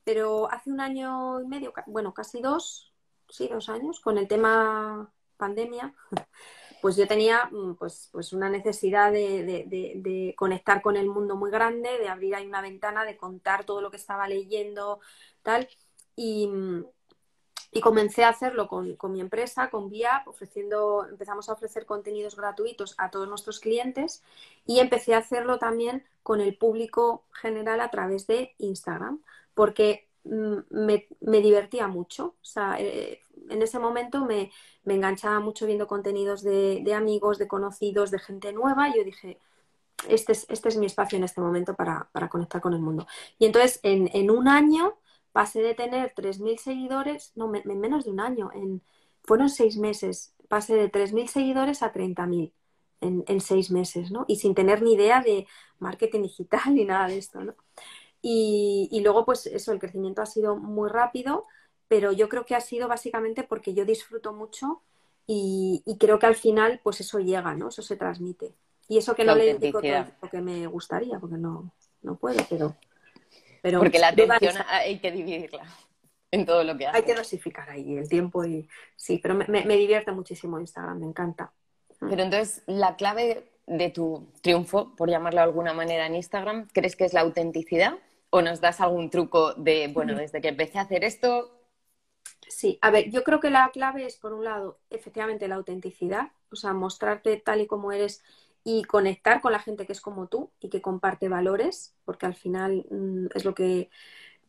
pero 0.10 0.52
hace 0.52 0.72
un 0.72 0.82
año 0.82 1.40
y 1.40 1.46
medio, 1.46 1.72
bueno, 1.86 2.16
casi 2.16 2.42
dos, 2.42 2.92
sí, 3.30 3.48
dos 3.48 3.70
años, 3.70 4.00
con 4.00 4.18
el 4.18 4.28
tema 4.28 5.14
pandemia, 5.38 5.94
pues 6.82 6.96
yo 6.96 7.08
tenía 7.08 7.48
mm, 7.52 7.76
pues, 7.76 8.10
pues 8.12 8.34
una 8.34 8.50
necesidad 8.50 9.12
de, 9.12 10.34
conectar 10.36 10.82
con 10.82 10.98
el 10.98 11.10
mundo 11.10 11.36
muy 11.36 11.52
grande, 11.52 12.00
de 12.00 12.10
abrir 12.10 12.34
ahí 12.34 12.48
una 12.48 12.64
ventana, 12.64 13.06
de 13.06 13.18
contar 13.18 13.66
todo 13.66 13.82
lo 13.82 13.92
que 13.92 13.98
estaba 13.98 14.28
leyendo, 14.28 15.00
tal. 15.44 15.70
Y, 16.16 16.50
comencé 17.84 18.24
a 18.24 18.30
hacerlo 18.30 18.68
con, 18.68 18.98
mi 19.12 19.22
empresa, 19.22 19.70
con 19.70 19.92
VIAP, 19.92 20.28
ofreciendo, 20.28 21.06
empezamos 21.08 21.50
a 21.50 21.54
ofrecer 21.54 21.86
contenidos 21.86 22.36
gratuitos 22.36 22.96
a 22.98 23.12
todos 23.12 23.30
nuestros 23.30 23.60
clientes 23.60 24.24
y 24.66 24.80
empecé 24.80 25.14
a 25.14 25.20
hacerlo 25.20 25.60
también 25.60 26.04
con 26.24 26.42
el 26.42 26.58
público 26.58 27.26
general 27.32 27.80
a 27.80 27.92
través 27.92 28.26
de 28.26 28.56
Instagram, 28.58 29.22
porque 29.60 30.08
mm, 30.24 30.58
me, 30.70 31.42
divertía 31.42 31.90
mucho. 31.90 32.38
O 32.42 32.46
sea, 32.46 32.78
eh, 32.80 33.20
en 33.50 33.62
ese 33.62 33.78
momento 33.78 34.24
me, 34.24 34.52
enganchaba 34.86 35.42
mucho 35.42 35.66
viendo 35.66 35.86
contenidos 35.86 36.44
de, 36.44 36.94
amigos, 36.96 37.38
de 37.40 37.50
conocidos, 37.50 38.10
de 38.10 38.20
gente 38.20 38.54
nueva 38.54 38.88
y 38.88 38.96
yo 38.96 39.04
dije, 39.04 39.38
este 40.08 40.32
es, 40.32 40.46
este 40.48 40.70
es 40.70 40.78
mi 40.78 40.86
espacio 40.86 41.18
en 41.18 41.26
este 41.26 41.42
momento 41.42 41.76
para, 41.76 42.10
conectar 42.30 42.62
con 42.62 42.74
el 42.74 42.80
mundo. 42.80 43.06
Y 43.38 43.48
entonces, 43.48 43.82
en, 43.84 44.32
un 44.32 44.48
año 44.48 44.98
pasé 45.34 45.62
de 45.62 45.76
tener 45.76 46.14
3.000 46.16 46.58
seguidores, 46.58 47.34
no, 47.36 47.54
en 47.54 47.80
menos 47.82 48.06
de 48.06 48.12
un 48.12 48.22
año, 48.22 48.52
en, 48.54 48.82
fueron 49.26 49.50
seis 49.50 49.76
meses, 49.76 50.36
pasé 50.48 50.76
de 50.76 50.90
3.000 50.90 51.28
seguidores 51.28 51.84
a 51.84 51.92
30.000 51.92 52.54
en, 53.02 53.26
en 53.28 53.42
seis 53.42 53.72
meses, 53.72 54.10
¿no? 54.10 54.24
Y 54.30 54.38
sin 54.38 54.56
tener 54.56 54.82
ni 54.82 54.94
idea 54.94 55.22
de 55.22 55.48
marketing 55.80 56.22
digital 56.22 56.62
ni 56.74 56.86
nada 56.86 57.08
de 57.08 57.18
esto, 57.18 57.44
¿no? 57.44 57.56
Y, 58.22 58.90
y, 58.92 59.02
luego, 59.02 59.26
pues 59.26 59.46
eso, 59.46 59.72
el 59.72 59.80
crecimiento 59.80 60.22
ha 60.22 60.26
sido 60.26 60.56
muy 60.58 60.90
rápido, 60.90 61.46
pero 61.88 62.12
yo 62.12 62.30
creo 62.30 62.46
que 62.46 62.56
ha 62.56 62.62
sido 62.62 62.88
básicamente 62.88 63.44
porque 63.44 63.74
yo 63.74 63.86
disfruto 63.86 64.34
mucho 64.34 64.82
y, 65.26 65.84
y 65.86 65.98
creo 65.98 66.20
que 66.20 66.26
al 66.26 66.36
final, 66.36 66.82
pues 66.84 67.00
eso 67.02 67.20
llega, 67.20 67.54
¿no? 67.56 67.70
Eso 67.70 67.82
se 67.82 67.96
transmite. 67.96 68.54
Y 68.88 68.98
eso 68.98 69.16
que 69.16 69.24
no 69.24 69.36
le 69.36 69.54
todo 69.56 69.82
lo 69.82 70.30
que 70.30 70.42
me 70.42 70.66
gustaría, 70.68 71.20
porque 71.20 71.38
no, 71.38 71.72
no 72.02 72.16
puedo, 72.16 72.44
pero... 72.50 72.76
pero 73.62 73.80
porque 73.80 74.00
la 74.00 74.10
atención 74.10 74.56
hay 74.68 75.00
que 75.00 75.12
dividirla 75.12 75.64
en 76.32 76.46
todo 76.46 76.64
lo 76.64 76.78
que 76.78 76.88
hace. 76.88 76.98
Hay 76.98 77.04
que 77.04 77.16
dosificar 77.16 77.70
ahí 77.70 77.98
el 77.98 78.10
tiempo 78.10 78.44
y 78.44 78.68
sí, 78.96 79.20
pero 79.22 79.36
me, 79.36 79.46
me 79.48 79.78
divierte 79.78 80.12
muchísimo 80.12 80.60
Instagram, 80.60 81.00
me 81.00 81.06
encanta. 81.06 81.54
Pero 82.00 82.24
entonces, 82.24 82.64
la 82.66 82.96
clave 82.96 83.52
de 83.68 83.90
tu 83.90 84.28
triunfo, 84.42 84.96
por 84.96 85.10
llamarlo 85.10 85.42
de 85.42 85.46
alguna 85.46 85.74
manera 85.74 86.08
en 86.08 86.16
Instagram, 86.16 86.68
¿crees 86.74 86.96
que 86.96 87.06
es 87.06 87.14
la 87.14 87.22
autenticidad? 87.22 87.94
¿O 88.36 88.42
nos 88.42 88.62
das 88.62 88.80
algún 88.82 89.10
truco 89.10 89.54
de, 89.54 89.88
bueno, 89.96 90.14
desde 90.16 90.42
que 90.42 90.50
empecé 90.50 90.78
a 90.80 90.84
hacer 90.84 91.04
esto? 91.04 91.30
Sí, 92.48 92.80
a 92.82 92.92
ver, 92.92 93.10
yo 93.12 93.24
creo 93.24 93.40
que 93.40 93.50
la 93.50 93.70
clave 93.72 94.06
es, 94.06 94.18
por 94.18 94.34
un 94.34 94.44
lado, 94.44 94.80
efectivamente 94.90 95.48
la 95.48 95.56
autenticidad, 95.56 96.32
o 96.52 96.56
sea, 96.56 96.74
mostrarte 96.74 97.38
tal 97.38 97.62
y 97.62 97.68
como 97.68 97.92
eres 97.92 98.24
y 98.64 98.84
conectar 98.84 99.40
con 99.42 99.52
la 99.52 99.60
gente 99.60 99.86
que 99.86 99.94
es 99.94 100.02
como 100.02 100.28
tú 100.28 100.52
y 100.60 100.70
que 100.70 100.82
comparte 100.82 101.30
valores, 101.30 101.96
porque 102.06 102.26
al 102.26 102.36
final 102.36 102.86
mm, 102.90 103.28
es 103.36 103.46
lo 103.46 103.54
que 103.56 103.90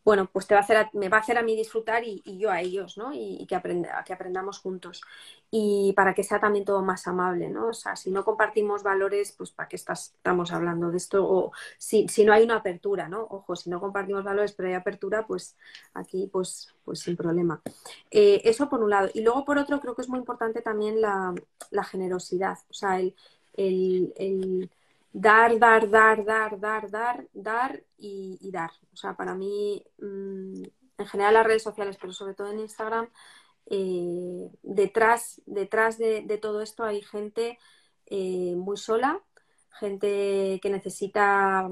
bueno, 0.04 0.30
pues 0.32 0.46
te 0.46 0.54
va 0.54 0.60
a 0.60 0.62
hacer 0.64 0.88
me 0.94 1.08
va 1.08 1.18
a 1.18 1.20
hacer 1.20 1.36
a 1.36 1.42
mí 1.42 1.54
disfrutar 1.54 2.02
y, 2.04 2.22
yo 2.38 2.50
a 2.50 2.60
ellos, 2.60 2.96
¿no? 2.96 3.12
Y, 3.12 3.46
que, 3.46 3.54
aprenda, 3.54 4.02
que 4.04 4.12
aprendamos 4.12 4.58
juntos. 4.58 5.02
Y 5.50 5.92
para 5.94 6.14
que 6.14 6.22
sea 6.22 6.40
también 6.40 6.64
todo 6.64 6.82
más 6.82 7.06
amable, 7.06 7.48
¿no? 7.50 7.68
O 7.68 7.72
sea, 7.74 7.96
si 7.96 8.10
no 8.10 8.24
compartimos 8.24 8.82
valores, 8.82 9.32
pues 9.36 9.50
¿para 9.50 9.68
qué 9.68 9.76
estamos 9.76 10.52
hablando 10.52 10.90
de 10.90 10.96
esto? 10.96 11.24
O 11.28 11.52
si, 11.78 12.08
si, 12.08 12.24
no 12.24 12.32
hay 12.32 12.44
una 12.44 12.56
apertura, 12.56 13.08
¿no? 13.08 13.22
Ojo, 13.22 13.56
si 13.56 13.68
no 13.70 13.80
compartimos 13.80 14.24
valores 14.24 14.52
pero 14.52 14.68
hay 14.68 14.74
apertura, 14.74 15.26
pues 15.26 15.56
aquí, 15.94 16.28
pues, 16.32 16.74
pues 16.84 17.00
sin 17.00 17.16
problema. 17.16 17.60
Eh, 18.10 18.40
eso 18.44 18.68
por 18.68 18.82
un 18.82 18.90
lado. 18.90 19.10
Y 19.14 19.22
luego 19.22 19.44
por 19.44 19.58
otro, 19.58 19.80
creo 19.80 19.94
que 19.94 20.02
es 20.02 20.08
muy 20.08 20.18
importante 20.18 20.62
también 20.62 21.00
la, 21.00 21.34
generosidad. 21.84 22.58
O 22.70 22.74
sea, 22.74 22.98
el, 23.00 23.14
el 23.54 24.70
dar, 25.12 25.58
dar, 25.58 25.90
dar, 25.90 26.24
dar, 26.24 26.60
dar, 26.60 26.90
dar, 26.90 27.26
dar 27.32 27.82
y, 27.98 28.50
dar. 28.52 28.70
O 28.92 28.96
sea, 28.96 29.14
para 29.16 29.34
mí, 29.34 29.84
mm, 29.98 30.62
en 30.98 31.06
general 31.06 31.34
las 31.34 31.46
redes 31.46 31.62
sociales, 31.62 31.96
pero 32.00 32.12
sobre 32.12 32.34
todo 32.34 32.50
en 32.50 32.60
Instagram, 32.60 33.08
eh, 33.66 34.50
detrás, 34.62 35.42
detrás 35.46 35.98
de, 35.98 36.38
todo 36.40 36.60
esto 36.60 36.84
hay 36.84 37.02
gente 37.02 37.58
eh, 38.06 38.54
muy 38.56 38.76
sola, 38.76 39.20
gente 39.78 40.58
que 40.62 40.70
necesita 40.70 41.70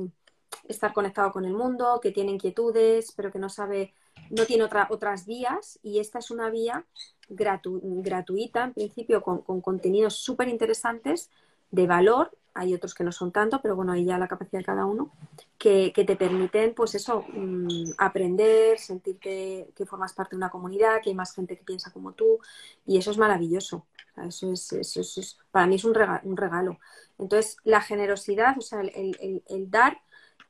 estar 0.64 0.92
conectado 0.92 1.32
con 1.32 1.44
el 1.44 1.52
mundo, 1.52 2.00
que 2.02 2.12
tiene 2.12 2.32
inquietudes, 2.32 3.12
pero 3.12 3.30
que 3.30 3.38
no 3.38 3.48
sabe, 3.48 3.94
no 4.30 4.46
tiene 4.46 4.64
otras 4.64 5.26
vías 5.26 5.78
y 5.82 5.98
esta 5.98 6.18
es 6.20 6.30
una 6.30 6.50
vía 6.50 6.86
gratuita, 7.28 8.64
en 8.64 8.74
principio, 8.74 9.22
con, 9.22 9.42
con 9.42 9.60
contenidos 9.60 10.14
súper 10.16 10.48
interesantes 10.48 11.30
de 11.70 11.86
valor 11.86 12.37
hay 12.54 12.74
otros 12.74 12.94
que 12.94 13.04
no 13.04 13.12
son 13.12 13.32
tanto, 13.32 13.60
pero 13.62 13.76
bueno, 13.76 13.92
ahí 13.92 14.04
ya 14.04 14.18
la 14.18 14.28
capacidad 14.28 14.60
de 14.60 14.64
cada 14.64 14.86
uno, 14.86 15.12
que, 15.58 15.92
te 15.94 16.16
permiten, 16.16 16.74
pues 16.74 16.94
eso, 16.94 17.24
mm, 17.32 17.92
aprender, 17.98 18.78
sentirte 18.78 19.72
que 19.74 19.86
formas 19.86 20.12
parte 20.12 20.30
de 20.30 20.38
una 20.38 20.50
comunidad, 20.50 21.00
que 21.02 21.10
hay 21.10 21.16
más 21.16 21.34
gente 21.34 21.56
que 21.56 21.64
piensa 21.64 21.92
como 21.92 22.12
tú, 22.12 22.38
y 22.86 22.98
eso 22.98 23.10
es 23.10 23.18
maravilloso. 23.18 23.86
eso, 24.26 24.52
es, 24.52 24.72
eso, 24.72 25.00
es, 25.00 25.38
para 25.50 25.66
mí 25.66 25.76
es 25.76 25.84
un 25.84 25.94
regalo, 25.94 26.78
Entonces, 27.18 27.56
la 27.64 27.80
generosidad, 27.80 28.56
o 28.58 28.60
sea, 28.60 28.80
el, 28.80 29.70
dar, 29.70 30.00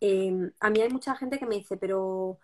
eh, 0.00 0.50
a 0.60 0.70
mí 0.70 0.80
hay 0.80 0.90
mucha 0.90 1.14
gente 1.16 1.38
que 1.38 1.46
me 1.46 1.56
dice, 1.56 1.76
pero 1.76 2.38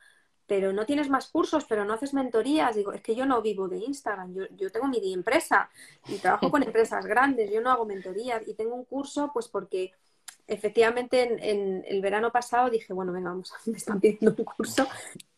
pero 0.47 0.73
no 0.73 0.85
tienes 0.85 1.09
más 1.09 1.29
cursos, 1.29 1.65
pero 1.69 1.85
no 1.85 1.95
haces 1.95 2.13
mentorías. 2.15 2.77
Digo, 2.77 2.93
es 2.93 3.01
que 3.01 3.15
yo 3.15 3.27
no 3.27 3.41
vivo 3.41 3.69
de 3.69 3.79
Instagram, 3.79 4.35
yo, 4.35 4.43
yo 4.57 4.71
tengo 4.71 4.89
mi 4.89 5.13
empresa 5.13 5.71
y 6.09 6.19
trabajo 6.19 6.51
con 6.51 6.63
empresas 6.63 7.07
grandes, 7.07 7.51
yo 7.51 7.61
no 7.61 7.71
hago 7.71 7.87
mentorías 7.87 8.47
y 8.47 8.55
tengo 8.55 8.75
un 8.75 8.85
curso, 8.85 9.31
pues 9.33 9.49
porque 9.49 9.93
efectivamente 10.47 11.51
en, 11.51 11.85
el 11.87 12.01
verano 12.03 12.31
pasado 12.31 12.69
dije, 12.71 12.93
bueno, 12.93 13.13
venga, 13.13 13.31
vamos, 13.31 13.53
me 13.67 13.77
están 13.77 14.01
pidiendo 14.01 14.35
un 14.37 14.45
curso. 14.45 14.87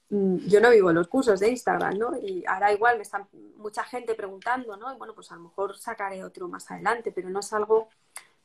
Mm, 0.09 0.37
yo 0.47 0.61
no 0.61 0.71
vivo 0.71 0.93
los 0.93 1.09
cursos 1.09 1.41
de 1.41 1.51
Instagram, 1.51 1.99
¿no? 1.99 2.17
Y 2.17 2.45
ahora 2.47 2.73
igual 2.73 2.97
me 2.97 3.03
están 3.03 3.29
mucha 3.57 3.85
gente 3.85 4.15
preguntando, 4.15 4.77
¿no? 4.77 4.93
Y 4.93 4.97
bueno, 4.97 5.15
pues 5.15 5.31
a 5.33 5.37
lo 5.37 5.43
mejor 5.43 5.77
sacaré 5.77 6.25
otro 6.25 6.49
más 6.49 6.71
adelante, 6.71 7.13
pero 7.13 7.29
no 7.31 7.41
es 7.41 7.53
algo 7.53 7.89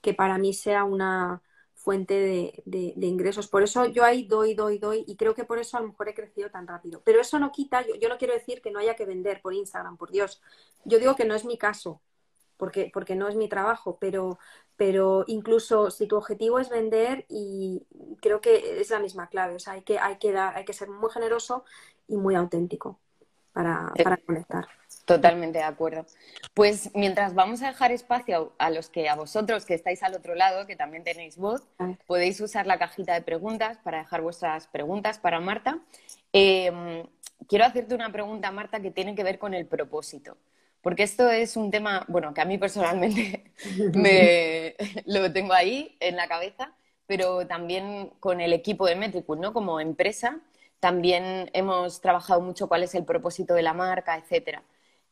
que 0.01 0.13
para 0.13 0.37
mí 0.37 0.53
sea 0.53 0.83
una, 0.83 1.41
fuente 1.83 2.61
de, 2.65 2.93
ingresos. 3.07 3.47
Por 3.47 3.63
eso 3.63 3.85
yo 3.85 4.03
ahí 4.03 4.23
doy, 4.23 4.53
doy, 4.53 4.77
doy 4.77 5.03
y 5.07 5.15
creo 5.15 5.33
que 5.33 5.45
por 5.45 5.59
eso 5.59 5.77
a 5.77 5.81
lo 5.81 5.87
mejor 5.87 6.09
he 6.09 6.13
crecido 6.13 6.49
tan 6.49 6.67
rápido. 6.67 7.01
Pero 7.03 7.19
eso 7.21 7.39
no 7.39 7.51
quita, 7.51 7.83
yo, 7.99 8.09
no 8.09 8.17
quiero 8.17 8.33
decir 8.33 8.61
que 8.61 8.71
no 8.71 8.79
haya 8.79 8.95
que 8.95 9.05
vender 9.05 9.41
por 9.41 9.53
Instagram, 9.53 9.97
por 9.97 10.11
Dios. 10.11 10.41
Yo 10.85 10.99
digo 10.99 11.15
que 11.15 11.25
no 11.25 11.35
es 11.35 11.45
mi 11.45 11.57
caso, 11.57 12.01
porque, 12.57 12.91
porque 12.93 13.15
no 13.15 13.27
es 13.27 13.35
mi 13.35 13.49
trabajo, 13.49 13.97
pero, 13.99 14.37
pero 14.75 15.23
incluso 15.27 15.91
si 15.91 16.07
tu 16.07 16.17
objetivo 16.17 16.59
es 16.59 16.69
vender 16.69 17.25
y 17.29 17.85
creo 18.21 18.41
que 18.41 18.81
es 18.81 18.89
la 18.91 18.99
misma 18.99 19.29
clave, 19.29 19.55
o 19.55 19.59
sea, 19.59 19.73
hay 19.73 19.83
que, 19.83 19.99
hay 19.99 20.17
que 20.17 20.31
dar, 20.31 20.55
hay 20.55 20.65
que 20.65 20.73
ser 20.73 20.89
muy 20.89 21.09
generoso 21.11 21.65
y 22.07 22.17
muy 22.17 22.35
auténtico 22.35 22.99
para, 23.53 23.91
para 24.03 24.17
conectar. 24.17 24.67
Totalmente 25.05 25.59
de 25.59 25.63
acuerdo. 25.63 26.05
Pues 26.53 26.91
mientras 26.93 27.33
vamos 27.33 27.61
a 27.61 27.67
dejar 27.67 27.91
espacio 27.91 28.53
a 28.57 28.69
los 28.69 28.89
que 28.89 29.09
a 29.09 29.15
vosotros 29.15 29.65
que 29.65 29.73
estáis 29.73 30.03
al 30.03 30.13
otro 30.13 30.35
lado, 30.35 30.67
que 30.67 30.75
también 30.75 31.03
tenéis 31.03 31.37
voz, 31.37 31.63
podéis 32.05 32.39
usar 32.39 32.67
la 32.67 32.77
cajita 32.77 33.13
de 33.13 33.21
preguntas 33.21 33.77
para 33.83 33.99
dejar 33.99 34.21
vuestras 34.21 34.67
preguntas 34.67 35.17
para 35.17 35.39
Marta. 35.39 35.79
Em, 36.33 37.05
quiero 37.47 37.65
hacerte 37.65 37.95
una 37.95 38.11
pregunta, 38.11 38.51
Marta, 38.51 38.79
que 38.81 38.91
tiene 38.91 39.15
que 39.15 39.23
ver 39.23 39.39
con 39.39 39.53
el 39.53 39.65
propósito. 39.65 40.37
Porque 40.81 41.03
esto 41.03 41.29
es 41.29 41.57
un 41.57 41.71
tema, 41.71 42.05
bueno, 42.07 42.33
que 42.33 42.41
a 42.41 42.45
mí 42.45 42.57
personalmente 42.57 43.51
me, 43.93 44.75
lo 45.05 45.31
tengo 45.31 45.53
ahí 45.53 45.95
en 45.99 46.15
la 46.15 46.27
cabeza, 46.27 46.73
pero 47.05 47.45
también 47.47 48.11
con 48.19 48.41
el 48.41 48.53
equipo 48.53 48.85
de 48.87 48.95
Metricus, 48.95 49.37
¿no? 49.37 49.53
Como 49.53 49.79
empresa, 49.79 50.39
también 50.81 51.49
hemos 51.53 52.01
trabajado 52.01 52.41
mucho 52.41 52.67
cuál 52.67 52.83
es 52.83 52.95
el 52.95 53.05
propósito 53.05 53.53
de 53.53 53.61
la 53.61 53.73
marca, 53.73 54.17
etcétera. 54.17 54.63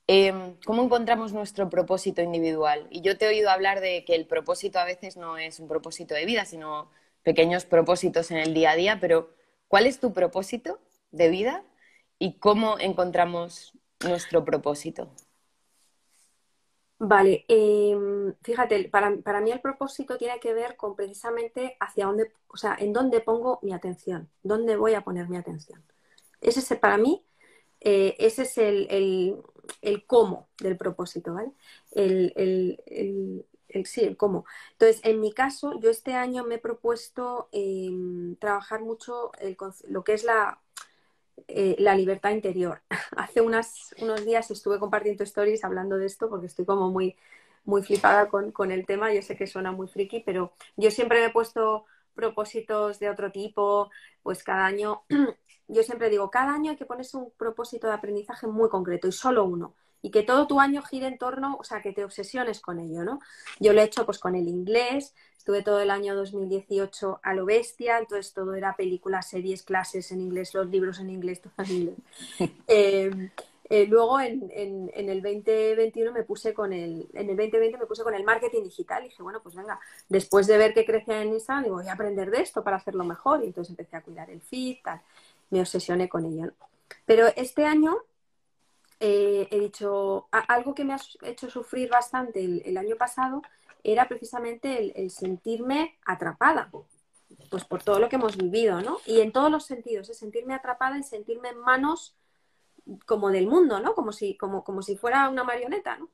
Em, 0.08 0.56
¿Cómo 0.66 0.84
encontramos 0.84 1.34
nuestro 1.34 1.70
propósito 1.70 2.22
individual? 2.24 2.88
Y 2.90 3.02
yo 3.02 3.18
te 3.18 3.26
he 3.26 3.30
oído 3.30 3.50
hablar 3.52 3.80
de 3.80 4.04
que 4.06 4.16
el 4.16 4.26
propósito 4.28 4.80
a 4.80 4.86
veces 4.86 5.18
no 5.18 5.38
es 5.38 5.60
un 5.60 5.68
propósito 5.68 6.16
de 6.16 6.26
vida, 6.26 6.46
sino 6.46 6.90
pequeños 7.24 7.66
propósitos 7.66 8.32
en 8.32 8.38
el 8.38 8.54
día 8.56 8.72
a 8.72 8.76
día, 8.76 9.00
pero 9.00 9.30
¿cuál 9.68 9.86
es 9.86 10.00
tu 10.00 10.14
propósito 10.14 10.80
de 11.12 11.30
vida 11.30 11.64
y 12.18 12.40
cómo 12.40 12.80
encontramos 12.80 13.74
nuestro 14.02 14.44
propósito? 14.46 15.10
Vale, 17.02 17.46
em, 17.48 18.34
fíjate, 18.44 18.90
para, 18.90 19.40
mí 19.42 19.52
el 19.52 19.62
propósito 19.62 20.18
tiene 20.18 20.40
que 20.42 20.54
ver 20.54 20.76
con 20.76 20.96
precisamente 20.98 21.78
hacia 21.80 22.06
dónde, 22.08 22.34
o 22.50 22.58
sea, 22.58 22.76
en 22.78 22.92
dónde 22.92 23.22
pongo 23.22 23.60
mi 23.64 23.74
atención, 23.74 24.30
dónde 24.44 24.76
voy 24.76 24.96
a 24.96 25.02
poner 25.02 25.30
mi 25.30 25.38
atención. 25.38 25.82
Ese 26.42 26.60
es, 26.60 26.80
para 26.80 26.98
mí, 26.98 27.26
eh, 27.82 28.16
ese 28.20 28.44
es 28.44 28.58
el, 28.58 28.88
el 29.82 30.06
cómo 30.08 30.50
del 30.60 30.78
propósito, 30.78 31.34
¿vale? 31.34 31.52
El, 31.92 32.34
el, 32.36 33.46
el, 33.70 33.86
sí, 33.86 34.02
el 34.02 34.18
cómo. 34.18 34.46
Entonces, 34.74 35.02
en 35.04 35.22
mi 35.22 35.32
caso, 35.34 35.80
yo 35.80 35.90
este 35.90 36.14
año 36.16 36.44
me 36.46 36.56
he 36.56 36.60
propuesto 36.60 37.50
em, 37.52 38.36
trabajar 38.38 38.82
mucho 38.82 39.32
lo 39.88 40.04
que 40.04 40.14
es 40.14 40.24
la, 40.24 40.62
eh, 41.48 41.76
la 41.80 41.96
libertad 41.96 42.32
interior. 42.32 42.82
Hace 43.18 43.42
unas, 43.42 43.96
unos 44.02 44.26
días 44.26 44.52
estuve 44.52 44.80
compartiendo 44.80 45.24
stories 45.24 45.64
hablando 45.64 45.98
de 45.98 46.06
esto 46.06 46.30
porque 46.30 46.48
estoy 46.48 46.66
como 46.66 46.90
muy, 46.92 47.16
muy 47.66 47.82
flipada 47.84 48.30
con, 48.30 48.52
con 48.52 48.72
el 48.72 48.86
tema. 48.86 49.14
Yo 49.14 49.22
sé 49.22 49.36
que 49.36 49.48
suena 49.48 49.72
muy 49.72 49.88
friki, 49.88 50.22
pero 50.22 50.54
yo 50.78 50.92
siempre 50.92 51.20
me 51.20 51.28
he 51.28 51.32
puesto 51.32 51.86
propósitos 52.16 53.00
de 53.00 53.10
otro 53.10 53.32
tipo, 53.32 53.90
pues 54.24 54.44
cada 54.44 54.66
año 54.66 55.04
yo 55.70 55.84
siempre 55.84 56.10
digo, 56.10 56.30
cada 56.32 56.54
año 56.54 56.72
hay 56.72 56.78
que 56.78 56.86
ponerse 56.86 57.16
un 57.18 57.32
propósito 57.32 57.88
de 57.88 57.94
aprendizaje 57.94 58.48
muy 58.48 58.70
concreto 58.70 59.08
y 59.08 59.12
solo 59.12 59.46
uno. 59.46 59.76
Y 60.02 60.12
que 60.12 60.24
todo 60.24 60.48
tu 60.48 60.60
año 60.60 60.82
gire 60.82 61.08
en 61.08 61.18
torno, 61.18 61.58
o 61.60 61.64
sea, 61.64 61.82
que 61.82 61.92
te 61.92 62.04
obsesiones 62.04 62.62
con 62.62 62.80
ello, 62.80 63.04
¿no? 63.04 63.20
Yo 63.60 63.74
lo 63.74 63.82
he 63.82 63.84
hecho 63.84 64.06
pues 64.06 64.20
con 64.20 64.36
el 64.36 64.48
inglés, 64.48 65.14
estuve 65.38 65.62
todo 65.62 65.82
el 65.82 65.92
año 65.92 66.16
2018 66.16 67.20
a 67.22 67.34
lo 67.34 67.46
bestia, 67.46 67.98
entonces 68.00 68.34
todo 68.34 68.56
era 68.56 68.76
películas, 68.76 69.30
series, 69.30 69.64
clases 69.64 70.12
en 70.12 70.22
inglés, 70.22 70.54
los 70.54 70.68
libros 70.70 71.00
en 71.00 71.10
inglés, 71.10 71.42
todo 71.42 71.54
en 71.58 71.72
inglés. 71.72 71.98
Em, 72.68 73.30
eh, 73.72 73.86
luego 73.86 74.20
en, 74.20 74.50
en, 74.52 75.10
el 75.10 75.22
2021 75.22 76.12
me 76.12 76.24
puse 76.24 76.56
con 76.56 76.74
el, 76.74 77.08
en 77.14 77.30
el 77.30 77.38
2020 77.38 77.78
me 77.78 77.86
puse 77.86 78.04
con 78.04 78.16
el 78.16 78.24
marketing 78.24 78.64
digital 78.64 79.04
y 79.04 79.10
dije, 79.10 79.22
bueno, 79.22 79.42
pues 79.44 79.54
venga, 79.54 79.80
después 80.08 80.48
de 80.48 80.58
ver 80.58 80.74
que 80.74 80.86
crecía 80.86 81.22
en 81.22 81.34
Instagram, 81.34 81.66
digo, 81.66 81.76
voy 81.76 81.88
a 81.88 81.94
aprender 81.94 82.32
de 82.32 82.42
esto 82.42 82.64
para 82.64 82.78
hacerlo 82.78 83.04
mejor. 83.04 83.44
Y 83.44 83.48
entonces 83.48 83.70
empecé 83.70 83.96
a 83.96 84.02
cuidar 84.02 84.30
el 84.32 84.42
feed, 84.42 84.78
tal 84.84 85.02
me 85.50 85.62
obsesioné 85.62 86.10
con 86.10 86.26
ella. 86.26 86.52
Pero 87.06 87.28
este 87.36 87.66
año 87.66 87.98
eh, 89.00 89.48
he 89.50 89.60
dicho, 89.60 90.28
algo 90.32 90.76
que 90.76 90.84
me 90.84 90.94
ha 90.94 91.00
hecho 91.24 91.50
sufrir 91.50 91.90
bastante 91.90 92.44
el, 92.44 92.78
año 92.78 92.98
pasado 92.98 93.42
era 93.84 94.08
precisamente 94.08 95.02
el, 95.02 95.10
sentirme 95.10 95.98
atrapada, 96.06 96.70
pues 97.50 97.64
por 97.64 97.82
todo 97.82 98.00
lo 98.00 98.10
que 98.10 98.18
hemos 98.18 98.36
vivido, 98.36 98.82
¿no? 98.82 98.98
Y 99.06 99.22
en 99.22 99.32
todos 99.32 99.50
los 99.50 99.66
sentidos, 99.66 100.10
es 100.10 100.18
sentirme 100.18 100.54
atrapada 100.54 100.98
en 100.98 101.04
sentirme 101.04 101.50
en 101.50 101.60
manos 101.60 102.18
como 103.06 103.30
del 103.30 103.48
mundo, 103.48 103.80
¿no? 103.80 103.96
Como 103.96 104.12
si, 104.12 104.36
como, 104.36 104.64
como 104.64 104.82
si 104.82 104.98
fuera 104.98 105.30
una 105.30 105.44
marioneta, 105.44 105.98
¿no? 105.98 106.10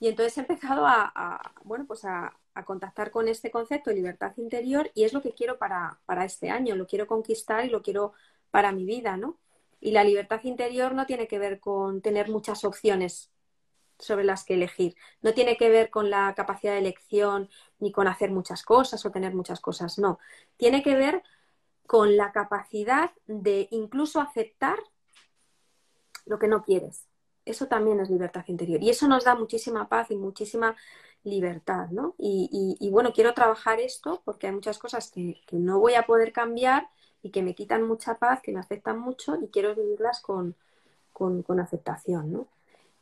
Y 0.00 0.08
entonces 0.08 0.36
he 0.36 0.40
empezado 0.40 0.86
a, 0.86 1.54
bueno, 1.62 1.86
pues 1.86 2.04
a, 2.04 2.36
contactar 2.66 3.10
con 3.10 3.26
este 3.26 3.50
concepto 3.50 3.90
de 3.90 3.96
libertad 3.96 4.32
interior 4.36 4.88
y 4.94 5.02
es 5.04 5.12
lo 5.12 5.20
que 5.20 5.32
quiero 5.34 5.58
para, 5.58 5.98
para, 6.06 6.24
este 6.24 6.50
año, 6.50 6.76
lo 6.76 6.86
quiero 6.86 7.08
conquistar 7.08 7.64
y 7.64 7.68
lo 7.68 7.82
quiero 7.82 8.12
para 8.52 8.70
mi 8.70 8.84
vida, 8.84 9.16
¿no? 9.16 9.38
Y 9.84 9.92
la 9.92 10.02
libertad 10.02 10.40
interior 10.44 10.94
no 10.94 11.04
tiene 11.04 11.28
que 11.28 11.38
ver 11.38 11.60
con 11.60 12.00
tener 12.00 12.30
muchas 12.30 12.64
opciones 12.64 13.30
sobre 13.98 14.24
las 14.24 14.44
que 14.44 14.54
elegir, 14.54 14.96
no 15.20 15.34
tiene 15.34 15.56
que 15.56 15.68
ver 15.68 15.90
con 15.90 16.08
la 16.10 16.34
capacidad 16.34 16.72
de 16.72 16.78
elección 16.78 17.50
ni 17.78 17.92
con 17.92 18.08
hacer 18.08 18.30
muchas 18.30 18.62
cosas 18.64 19.04
o 19.04 19.12
tener 19.12 19.34
muchas 19.34 19.60
cosas, 19.60 19.98
no, 19.98 20.18
tiene 20.56 20.82
que 20.82 20.96
ver 20.96 21.22
con 21.86 22.16
la 22.16 22.32
capacidad 22.32 23.12
de 23.26 23.68
incluso 23.70 24.20
aceptar 24.20 24.78
lo 26.24 26.38
que 26.38 26.48
no 26.48 26.62
quieres. 26.62 27.06
Eso 27.44 27.66
también 27.66 28.00
es 28.00 28.08
libertad 28.08 28.44
interior. 28.46 28.82
Y 28.82 28.88
eso 28.88 29.06
nos 29.06 29.24
da 29.24 29.34
muchísima 29.34 29.86
paz 29.86 30.10
y 30.10 30.16
muchísima 30.16 30.74
libertad, 31.24 31.88
¿no? 31.90 32.14
Y, 32.18 32.88
bueno, 32.90 33.12
quiero 33.12 33.34
trabajar 33.34 33.80
esto 33.80 34.22
porque 34.24 34.46
hay 34.46 34.54
muchas 34.54 34.78
cosas 34.78 35.10
que, 35.10 35.42
no 35.52 35.78
voy 35.78 35.94
a 35.94 36.06
poder 36.06 36.32
cambiar 36.32 36.88
y 37.24 37.30
que 37.30 37.42
me 37.42 37.54
quitan 37.54 37.82
mucha 37.82 38.18
paz, 38.18 38.40
que 38.42 38.52
me 38.52 38.60
afectan 38.60 38.98
mucho 39.00 39.36
y 39.42 39.48
quiero 39.48 39.74
vivirlas 39.74 40.20
con, 40.20 40.54
aceptación, 41.60 42.32
¿no? 42.32 42.46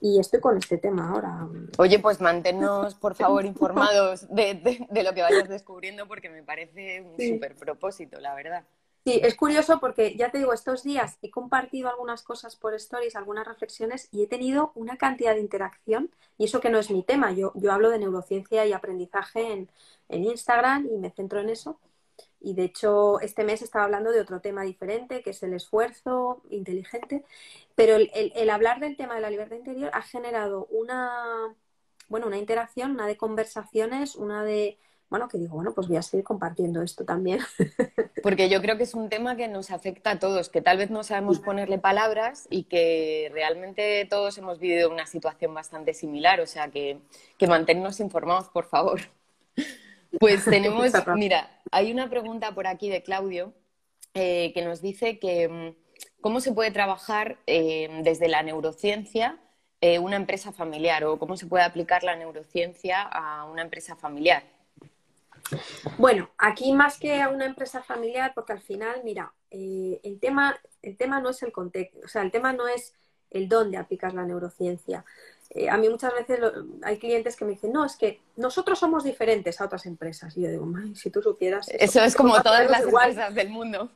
Y 0.01 0.19
estoy 0.19 0.41
con 0.41 0.57
este 0.57 0.79
tema 0.79 1.11
ahora. 1.11 1.49
Oye, 1.79 1.99
pues 1.99 2.21
manténnos, 2.21 2.95
por 2.95 3.15
favor, 3.17 3.45
informados 3.45 4.33
de, 4.33 4.87
de, 4.89 5.03
lo 5.03 5.13
que 5.13 5.23
vayas 5.23 5.49
descubriendo 5.49 6.07
porque 6.07 6.31
me 6.31 6.43
parece 6.43 7.03
un 7.03 7.19
súper 7.19 7.57
propósito, 7.57 8.21
la 8.21 8.35
verdad. 8.35 8.65
Sí, 9.05 9.19
es 9.21 9.35
curioso 9.35 9.81
porque 9.81 10.15
ya 10.17 10.31
te 10.31 10.39
digo, 10.39 10.53
estos 10.53 10.85
días 10.85 11.19
he 11.23 11.31
compartido 11.31 11.89
algunas 11.89 12.23
cosas 12.23 12.55
por 12.55 12.73
stories, 12.75 13.17
algunas 13.17 13.45
reflexiones 13.45 14.09
y 14.13 14.23
he 14.23 14.29
tenido 14.29 14.71
una 14.77 14.97
cantidad 14.97 15.35
de 15.35 15.41
interacción 15.41 16.11
y 16.39 16.45
eso 16.45 16.61
que 16.61 16.71
no 16.71 16.79
es 16.79 16.89
mi 16.89 17.03
tema. 17.03 17.33
Yo, 17.33 17.53
yo 17.57 17.73
hablo 17.73 17.91
de 17.91 17.99
neurociencia 17.99 18.65
y 18.65 18.73
aprendizaje 18.73 19.53
en, 19.53 19.69
Instagram 20.09 20.87
y 20.93 20.99
me 20.99 21.11
centro 21.11 21.41
en 21.41 21.49
eso. 21.49 21.81
Y 22.43 22.55
de 22.55 22.65
hecho, 22.65 23.21
este 23.21 23.45
mes 23.45 23.63
estaba 23.63 23.85
hablando 23.85 24.11
de 24.11 24.21
otro 24.21 24.41
tema 24.41 24.63
diferente, 24.63 25.23
que 25.23 25.31
es 25.31 25.43
el 25.43 25.55
esfuerzo 25.55 26.43
inteligente. 26.51 27.25
Pero 27.75 27.97
el, 27.97 28.11
el, 28.15 28.51
hablar 28.51 28.81
del 28.81 28.97
tema 28.97 29.15
de 29.15 29.21
la 29.21 29.31
libertad 29.31 29.57
interior 29.57 29.91
ha 29.95 30.03
generado 30.03 30.67
una, 30.71 31.55
bueno, 32.09 32.27
una 32.27 32.39
interacción, 32.39 32.93
una 32.93 33.07
de 33.07 33.17
conversaciones, 33.17 34.17
una 34.17 34.45
de 34.45 34.79
bueno, 35.13 35.29
que 35.29 35.37
digo, 35.37 35.57
bueno, 35.57 35.75
pues 35.75 35.89
voy 35.89 35.99
a 35.99 36.03
seguir 36.03 36.25
compartiendo 36.25 36.81
esto 36.81 37.05
también. 37.05 37.41
Porque 38.23 38.49
yo 38.49 38.63
creo 38.63 38.79
que 38.79 38.85
es 38.85 38.95
un 38.95 39.11
tema 39.11 39.37
que 39.37 39.47
nos 39.47 39.71
afecta 39.71 40.13
a 40.13 40.19
todos, 40.19 40.49
que 40.49 40.63
tal 40.63 40.79
vez 40.79 40.89
no 40.91 41.05
sabemos 41.05 41.39
ponerle 41.39 41.77
palabras 41.79 42.47
y 42.49 42.65
que 42.65 43.29
realmente 43.31 44.07
todos 44.09 44.39
hemos 44.39 44.59
vivido 44.59 44.89
una 44.89 45.05
situación 45.05 45.53
bastante 45.53 45.93
similar, 45.93 46.41
o 46.41 46.47
sea 46.47 46.71
que, 46.71 46.99
que 47.37 47.47
mantenernos 47.47 48.01
informados, 48.01 48.49
por 48.49 48.65
favor. 48.65 49.03
Pues 50.19 50.45
tenemos, 50.45 50.93
mira, 51.17 51.51
hay 51.71 51.91
una 51.93 52.09
pregunta 52.11 52.55
por 52.55 52.67
aquí 52.67 52.89
de 52.89 53.03
Claudio 53.03 53.55
eh, 54.15 54.53
que 54.55 54.63
nos 54.63 54.83
dice 54.83 55.19
que 55.19 55.49
mm, 55.49 55.75
cómo 56.21 56.41
se 56.41 56.53
puede 56.53 56.71
trabajar 56.71 57.39
eh, 57.47 58.01
desde 58.03 58.29
la 58.29 58.43
neurociencia 58.43 59.39
eh, 59.85 59.99
una 59.99 60.15
empresa 60.15 60.53
familiar 60.53 61.03
o 61.03 61.19
cómo 61.19 61.37
se 61.37 61.47
puede 61.47 61.65
aplicar 61.65 62.05
la 62.05 62.15
neurociencia 62.15 63.03
a 63.03 63.45
una 63.47 63.63
empresa 63.63 63.97
familiar. 63.97 64.45
Bueno, 65.99 66.31
aquí 66.39 66.73
más 66.73 67.01
que 67.01 67.21
a 67.21 67.29
una 67.29 67.47
empresa 67.47 67.83
familiar, 67.83 68.33
porque 68.33 68.53
al 68.53 68.61
final, 68.61 69.01
mira, 69.03 69.33
eh, 69.51 69.99
el, 70.05 70.21
tema, 70.21 70.57
el 70.83 70.97
tema 70.97 71.21
no 71.21 71.31
es 71.31 71.43
el 71.43 71.51
contexto, 71.51 71.99
o 72.05 72.07
sea, 72.07 72.23
el 72.23 72.31
tema 72.31 72.53
no 72.53 72.69
es 72.69 72.95
el 73.31 73.49
dónde 73.49 73.77
aplicas 73.77 74.15
la 74.15 74.25
neurociencia. 74.25 75.05
Eh, 75.55 75.69
a 75.69 75.77
mí 75.77 75.89
muchas 75.91 76.15
veces 76.15 76.41
hay 76.83 76.99
clientes 76.99 77.37
que 77.37 77.45
me 77.45 77.53
dicen, 77.53 77.73
no, 77.73 77.85
es 77.85 77.97
que 77.97 78.23
nosotros 78.37 78.79
somos 78.79 79.05
diferentes 79.05 79.61
a 79.61 79.67
otras 79.67 79.85
empresas. 79.85 80.35
Y 80.37 80.43
yo 80.43 80.51
digo, 80.51 80.67
si 80.95 81.11
tú 81.11 81.21
supieras. 81.21 81.69
Eso, 81.69 82.03
es 82.03 82.17
como 82.17 82.41
todas 82.43 82.71
las 82.71 82.83
empresas 82.85 83.35
del 83.35 83.51
mundo. 83.51 83.91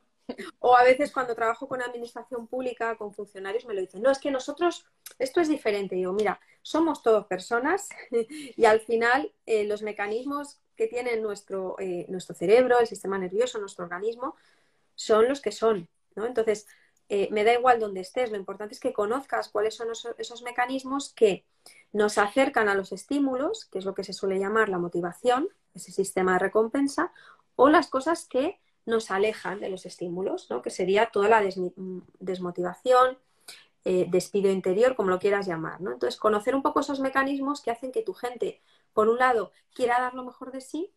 O 0.59 0.77
a 0.77 0.83
veces 0.83 1.13
cuando 1.13 1.35
trabajo 1.35 1.67
con 1.67 1.81
administración 1.81 2.47
pública, 2.47 2.97
con 2.97 3.15
funcionarios, 3.15 3.65
me 3.65 3.75
lo 3.75 3.81
dicen, 3.81 4.03
no, 4.03 4.11
es 4.11 4.19
que 4.19 4.31
nosotros, 4.31 4.85
esto 5.19 5.41
es 5.41 5.49
diferente. 5.49 5.95
Y 5.95 5.99
digo, 6.01 6.13
mira, 6.13 6.41
somos 6.61 7.03
todos 7.03 7.27
personas 7.27 7.89
y 8.57 8.65
al 8.67 8.81
final 8.81 9.33
eh, 9.47 9.65
los 9.65 9.83
mecanismos 9.83 10.59
que 10.77 10.89
tiene 10.89 11.17
nuestro, 11.17 11.77
eh, 11.79 12.05
nuestro 12.09 12.35
cerebro, 12.35 12.81
el 12.81 12.87
sistema 12.87 13.17
nervioso, 13.19 13.59
nuestro 13.59 13.85
organismo, 13.85 14.37
son 14.95 15.27
los 15.27 15.41
que 15.41 15.53
son. 15.53 15.89
¿no? 16.17 16.27
Entonces, 16.27 16.67
eh, 17.09 17.29
me 17.31 17.45
da 17.45 17.53
igual 17.53 17.79
donde 17.79 18.01
estés, 18.01 18.31
lo 18.31 18.37
importante 18.37 18.75
es 18.75 18.81
que 18.81 18.93
conozcas 18.93 19.49
cuáles 19.49 19.75
son 19.75 19.89
esos, 19.91 20.43
mecanismos 20.43 21.13
que 21.15 21.45
nos 21.93 22.19
acercan 22.19 22.69
a 22.69 22.75
los 22.75 22.93
estímulos, 22.93 23.67
que 23.67 23.79
es 23.79 23.85
lo 23.85 23.95
que 23.95 24.05
se 24.05 24.13
suele 24.13 24.39
llamar 24.39 24.69
la 24.69 24.79
motivación, 24.79 25.49
ese 25.75 25.93
sistema 25.93 26.35
de 26.35 26.41
recompensa, 26.41 27.13
o 27.55 27.69
las 27.69 27.89
cosas 27.89 28.27
que 28.27 28.61
nos 28.85 29.11
alejan 29.11 29.61
de 29.61 29.69
los 29.69 29.87
estímulos, 29.87 30.51
¿no? 30.51 30.63
que 30.63 30.71
sería 30.71 31.07
toda 31.07 31.29
la 31.29 31.43
desmotivación, 32.19 33.19
eh, 33.85 34.07
despido 34.09 34.51
interior, 34.51 34.97
como 34.97 35.11
lo 35.11 35.19
quieras 35.19 35.47
llamar. 35.47 35.81
¿no? 35.81 35.93
Entonces, 35.93 36.19
conocer 36.19 36.55
un 36.55 36.63
poco 36.63 36.81
esos 36.81 37.01
mecanismos 37.01 37.63
que 37.63 37.71
hacen 37.71 37.93
que 37.93 38.03
tu 38.03 38.15
gente 38.15 38.61
por 38.97 39.11
un 39.11 39.19
lado, 39.19 39.53
quiera 39.75 40.01
dar 40.01 40.15
lo 40.15 40.25
mejor 40.25 40.53
de 40.53 40.63
sí 40.63 40.91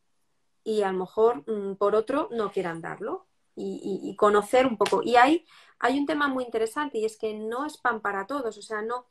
y 0.64 0.84
a 0.84 0.92
lo 0.94 1.00
mejor 1.00 1.44
mm, 1.46 1.76
por 1.76 1.96
otro 1.96 2.30
no 2.32 2.50
quieran 2.50 2.80
darlo 2.80 3.28
y, 3.60 4.16
conocer 4.16 4.66
un 4.66 4.78
poco. 4.78 5.02
Y 5.04 5.16
hay, 5.16 5.46
un 5.82 6.06
tema 6.06 6.28
muy 6.28 6.44
interesante 6.44 6.98
y 6.98 7.06
es 7.06 7.18
que 7.18 7.34
no 7.34 7.66
es 7.66 7.78
pan 7.78 8.02
para 8.02 8.26
todos, 8.26 8.58
o 8.58 8.62
sea, 8.62 8.82
no, 8.82 9.06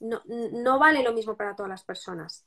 no, 0.00 0.78
vale 0.78 1.02
lo 1.02 1.12
mismo 1.12 1.36
para 1.36 1.56
todas 1.56 1.70
las 1.70 1.84
personas. 1.84 2.44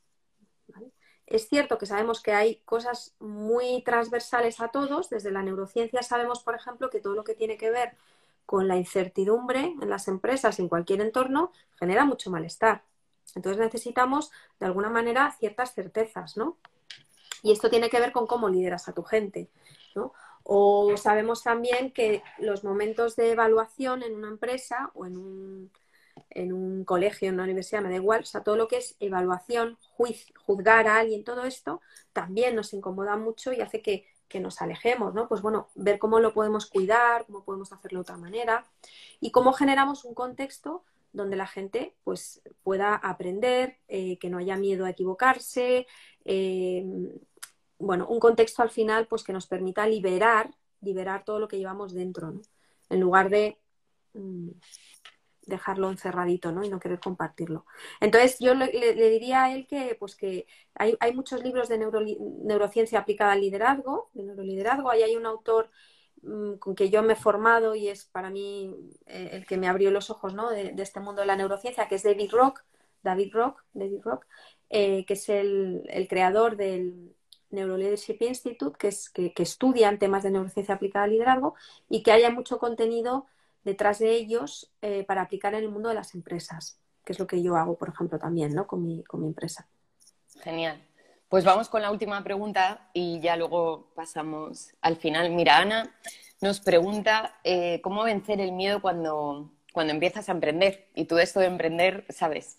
Es 1.26 1.48
cierto 1.48 1.78
que 1.78 1.86
sabemos 1.86 2.20
que 2.20 2.32
hay 2.32 2.56
cosas 2.64 3.14
muy 3.18 3.82
transversales 3.82 4.60
a 4.60 4.68
todos. 4.68 5.08
Desde 5.08 5.30
la 5.30 5.42
neurociencia 5.42 6.02
sabemos, 6.02 6.42
por 6.42 6.54
ejemplo, 6.54 6.90
que 6.90 7.00
todo 7.00 7.14
lo 7.14 7.24
que 7.24 7.34
tiene 7.34 7.56
que 7.56 7.70
ver 7.70 7.96
con 8.44 8.68
la 8.68 8.76
incertidumbre 8.76 9.74
en 9.80 9.88
las 9.88 10.08
empresas, 10.08 10.58
en 10.58 10.68
cualquier 10.68 11.00
entorno, 11.00 11.52
genera 11.78 12.04
mucho 12.04 12.30
malestar. 12.30 12.84
Entonces 13.34 13.58
necesitamos, 13.58 14.30
de 14.60 14.66
alguna 14.66 14.90
manera, 14.90 15.34
ciertas 15.38 15.72
certezas, 15.72 16.36
¿no? 16.36 16.58
Y 17.42 17.52
esto 17.52 17.70
tiene 17.70 17.88
que 17.88 18.00
ver 18.00 18.12
con 18.12 18.26
cómo 18.26 18.48
lideras 18.48 18.88
a 18.88 18.92
tu 18.92 19.02
gente, 19.02 19.50
¿no? 19.94 20.12
O 20.44 20.96
sabemos 20.96 21.42
también 21.42 21.90
que 21.90 22.22
los 22.38 22.64
momentos 22.64 23.16
de 23.16 23.32
evaluación 23.32 24.02
en 24.02 24.14
una 24.14 24.28
empresa 24.28 24.90
o 24.94 25.06
en 25.06 25.16
un, 25.16 25.72
en 26.30 26.52
un 26.52 26.84
colegio, 26.84 27.28
en 27.28 27.34
una 27.34 27.44
universidad, 27.44 27.82
me 27.82 27.88
da 27.88 27.96
igual, 27.96 28.22
o 28.22 28.26
sea, 28.26 28.42
todo 28.42 28.56
lo 28.56 28.68
que 28.68 28.76
es 28.76 28.96
evaluación, 29.00 29.78
juzgar 30.46 30.86
a 30.86 30.98
alguien, 30.98 31.24
todo 31.24 31.44
esto, 31.44 31.80
también 32.12 32.54
nos 32.54 32.74
incomoda 32.74 33.16
mucho 33.16 33.52
y 33.52 33.60
hace 33.62 33.80
que, 33.80 34.06
que 34.28 34.40
nos 34.40 34.60
alejemos, 34.60 35.14
¿no? 35.14 35.28
Pues 35.28 35.40
bueno, 35.40 35.68
ver 35.74 35.98
cómo 35.98 36.20
lo 36.20 36.34
podemos 36.34 36.66
cuidar, 36.66 37.24
cómo 37.26 37.44
podemos 37.44 37.72
hacerlo 37.72 37.98
de 37.98 38.02
otra 38.02 38.16
manera 38.16 38.66
y 39.20 39.30
cómo 39.30 39.52
generamos 39.52 40.04
un 40.04 40.14
contexto 40.14 40.84
donde 41.12 41.36
la 41.36 41.46
gente 41.46 41.94
pues, 42.04 42.42
pueda 42.62 42.96
aprender, 42.96 43.78
eh, 43.88 44.18
que 44.18 44.28
no 44.28 44.38
haya 44.38 44.56
miedo 44.56 44.84
a 44.84 44.90
equivocarse, 44.90 45.86
eh, 46.24 46.84
bueno, 47.84 48.06
un 48.08 48.20
contexto 48.20 48.62
al 48.62 48.70
final 48.70 49.06
pues, 49.06 49.24
que 49.24 49.32
nos 49.32 49.46
permita 49.46 49.86
liberar, 49.86 50.50
liberar 50.80 51.24
todo 51.24 51.38
lo 51.38 51.48
que 51.48 51.58
llevamos 51.58 51.94
dentro, 51.94 52.30
¿no? 52.30 52.40
en 52.90 53.00
lugar 53.00 53.30
de 53.30 53.58
mm, 54.12 54.50
dejarlo 55.46 55.90
encerradito 55.90 56.52
¿no? 56.52 56.64
y 56.64 56.68
no 56.68 56.80
querer 56.80 57.00
compartirlo. 57.00 57.66
Entonces 58.00 58.38
yo 58.40 58.54
le, 58.54 58.68
diría 59.10 59.44
a 59.44 59.54
él 59.54 59.66
que, 59.66 59.96
pues, 59.98 60.16
que 60.16 60.46
hay, 60.74 60.96
muchos 61.14 61.42
libros 61.42 61.68
de 61.68 61.78
neurociencia 61.78 63.00
aplicada 63.00 63.32
al 63.32 63.40
liderazgo, 63.40 64.10
ahí 64.90 65.02
hay 65.02 65.16
un 65.16 65.26
autor 65.26 65.70
Mm, 66.24 66.54
con 66.56 66.74
que 66.74 66.88
yo 66.90 67.02
me 67.02 67.12
he 67.12 67.16
formado 67.16 67.74
y 67.74 67.88
es 67.88 68.06
para 68.06 68.30
mí 68.30 68.74
eh, 69.06 69.30
el 69.32 69.46
que 69.46 69.58
me 69.58 69.68
abrió 69.68 69.90
los 69.90 70.08
ojos 70.10 70.34
de, 70.52 70.74
este 70.78 71.00
mundo 71.00 71.20
de 71.20 71.26
la 71.26 71.36
neurociencia, 71.36 71.86
que 71.86 71.96
es 71.96 72.02
David 72.02 72.30
Rock, 72.32 72.64
David 73.02 73.30
Rock, 73.34 73.62
David 73.74 74.00
Rock 74.02 74.26
eh, 74.70 75.04
que 75.04 75.14
es 75.14 75.28
el, 75.28 76.06
creador 76.08 76.56
del 76.56 77.14
Neuro 77.54 77.76
Leadership 77.76 78.18
Institute, 78.20 78.76
que, 78.78 78.88
es, 78.88 79.10
que, 79.10 79.32
estudian 79.36 79.98
temas 79.98 80.22
de 80.22 80.30
neurociencia 80.30 80.74
aplicada 80.74 81.04
al 81.04 81.12
liderazgo 81.12 81.54
y 81.88 82.02
que 82.02 82.12
haya 82.12 82.30
mucho 82.30 82.58
contenido 82.58 83.26
detrás 83.64 83.98
de 83.98 84.12
ellos 84.12 84.70
eh, 84.82 85.04
para 85.04 85.22
aplicar 85.22 85.54
en 85.54 85.64
el 85.64 85.70
mundo 85.70 85.88
de 85.88 85.94
las 85.94 86.14
empresas, 86.14 86.78
que 87.04 87.12
es 87.12 87.18
lo 87.18 87.26
que 87.26 87.42
yo 87.42 87.56
hago, 87.56 87.76
por 87.76 87.88
ejemplo, 87.88 88.18
también 88.18 88.54
¿no? 88.54 88.66
con, 88.66 88.84
mi, 88.84 89.02
con 89.04 89.20
mi 89.20 89.28
empresa. 89.28 89.66
Genial. 90.42 90.82
Pues 91.28 91.44
vamos 91.44 91.68
con 91.68 91.82
la 91.82 91.90
última 91.90 92.22
pregunta 92.22 92.90
y 92.92 93.20
ya 93.20 93.36
luego 93.36 93.90
pasamos 93.94 94.74
al 94.82 94.96
final. 94.96 95.30
Mira, 95.30 95.58
Ana 95.58 95.94
nos 96.40 96.60
pregunta 96.60 97.38
eh, 97.42 97.80
cómo 97.82 98.04
vencer 98.04 98.40
el 98.40 98.52
miedo 98.52 98.82
cuando, 98.82 99.50
cuando 99.72 99.92
empiezas 99.92 100.28
a 100.28 100.32
emprender? 100.32 100.88
Y 100.94 101.06
tú 101.06 101.18
esto 101.18 101.40
de 101.40 101.46
emprender, 101.46 102.04
¿sabes? 102.10 102.58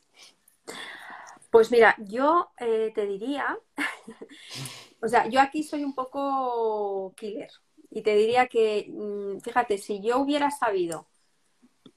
Pues 1.55 1.71
mira, 1.71 1.95
yo 1.99 2.51
eh, 2.59 2.91
te 2.93 3.05
diría, 3.05 3.57
o 5.01 5.07
sea, 5.07 5.29
yo 5.29 5.39
aquí 5.39 5.63
soy 5.63 5.85
un 5.85 5.95
poco 5.95 7.13
killer 7.15 7.49
y 7.89 8.01
te 8.01 8.13
diría 8.13 8.47
que, 8.47 8.87
mm, 8.89 9.39
fíjate, 9.39 9.77
si 9.77 10.01
yo 10.01 10.17
hubiera 10.17 10.51
sabido 10.51 11.07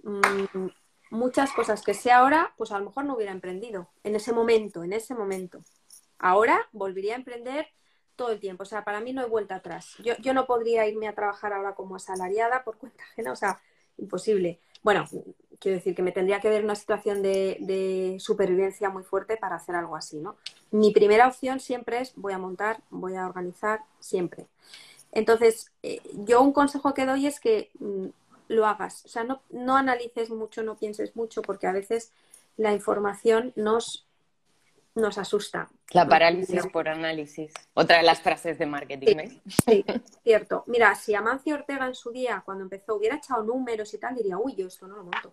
mm, 0.04 0.68
muchas 1.11 1.50
cosas 1.52 1.82
que 1.82 1.92
sé 1.92 2.12
ahora, 2.12 2.54
pues 2.56 2.70
a 2.70 2.78
lo 2.78 2.84
mejor 2.84 3.04
no 3.04 3.16
hubiera 3.16 3.32
emprendido 3.32 3.90
en 4.04 4.14
ese 4.14 4.32
momento, 4.32 4.84
en 4.84 4.92
ese 4.92 5.16
momento. 5.16 5.64
Ahora 6.20 6.68
volvería 6.70 7.14
a 7.14 7.18
emprender 7.18 7.66
todo 8.14 8.30
el 8.30 8.38
tiempo. 8.38 8.62
O 8.62 8.66
sea, 8.66 8.84
para 8.84 9.00
mí 9.00 9.12
no 9.12 9.22
hay 9.22 9.28
vuelta 9.28 9.56
atrás. 9.56 9.96
Yo, 10.04 10.14
yo 10.20 10.34
no 10.34 10.46
podría 10.46 10.86
irme 10.86 11.09
a 11.09 11.16
trabajar 11.16 11.52
ahora 11.52 11.74
como 11.74 11.96
asalariada 11.96 12.62
por 12.62 12.78
cuenta 12.78 13.02
ajena, 13.02 13.32
o 13.32 13.36
sea, 13.36 13.61
imposible. 13.96 14.61
Bueno, 14.84 15.04
quiero 15.59 15.76
decir 15.76 15.94
que 15.94 16.02
me 16.02 16.12
tendría 16.12 16.40
que 16.40 16.48
ver 16.48 16.64
una 16.64 16.74
situación 16.74 17.22
de, 17.22 18.16
supervivencia 18.20 18.90
muy 18.90 19.02
fuerte 19.02 19.36
para 19.36 19.56
hacer 19.56 19.74
algo 19.74 19.96
así, 19.96 20.18
¿no? 20.18 20.36
Mi 20.70 20.92
primera 20.92 21.26
opción 21.26 21.61
siempre 21.61 22.00
es 22.00 22.12
voy 22.16 22.32
a 22.32 22.38
montar, 22.38 22.80
voy 22.90 23.16
a 23.16 23.26
organizar, 23.26 23.80
siempre. 24.00 24.46
Entonces, 25.12 25.72
eh, 25.82 26.00
yo 26.12 26.42
un 26.42 26.52
consejo 26.52 26.94
que 26.94 27.06
doy 27.06 27.26
es 27.26 27.40
que 27.40 27.70
mm, 27.78 28.06
lo 28.48 28.66
hagas. 28.66 29.04
O 29.04 29.09
sea, 29.09 29.24
no, 29.24 29.42
no 29.50 29.76
analices 29.76 30.30
mucho, 30.30 30.62
no 30.62 30.76
pienses 30.76 31.16
mucho, 31.16 31.42
porque 31.42 31.66
a 31.66 31.72
veces 31.72 32.12
la 32.56 32.72
información 32.72 33.52
nos, 33.56 34.06
nos 34.94 35.16
asusta. 35.18 35.70
La 35.92 36.06
parálisis 36.06 36.66
por 36.66 36.88
análisis. 36.88 37.52
Otra 37.74 37.98
de 37.98 38.02
las 38.02 38.20
frases 38.20 38.59
de 38.59 38.66
marketing. 38.66 39.40
Sí, 39.64 39.84
cierto. 40.22 40.64
Mira, 40.66 40.94
si 40.94 41.14
Amancio 41.14 41.54
Ortega 41.54 41.86
en 41.86 41.94
su 41.94 42.11
día, 42.11 42.42
cuando 42.44 42.64
empezó, 42.64 42.96
hubiera 42.96 43.16
echado 43.16 43.42
números 43.42 43.92
y 43.94 43.98
tal, 43.98 44.14
diría, 44.14 44.36
uy, 44.36 44.54
yo 44.54 44.66
esto 44.66 44.86
no 44.86 44.96
lo 44.96 45.04
monto. 45.04 45.32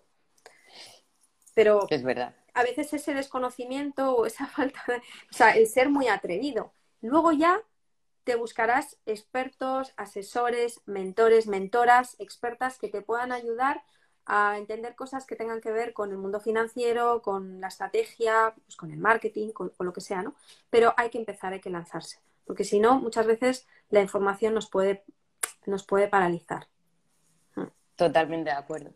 Pero 1.55 1.87
es 1.89 2.03
verdad. 2.03 2.35
a 2.53 2.61
veces 2.61 2.93
ese 2.93 3.15
desconocimiento 3.15 4.15
o 4.15 4.27
esa 4.27 4.45
falta 4.55 4.83
de. 4.87 4.97
O 4.97 5.33
sea, 5.33 5.57
el 5.57 5.65
ser 5.65 5.89
muy 5.89 6.07
atrevido. 6.07 6.71
Luego 7.01 7.31
ya 7.31 7.59
te 8.23 8.35
buscarás 8.35 8.97
expertos, 9.05 9.93
asesores, 9.97 10.81
mentores, 10.85 11.47
mentoras, 11.47 12.15
expertas 12.19 12.77
que 12.77 12.89
te 12.89 13.01
puedan 13.01 13.31
ayudar 13.31 13.83
a 14.25 14.57
entender 14.57 14.95
cosas 14.95 15.25
que 15.25 15.35
tengan 15.35 15.61
que 15.61 15.71
ver 15.71 15.93
con 15.93 16.11
el 16.11 16.17
mundo 16.17 16.39
financiero, 16.39 17.21
con 17.21 17.61
la 17.61 17.67
estrategia, 17.67 18.53
pues 18.65 18.75
con 18.75 18.91
el 18.91 18.97
marketing, 18.97 19.49
con, 19.49 19.71
lo 19.77 19.93
que 19.93 20.01
sea, 20.01 20.23
¿no? 20.23 20.33
Pero 20.71 20.93
hay 20.97 21.11
que 21.11 21.19
empezar, 21.19 21.53
hay 21.53 21.61
que 21.61 21.69
lanzarse, 21.69 22.19
porque 22.45 22.63
si 22.63 22.79
no, 22.79 22.99
muchas 22.99 23.27
veces 23.27 23.67
la 23.89 24.01
información 24.01 24.55
nos 24.55 24.67
puede, 24.67 25.03
nos 25.67 25.85
puede 25.85 26.07
paralizar. 26.07 26.67
Totalmente 27.95 28.49
de 28.49 28.55
acuerdo. 28.55 28.91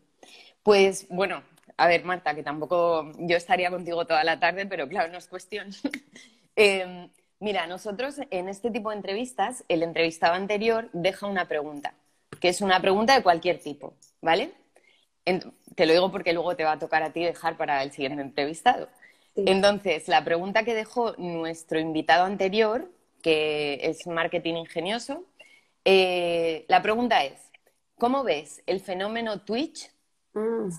Pues 0.64 1.06
bueno, 1.08 1.42
a 1.76 1.86
ver, 1.86 2.04
Marta, 2.04 2.34
que 2.34 2.42
tampoco 2.42 3.12
yo 3.18 3.36
estaría 3.36 3.70
contigo 3.70 4.06
toda 4.06 4.24
la 4.24 4.38
tarde, 4.40 4.66
pero 4.66 4.88
claro, 4.88 5.10
no 5.10 5.18
es 5.18 5.28
cuestión. 5.28 5.70
Em, 6.56 7.08
mira, 7.38 7.66
nosotros 7.66 8.16
en 8.30 8.48
este 8.48 8.70
tipo 8.70 8.90
de 8.90 8.96
entrevistas, 8.96 9.64
el 9.68 9.82
entrevistado 9.82 10.34
anterior 10.34 10.90
deja 10.92 11.26
una 11.26 11.46
pregunta, 11.46 11.94
que 12.40 12.48
es 12.48 12.60
una 12.60 12.80
pregunta 12.80 13.14
de 13.14 13.22
cualquier 13.22 13.60
tipo, 13.60 13.94
¿vale? 14.20 14.52
te 15.76 15.86
lo 15.86 15.92
digo 15.92 16.10
porque 16.10 16.32
luego 16.32 16.56
te 16.56 16.64
va 16.64 16.72
a 16.72 16.78
tocar 16.78 17.02
a 17.02 17.12
ti 17.12 17.24
dejar 17.24 17.56
para 17.56 17.82
el 17.82 17.92
siguiente 17.92 18.20
entrevistado. 18.20 18.88
Entonces, 19.36 20.08
la 20.08 20.24
pregunta 20.24 20.64
que 20.64 20.74
dejó 20.74 21.14
nuestro 21.16 21.78
invitado 21.78 22.24
anterior, 22.24 22.90
que 23.22 23.78
es 23.82 24.06
marketing 24.06 24.56
ingenioso, 24.56 25.24
eh, 25.84 26.64
la 26.68 26.82
pregunta 26.82 27.24
es, 27.24 27.40
¿cómo 27.98 28.24
ves 28.24 28.62
el 28.66 28.80
fenómeno 28.80 29.40
Twitch 29.42 29.90
mm. 30.34 30.70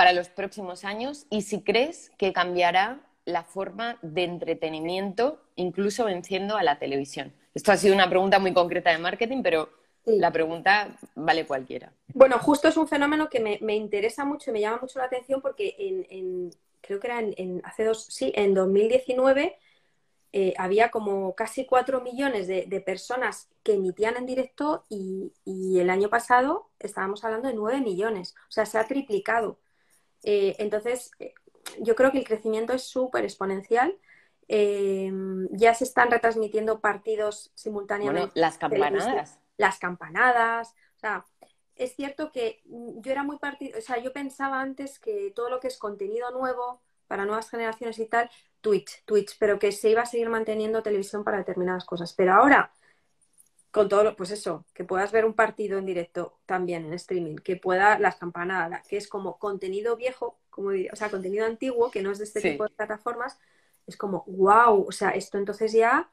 Para 0.00 0.14
los 0.14 0.30
próximos 0.30 0.86
años 0.86 1.26
y 1.28 1.42
si 1.42 1.60
crees 1.60 2.10
que 2.16 2.32
cambiará 2.32 3.02
la 3.26 3.44
forma 3.44 3.98
de 4.00 4.24
entretenimiento, 4.24 5.42
incluso 5.56 6.06
venciendo 6.06 6.56
a 6.56 6.62
la 6.62 6.78
televisión? 6.78 7.34
Esto 7.52 7.70
ha 7.70 7.76
sido 7.76 7.94
una 7.94 8.08
pregunta 8.08 8.38
muy 8.38 8.54
concreta 8.54 8.92
de 8.92 8.96
marketing, 8.96 9.42
pero 9.42 9.68
la 10.06 10.32
pregunta 10.32 10.96
vale 11.14 11.44
cualquiera. 11.44 11.92
Bueno, 12.14 12.38
justo 12.38 12.66
es 12.68 12.78
un 12.78 12.88
fenómeno 12.88 13.28
que 13.28 13.58
me, 13.60 13.76
interesa 13.76 14.24
mucho 14.24 14.48
y 14.48 14.54
me 14.54 14.62
llama 14.62 14.78
mucho 14.80 14.98
la 14.98 15.04
atención 15.04 15.42
porque 15.42 15.76
en, 15.78 16.50
creo 16.80 16.98
que 16.98 17.06
era 17.06 17.20
en, 17.20 17.60
hace 17.62 17.84
dos, 17.84 18.06
sí, 18.06 18.32
en 18.34 18.54
2019 18.54 19.58
eh, 20.32 20.54
había 20.56 20.90
como 20.90 21.34
casi 21.34 21.66
cuatro 21.66 22.00
millones 22.00 22.48
de, 22.48 22.82
personas 22.86 23.50
que 23.62 23.74
emitían 23.74 24.16
en 24.16 24.24
directo 24.24 24.86
y, 24.88 25.34
el 25.78 25.90
año 25.90 26.08
pasado 26.08 26.70
estábamos 26.78 27.22
hablando 27.22 27.48
de 27.48 27.54
nueve 27.54 27.82
millones. 27.82 28.34
O 28.48 28.52
sea, 28.52 28.64
se 28.64 28.78
ha 28.78 28.86
triplicado. 28.86 29.58
Eh, 30.22 30.56
entonces, 30.58 31.10
eh, 31.18 31.34
yo 31.80 31.94
creo 31.94 32.12
que 32.12 32.18
el 32.18 32.26
crecimiento 32.26 32.72
es 32.72 32.82
súper 32.84 33.24
exponencial. 33.24 33.96
ya 34.48 35.74
se 35.74 35.84
están 35.84 36.10
retransmitiendo 36.10 36.80
partidos 36.80 37.52
simultáneamente. 37.54 38.32
las 38.34 38.58
campanadas 38.58 39.38
las 39.60 39.78
campanadas, 39.78 40.74
o 40.96 40.98
sea, 40.98 41.26
es 41.76 41.94
cierto 41.94 42.32
que 42.32 42.62
yo 42.64 43.12
era 43.12 43.22
muy 43.22 43.38
partido, 43.38 43.78
o 43.78 43.82
sea, 43.82 43.98
yo 43.98 44.12
pensaba 44.12 44.60
antes 44.60 44.98
que 44.98 45.32
todo 45.36 45.50
lo 45.50 45.60
que 45.60 45.68
es 45.68 45.78
contenido 45.78 46.30
nuevo 46.30 46.80
para 47.06 47.26
nuevas 47.26 47.50
generaciones 47.50 47.98
y 47.98 48.06
tal, 48.06 48.30
Twitch, 48.60 49.04
Twitch, 49.04 49.36
pero 49.38 49.58
que 49.58 49.70
se 49.72 49.90
iba 49.90 50.02
a 50.02 50.06
seguir 50.06 50.30
manteniendo 50.30 50.82
televisión 50.82 51.24
para 51.24 51.38
determinadas 51.38 51.84
cosas. 51.84 52.14
Pero 52.14 52.34
ahora, 52.34 52.72
con 53.70 53.88
todo 53.88 54.04
lo, 54.04 54.16
pues 54.16 54.30
eso, 54.30 54.66
que 54.74 54.84
puedas 54.84 55.12
ver 55.12 55.24
un 55.24 55.34
partido 55.34 55.78
en 55.78 55.86
directo 55.86 56.38
también 56.46 56.84
en 56.86 56.94
streaming, 56.94 57.36
que 57.36 57.56
pueda 57.56 57.98
las 57.98 58.16
campanadas, 58.16 58.86
que 58.88 58.96
es 58.96 59.08
como 59.08 59.38
contenido 59.38 59.96
viejo, 59.96 60.38
como 60.50 60.70
o 60.70 60.96
sea, 60.96 61.10
contenido 61.10 61.46
antiguo, 61.46 61.90
que 61.90 62.02
no 62.02 62.10
es 62.10 62.18
de 62.18 62.24
este 62.24 62.40
tipo 62.40 62.64
de 62.64 62.70
plataformas, 62.70 63.38
es 63.86 63.96
como, 63.96 64.24
wow, 64.26 64.86
o 64.88 64.92
sea, 64.92 65.10
esto 65.10 65.38
entonces 65.38 65.72
ya 65.72 66.10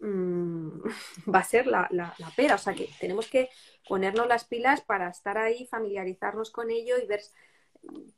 Mm, 0.00 0.82
va 1.34 1.40
a 1.40 1.44
ser 1.44 1.66
la, 1.66 1.88
la, 1.90 2.14
pera. 2.36 2.54
O 2.54 2.58
sea 2.58 2.74
que 2.74 2.88
tenemos 3.00 3.28
que 3.28 3.50
ponernos 3.88 4.26
las 4.26 4.44
pilas 4.44 4.80
para 4.80 5.08
estar 5.08 5.38
ahí, 5.38 5.66
familiarizarnos 5.66 6.50
con 6.50 6.70
ello 6.70 6.96
y 7.02 7.06
ver 7.06 7.20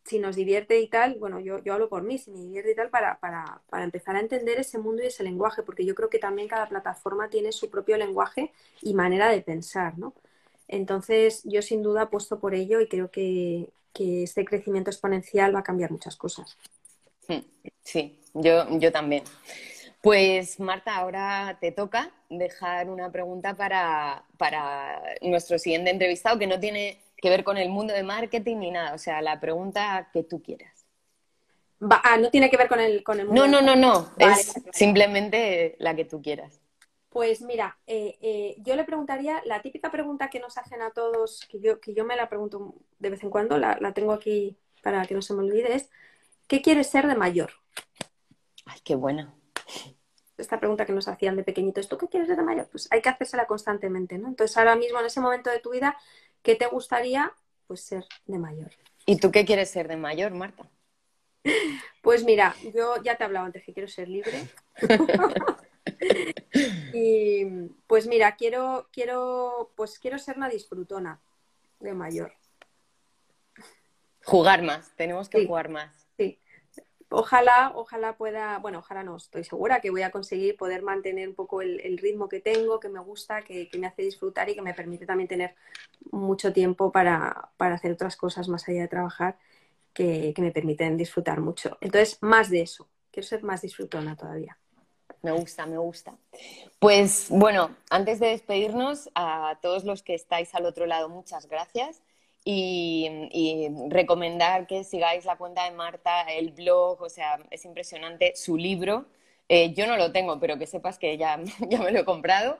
si 0.04 0.18
nos 0.18 0.36
divierte 0.36 0.80
y 0.80 0.88
tal. 0.88 1.16
Bueno, 1.18 1.40
yo, 1.40 1.62
yo 1.62 1.74
hablo 1.74 1.88
por 1.88 2.02
mí, 2.02 2.18
si 2.18 2.30
me 2.30 2.40
divierte 2.40 2.72
y 2.72 2.74
tal, 2.74 2.90
para, 2.90 3.18
para, 3.20 3.62
para 3.68 3.84
empezar 3.84 4.16
a 4.16 4.20
entender 4.20 4.58
ese 4.58 4.78
mundo 4.78 5.02
y 5.02 5.06
ese 5.06 5.22
lenguaje, 5.22 5.62
porque 5.62 5.84
yo 5.84 5.94
creo 5.94 6.10
que 6.10 6.18
también 6.18 6.48
cada 6.48 6.68
plataforma 6.68 7.28
tiene 7.28 7.52
su 7.52 7.70
propio 7.70 7.96
lenguaje 7.96 8.52
y 8.82 8.94
manera 8.94 9.30
de 9.30 9.42
pensar, 9.42 9.98
¿no? 9.98 10.14
Entonces, 10.68 11.42
yo 11.44 11.62
sin 11.62 11.82
duda 11.82 12.02
apuesto 12.02 12.38
por 12.38 12.54
ello 12.54 12.80
y 12.80 12.88
creo 12.88 13.10
que, 13.10 13.70
que 13.92 14.22
este 14.22 14.44
crecimiento 14.44 14.90
exponencial 14.90 15.54
va 15.54 15.60
a 15.60 15.64
cambiar 15.64 15.90
muchas 15.90 16.16
cosas. 16.16 16.56
Sí, 17.82 18.20
yo, 18.34 18.66
yo 18.78 18.92
también. 18.92 19.24
Pues 20.02 20.58
Marta, 20.58 20.96
ahora 20.96 21.58
te 21.60 21.72
toca 21.72 22.10
dejar 22.30 22.88
una 22.88 23.12
pregunta 23.12 23.54
para, 23.54 24.24
nuestro 25.20 25.58
siguiente 25.58 25.90
entrevistado 25.90 26.38
que 26.38 26.46
no 26.46 26.58
tiene 26.58 27.02
que 27.20 27.30
ver 27.30 27.44
con 27.44 27.58
el 27.58 27.68
mundo 27.68 27.92
de 27.92 28.02
marketing 28.02 28.56
ni 28.58 28.70
nada, 28.70 28.94
o 28.94 28.98
sea, 28.98 29.20
la 29.20 29.40
pregunta 29.40 30.08
que 30.12 30.22
tú 30.22 30.42
quieras. 30.42 30.86
ah, 31.80 32.16
no 32.18 32.30
tiene 32.30 32.50
que 32.50 32.56
ver 32.56 32.68
con 32.68 32.80
el, 32.80 33.02
con 33.02 33.20
el 33.20 33.26
mundo. 33.26 33.46
No, 33.46 33.60
no, 33.60 33.76
no, 33.76 33.76
no, 33.76 34.10
es 34.18 34.54
simplemente 34.72 35.76
la 35.78 35.94
que 35.94 36.04
tú 36.04 36.22
quieras. 36.22 36.60
Pues 37.08 37.42
mira, 37.42 37.76
eh, 37.86 38.16
eh, 38.20 38.56
yo 38.58 38.76
le 38.76 38.84
preguntaría 38.84 39.42
la 39.44 39.60
típica 39.62 39.90
pregunta 39.90 40.30
que 40.30 40.38
nos 40.38 40.56
hacen 40.56 40.80
a 40.80 40.90
todos, 40.90 41.46
que 41.50 41.58
yo, 41.60 41.80
que 41.80 41.92
yo 41.92 42.04
me 42.04 42.16
la 42.16 42.28
pregunto 42.28 42.74
de 42.98 43.10
vez 43.10 43.22
en 43.24 43.30
cuando, 43.30 43.58
la, 43.58 43.76
la 43.80 43.92
tengo 43.92 44.12
aquí 44.12 44.56
para 44.82 45.04
que 45.06 45.14
no 45.14 45.22
se 45.22 45.34
me 45.34 45.40
olvide, 45.40 45.74
es 45.74 45.90
¿qué 46.46 46.62
quieres 46.62 46.86
ser 46.86 47.08
de 47.08 47.16
mayor? 47.16 47.50
Ay, 48.64 48.78
qué 48.84 48.94
buena 48.94 49.34
esta 50.40 50.58
pregunta 50.58 50.86
que 50.86 50.92
nos 50.92 51.08
hacían 51.08 51.36
de 51.36 51.44
pequeñitos, 51.44 51.88
¿tú 51.88 51.98
qué 51.98 52.08
quieres 52.08 52.28
ser 52.28 52.36
de 52.36 52.42
mayor? 52.42 52.68
Pues 52.70 52.88
hay 52.90 53.02
que 53.02 53.08
hacérsela 53.08 53.46
constantemente, 53.46 54.18
¿no? 54.18 54.28
Entonces 54.28 54.56
ahora 54.56 54.76
mismo, 54.76 54.98
en 54.98 55.06
ese 55.06 55.20
momento 55.20 55.50
de 55.50 55.60
tu 55.60 55.70
vida, 55.70 55.96
¿qué 56.43 56.57
te 56.57 56.66
gustaría? 56.66 57.32
Pues 57.66 57.82
ser 57.82 58.05
de 58.26 58.38
mayor. 58.38 58.70
¿Y 59.07 59.16
tú 59.16 59.30
qué 59.30 59.45
quieres 59.45 59.70
ser 59.70 59.88
de 59.88 59.97
mayor, 59.97 60.32
Marta? 60.32 60.68
Pues 62.03 62.24
mira, 62.24 62.55
yo 62.74 63.03
ya 63.03 63.16
te 63.16 63.22
he 63.22 63.26
hablado 63.26 63.47
antes 63.47 63.64
que 63.64 63.72
quiero 63.72 63.88
ser 63.88 64.09
libre. 64.09 64.49
y 66.93 67.45
pues 67.86 68.07
mira, 68.07 68.36
quiero, 68.36 68.88
quiero, 68.93 69.72
pues 69.76 69.99
quiero 69.99 70.18
ser 70.18 70.36
una 70.36 70.49
disfrutona 70.49 71.20
de 71.78 71.95
mayor. 71.95 72.34
Jugar 74.24 74.62
más, 74.62 74.95
tenemos 74.97 75.28
que 75.28 75.47
jugar 75.47 75.70
más 75.70 75.99
ojalá, 77.11 77.72
ojalá 77.74 78.16
pueda, 78.16 78.58
bueno, 78.58 78.78
ojalá 78.78 79.02
no, 79.02 79.16
estoy 79.16 79.44
segura 79.44 79.80
que 79.80 79.90
voy 79.90 80.02
a 80.02 80.11
conseguir 80.11 80.56
poder 80.56 80.82
mantener 80.82 81.28
un 81.28 81.34
poco 81.34 81.61
el, 81.61 81.98
ritmo 81.98 82.28
que 82.28 82.40
tengo, 82.40 82.80
que 82.80 82.88
me 82.88 83.00
gusta, 83.00 83.42
que, 83.42 83.68
me 83.78 83.86
hace 83.86 84.02
disfrutar 84.02 84.48
y 84.48 84.54
que 84.54 84.62
me 84.62 84.74
permite 84.74 85.06
también 85.06 85.28
tener 85.28 85.54
mucho 86.11 86.52
tiempo 86.52 86.90
para, 86.92 87.50
hacer 87.58 87.92
otras 87.92 88.16
cosas 88.16 88.48
más 88.48 88.68
allá 88.68 88.82
de 88.82 88.88
trabajar 88.88 89.36
que, 89.92 90.32
me 90.38 90.52
permiten 90.52 90.96
disfrutar 90.96 91.40
mucho. 91.40 91.76
Entonces, 91.80 92.18
más 92.20 92.48
de 92.48 92.62
eso, 92.62 92.88
quiero 93.11 93.28
ser 93.28 93.42
más 93.42 93.62
disfrutona 93.62 94.16
todavía. 94.16 94.56
Me 95.22 95.32
gusta, 95.32 95.66
me 95.66 95.76
gusta. 95.76 96.14
Pues 96.78 97.26
bueno, 97.28 97.76
antes 97.90 98.20
de 98.20 98.28
despedirnos, 98.28 99.11
a 99.14 99.58
todos 99.61 99.84
los 99.84 100.02
que 100.02 100.14
estáis 100.14 100.54
al 100.54 100.64
otro 100.64 100.86
lado, 100.86 101.11
muchas 101.11 101.46
gracias. 101.46 102.00
Y, 102.45 103.68
recomendar 103.88 104.66
que 104.66 104.84
sigáis 104.84 105.24
la 105.24 105.36
cuenta 105.36 105.64
de 105.64 105.72
Marta, 105.72 106.22
el 106.22 106.51
blog, 106.53 107.03
o 107.03 107.09
sea, 107.09 107.38
es 107.51 107.64
impresionante 107.64 108.34
su 108.36 108.57
libro. 108.57 109.07
Eh, 109.49 109.74
yo 109.74 109.86
no 109.86 109.97
lo 109.97 110.12
tengo, 110.12 110.38
pero 110.38 110.59
que 110.59 110.66
sepas 110.66 110.99
que 110.99 111.16
ya, 111.18 111.41
ya 111.68 111.80
me 111.80 111.91
lo 111.91 112.01
he 112.01 112.05
comprado, 112.05 112.59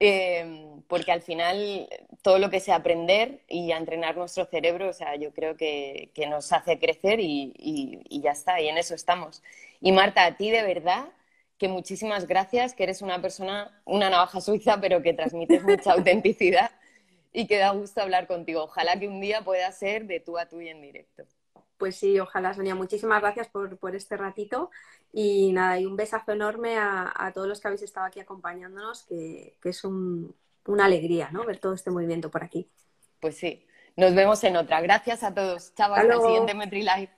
eh, 0.00 0.66
porque 0.88 1.12
al 1.12 1.22
final 1.22 1.88
todo 2.22 2.38
lo 2.38 2.50
que 2.50 2.60
sea 2.60 2.76
aprender 2.76 3.40
y 3.48 3.72
entrenar 3.72 4.16
nuestro 4.16 4.44
cerebro, 4.44 4.88
o 4.88 4.92
sea, 4.92 5.16
yo 5.16 5.32
creo 5.32 5.56
que, 5.56 6.10
que 6.14 6.26
nos 6.26 6.52
hace 6.52 6.78
crecer 6.78 7.20
y, 7.20 7.54
y, 7.58 8.20
ya 8.20 8.32
está, 8.32 8.60
y 8.60 8.68
en 8.68 8.78
eso 8.78 8.94
estamos. 8.94 9.42
Y 9.80 9.92
Marta, 9.92 10.24
a 10.26 10.36
ti 10.36 10.50
de 10.50 10.62
verdad 10.62 11.08
que 11.58 11.68
muchísimas 11.68 12.26
gracias, 12.26 12.74
que 12.74 12.82
eres 12.84 13.00
una 13.02 13.22
persona, 13.22 13.80
una 13.86 14.10
navaja 14.10 14.40
suiza, 14.40 14.80
pero 14.80 15.02
que 15.02 15.14
transmites 15.14 15.62
mucha 15.62 15.92
autenticidad 15.94 16.70
y 17.36 17.46
que 17.46 17.58
da 17.58 17.70
gusto 17.70 18.00
hablar 18.00 18.26
contigo. 18.26 18.62
Ojalá 18.62 18.98
que 18.98 19.06
un 19.06 19.20
día 19.20 19.44
pueda 19.44 19.70
ser 19.70 20.06
de 20.06 20.20
tú 20.20 20.38
a 20.38 20.48
tú 20.48 20.62
y 20.62 20.70
en 20.70 20.80
directo. 20.80 21.24
Pues 21.76 21.96
sí, 21.96 22.18
ojalá, 22.18 22.54
Sonia. 22.54 22.74
Muchísimas 22.74 23.20
gracias 23.20 23.48
por, 23.48 23.94
este 23.94 24.16
ratito. 24.16 24.70
Y 25.12 25.52
nada, 25.52 25.78
y 25.78 25.84
un 25.84 25.96
besazo 25.96 26.32
enorme 26.32 26.78
a, 26.78 27.30
todos 27.34 27.46
los 27.46 27.60
que 27.60 27.68
habéis 27.68 27.82
estado 27.82 28.06
aquí 28.06 28.20
acompañándonos, 28.20 29.02
que, 29.02 29.58
es 29.62 29.84
una 29.84 30.84
alegría, 30.86 31.28
¿no? 31.30 31.44
Ver 31.44 31.58
todo 31.58 31.74
este 31.74 31.90
movimiento 31.90 32.30
por 32.30 32.42
aquí. 32.42 32.70
Pues 33.20 33.36
sí. 33.36 33.66
Nos 33.96 34.14
vemos 34.14 34.42
en 34.42 34.56
otra. 34.56 34.80
Gracias 34.80 35.22
a 35.22 35.34
todos. 35.34 35.74
Chao, 35.74 35.92
hasta 35.92 36.14
el 36.14 36.22
siguiente 36.22 36.54
MetriLife. 36.54 37.12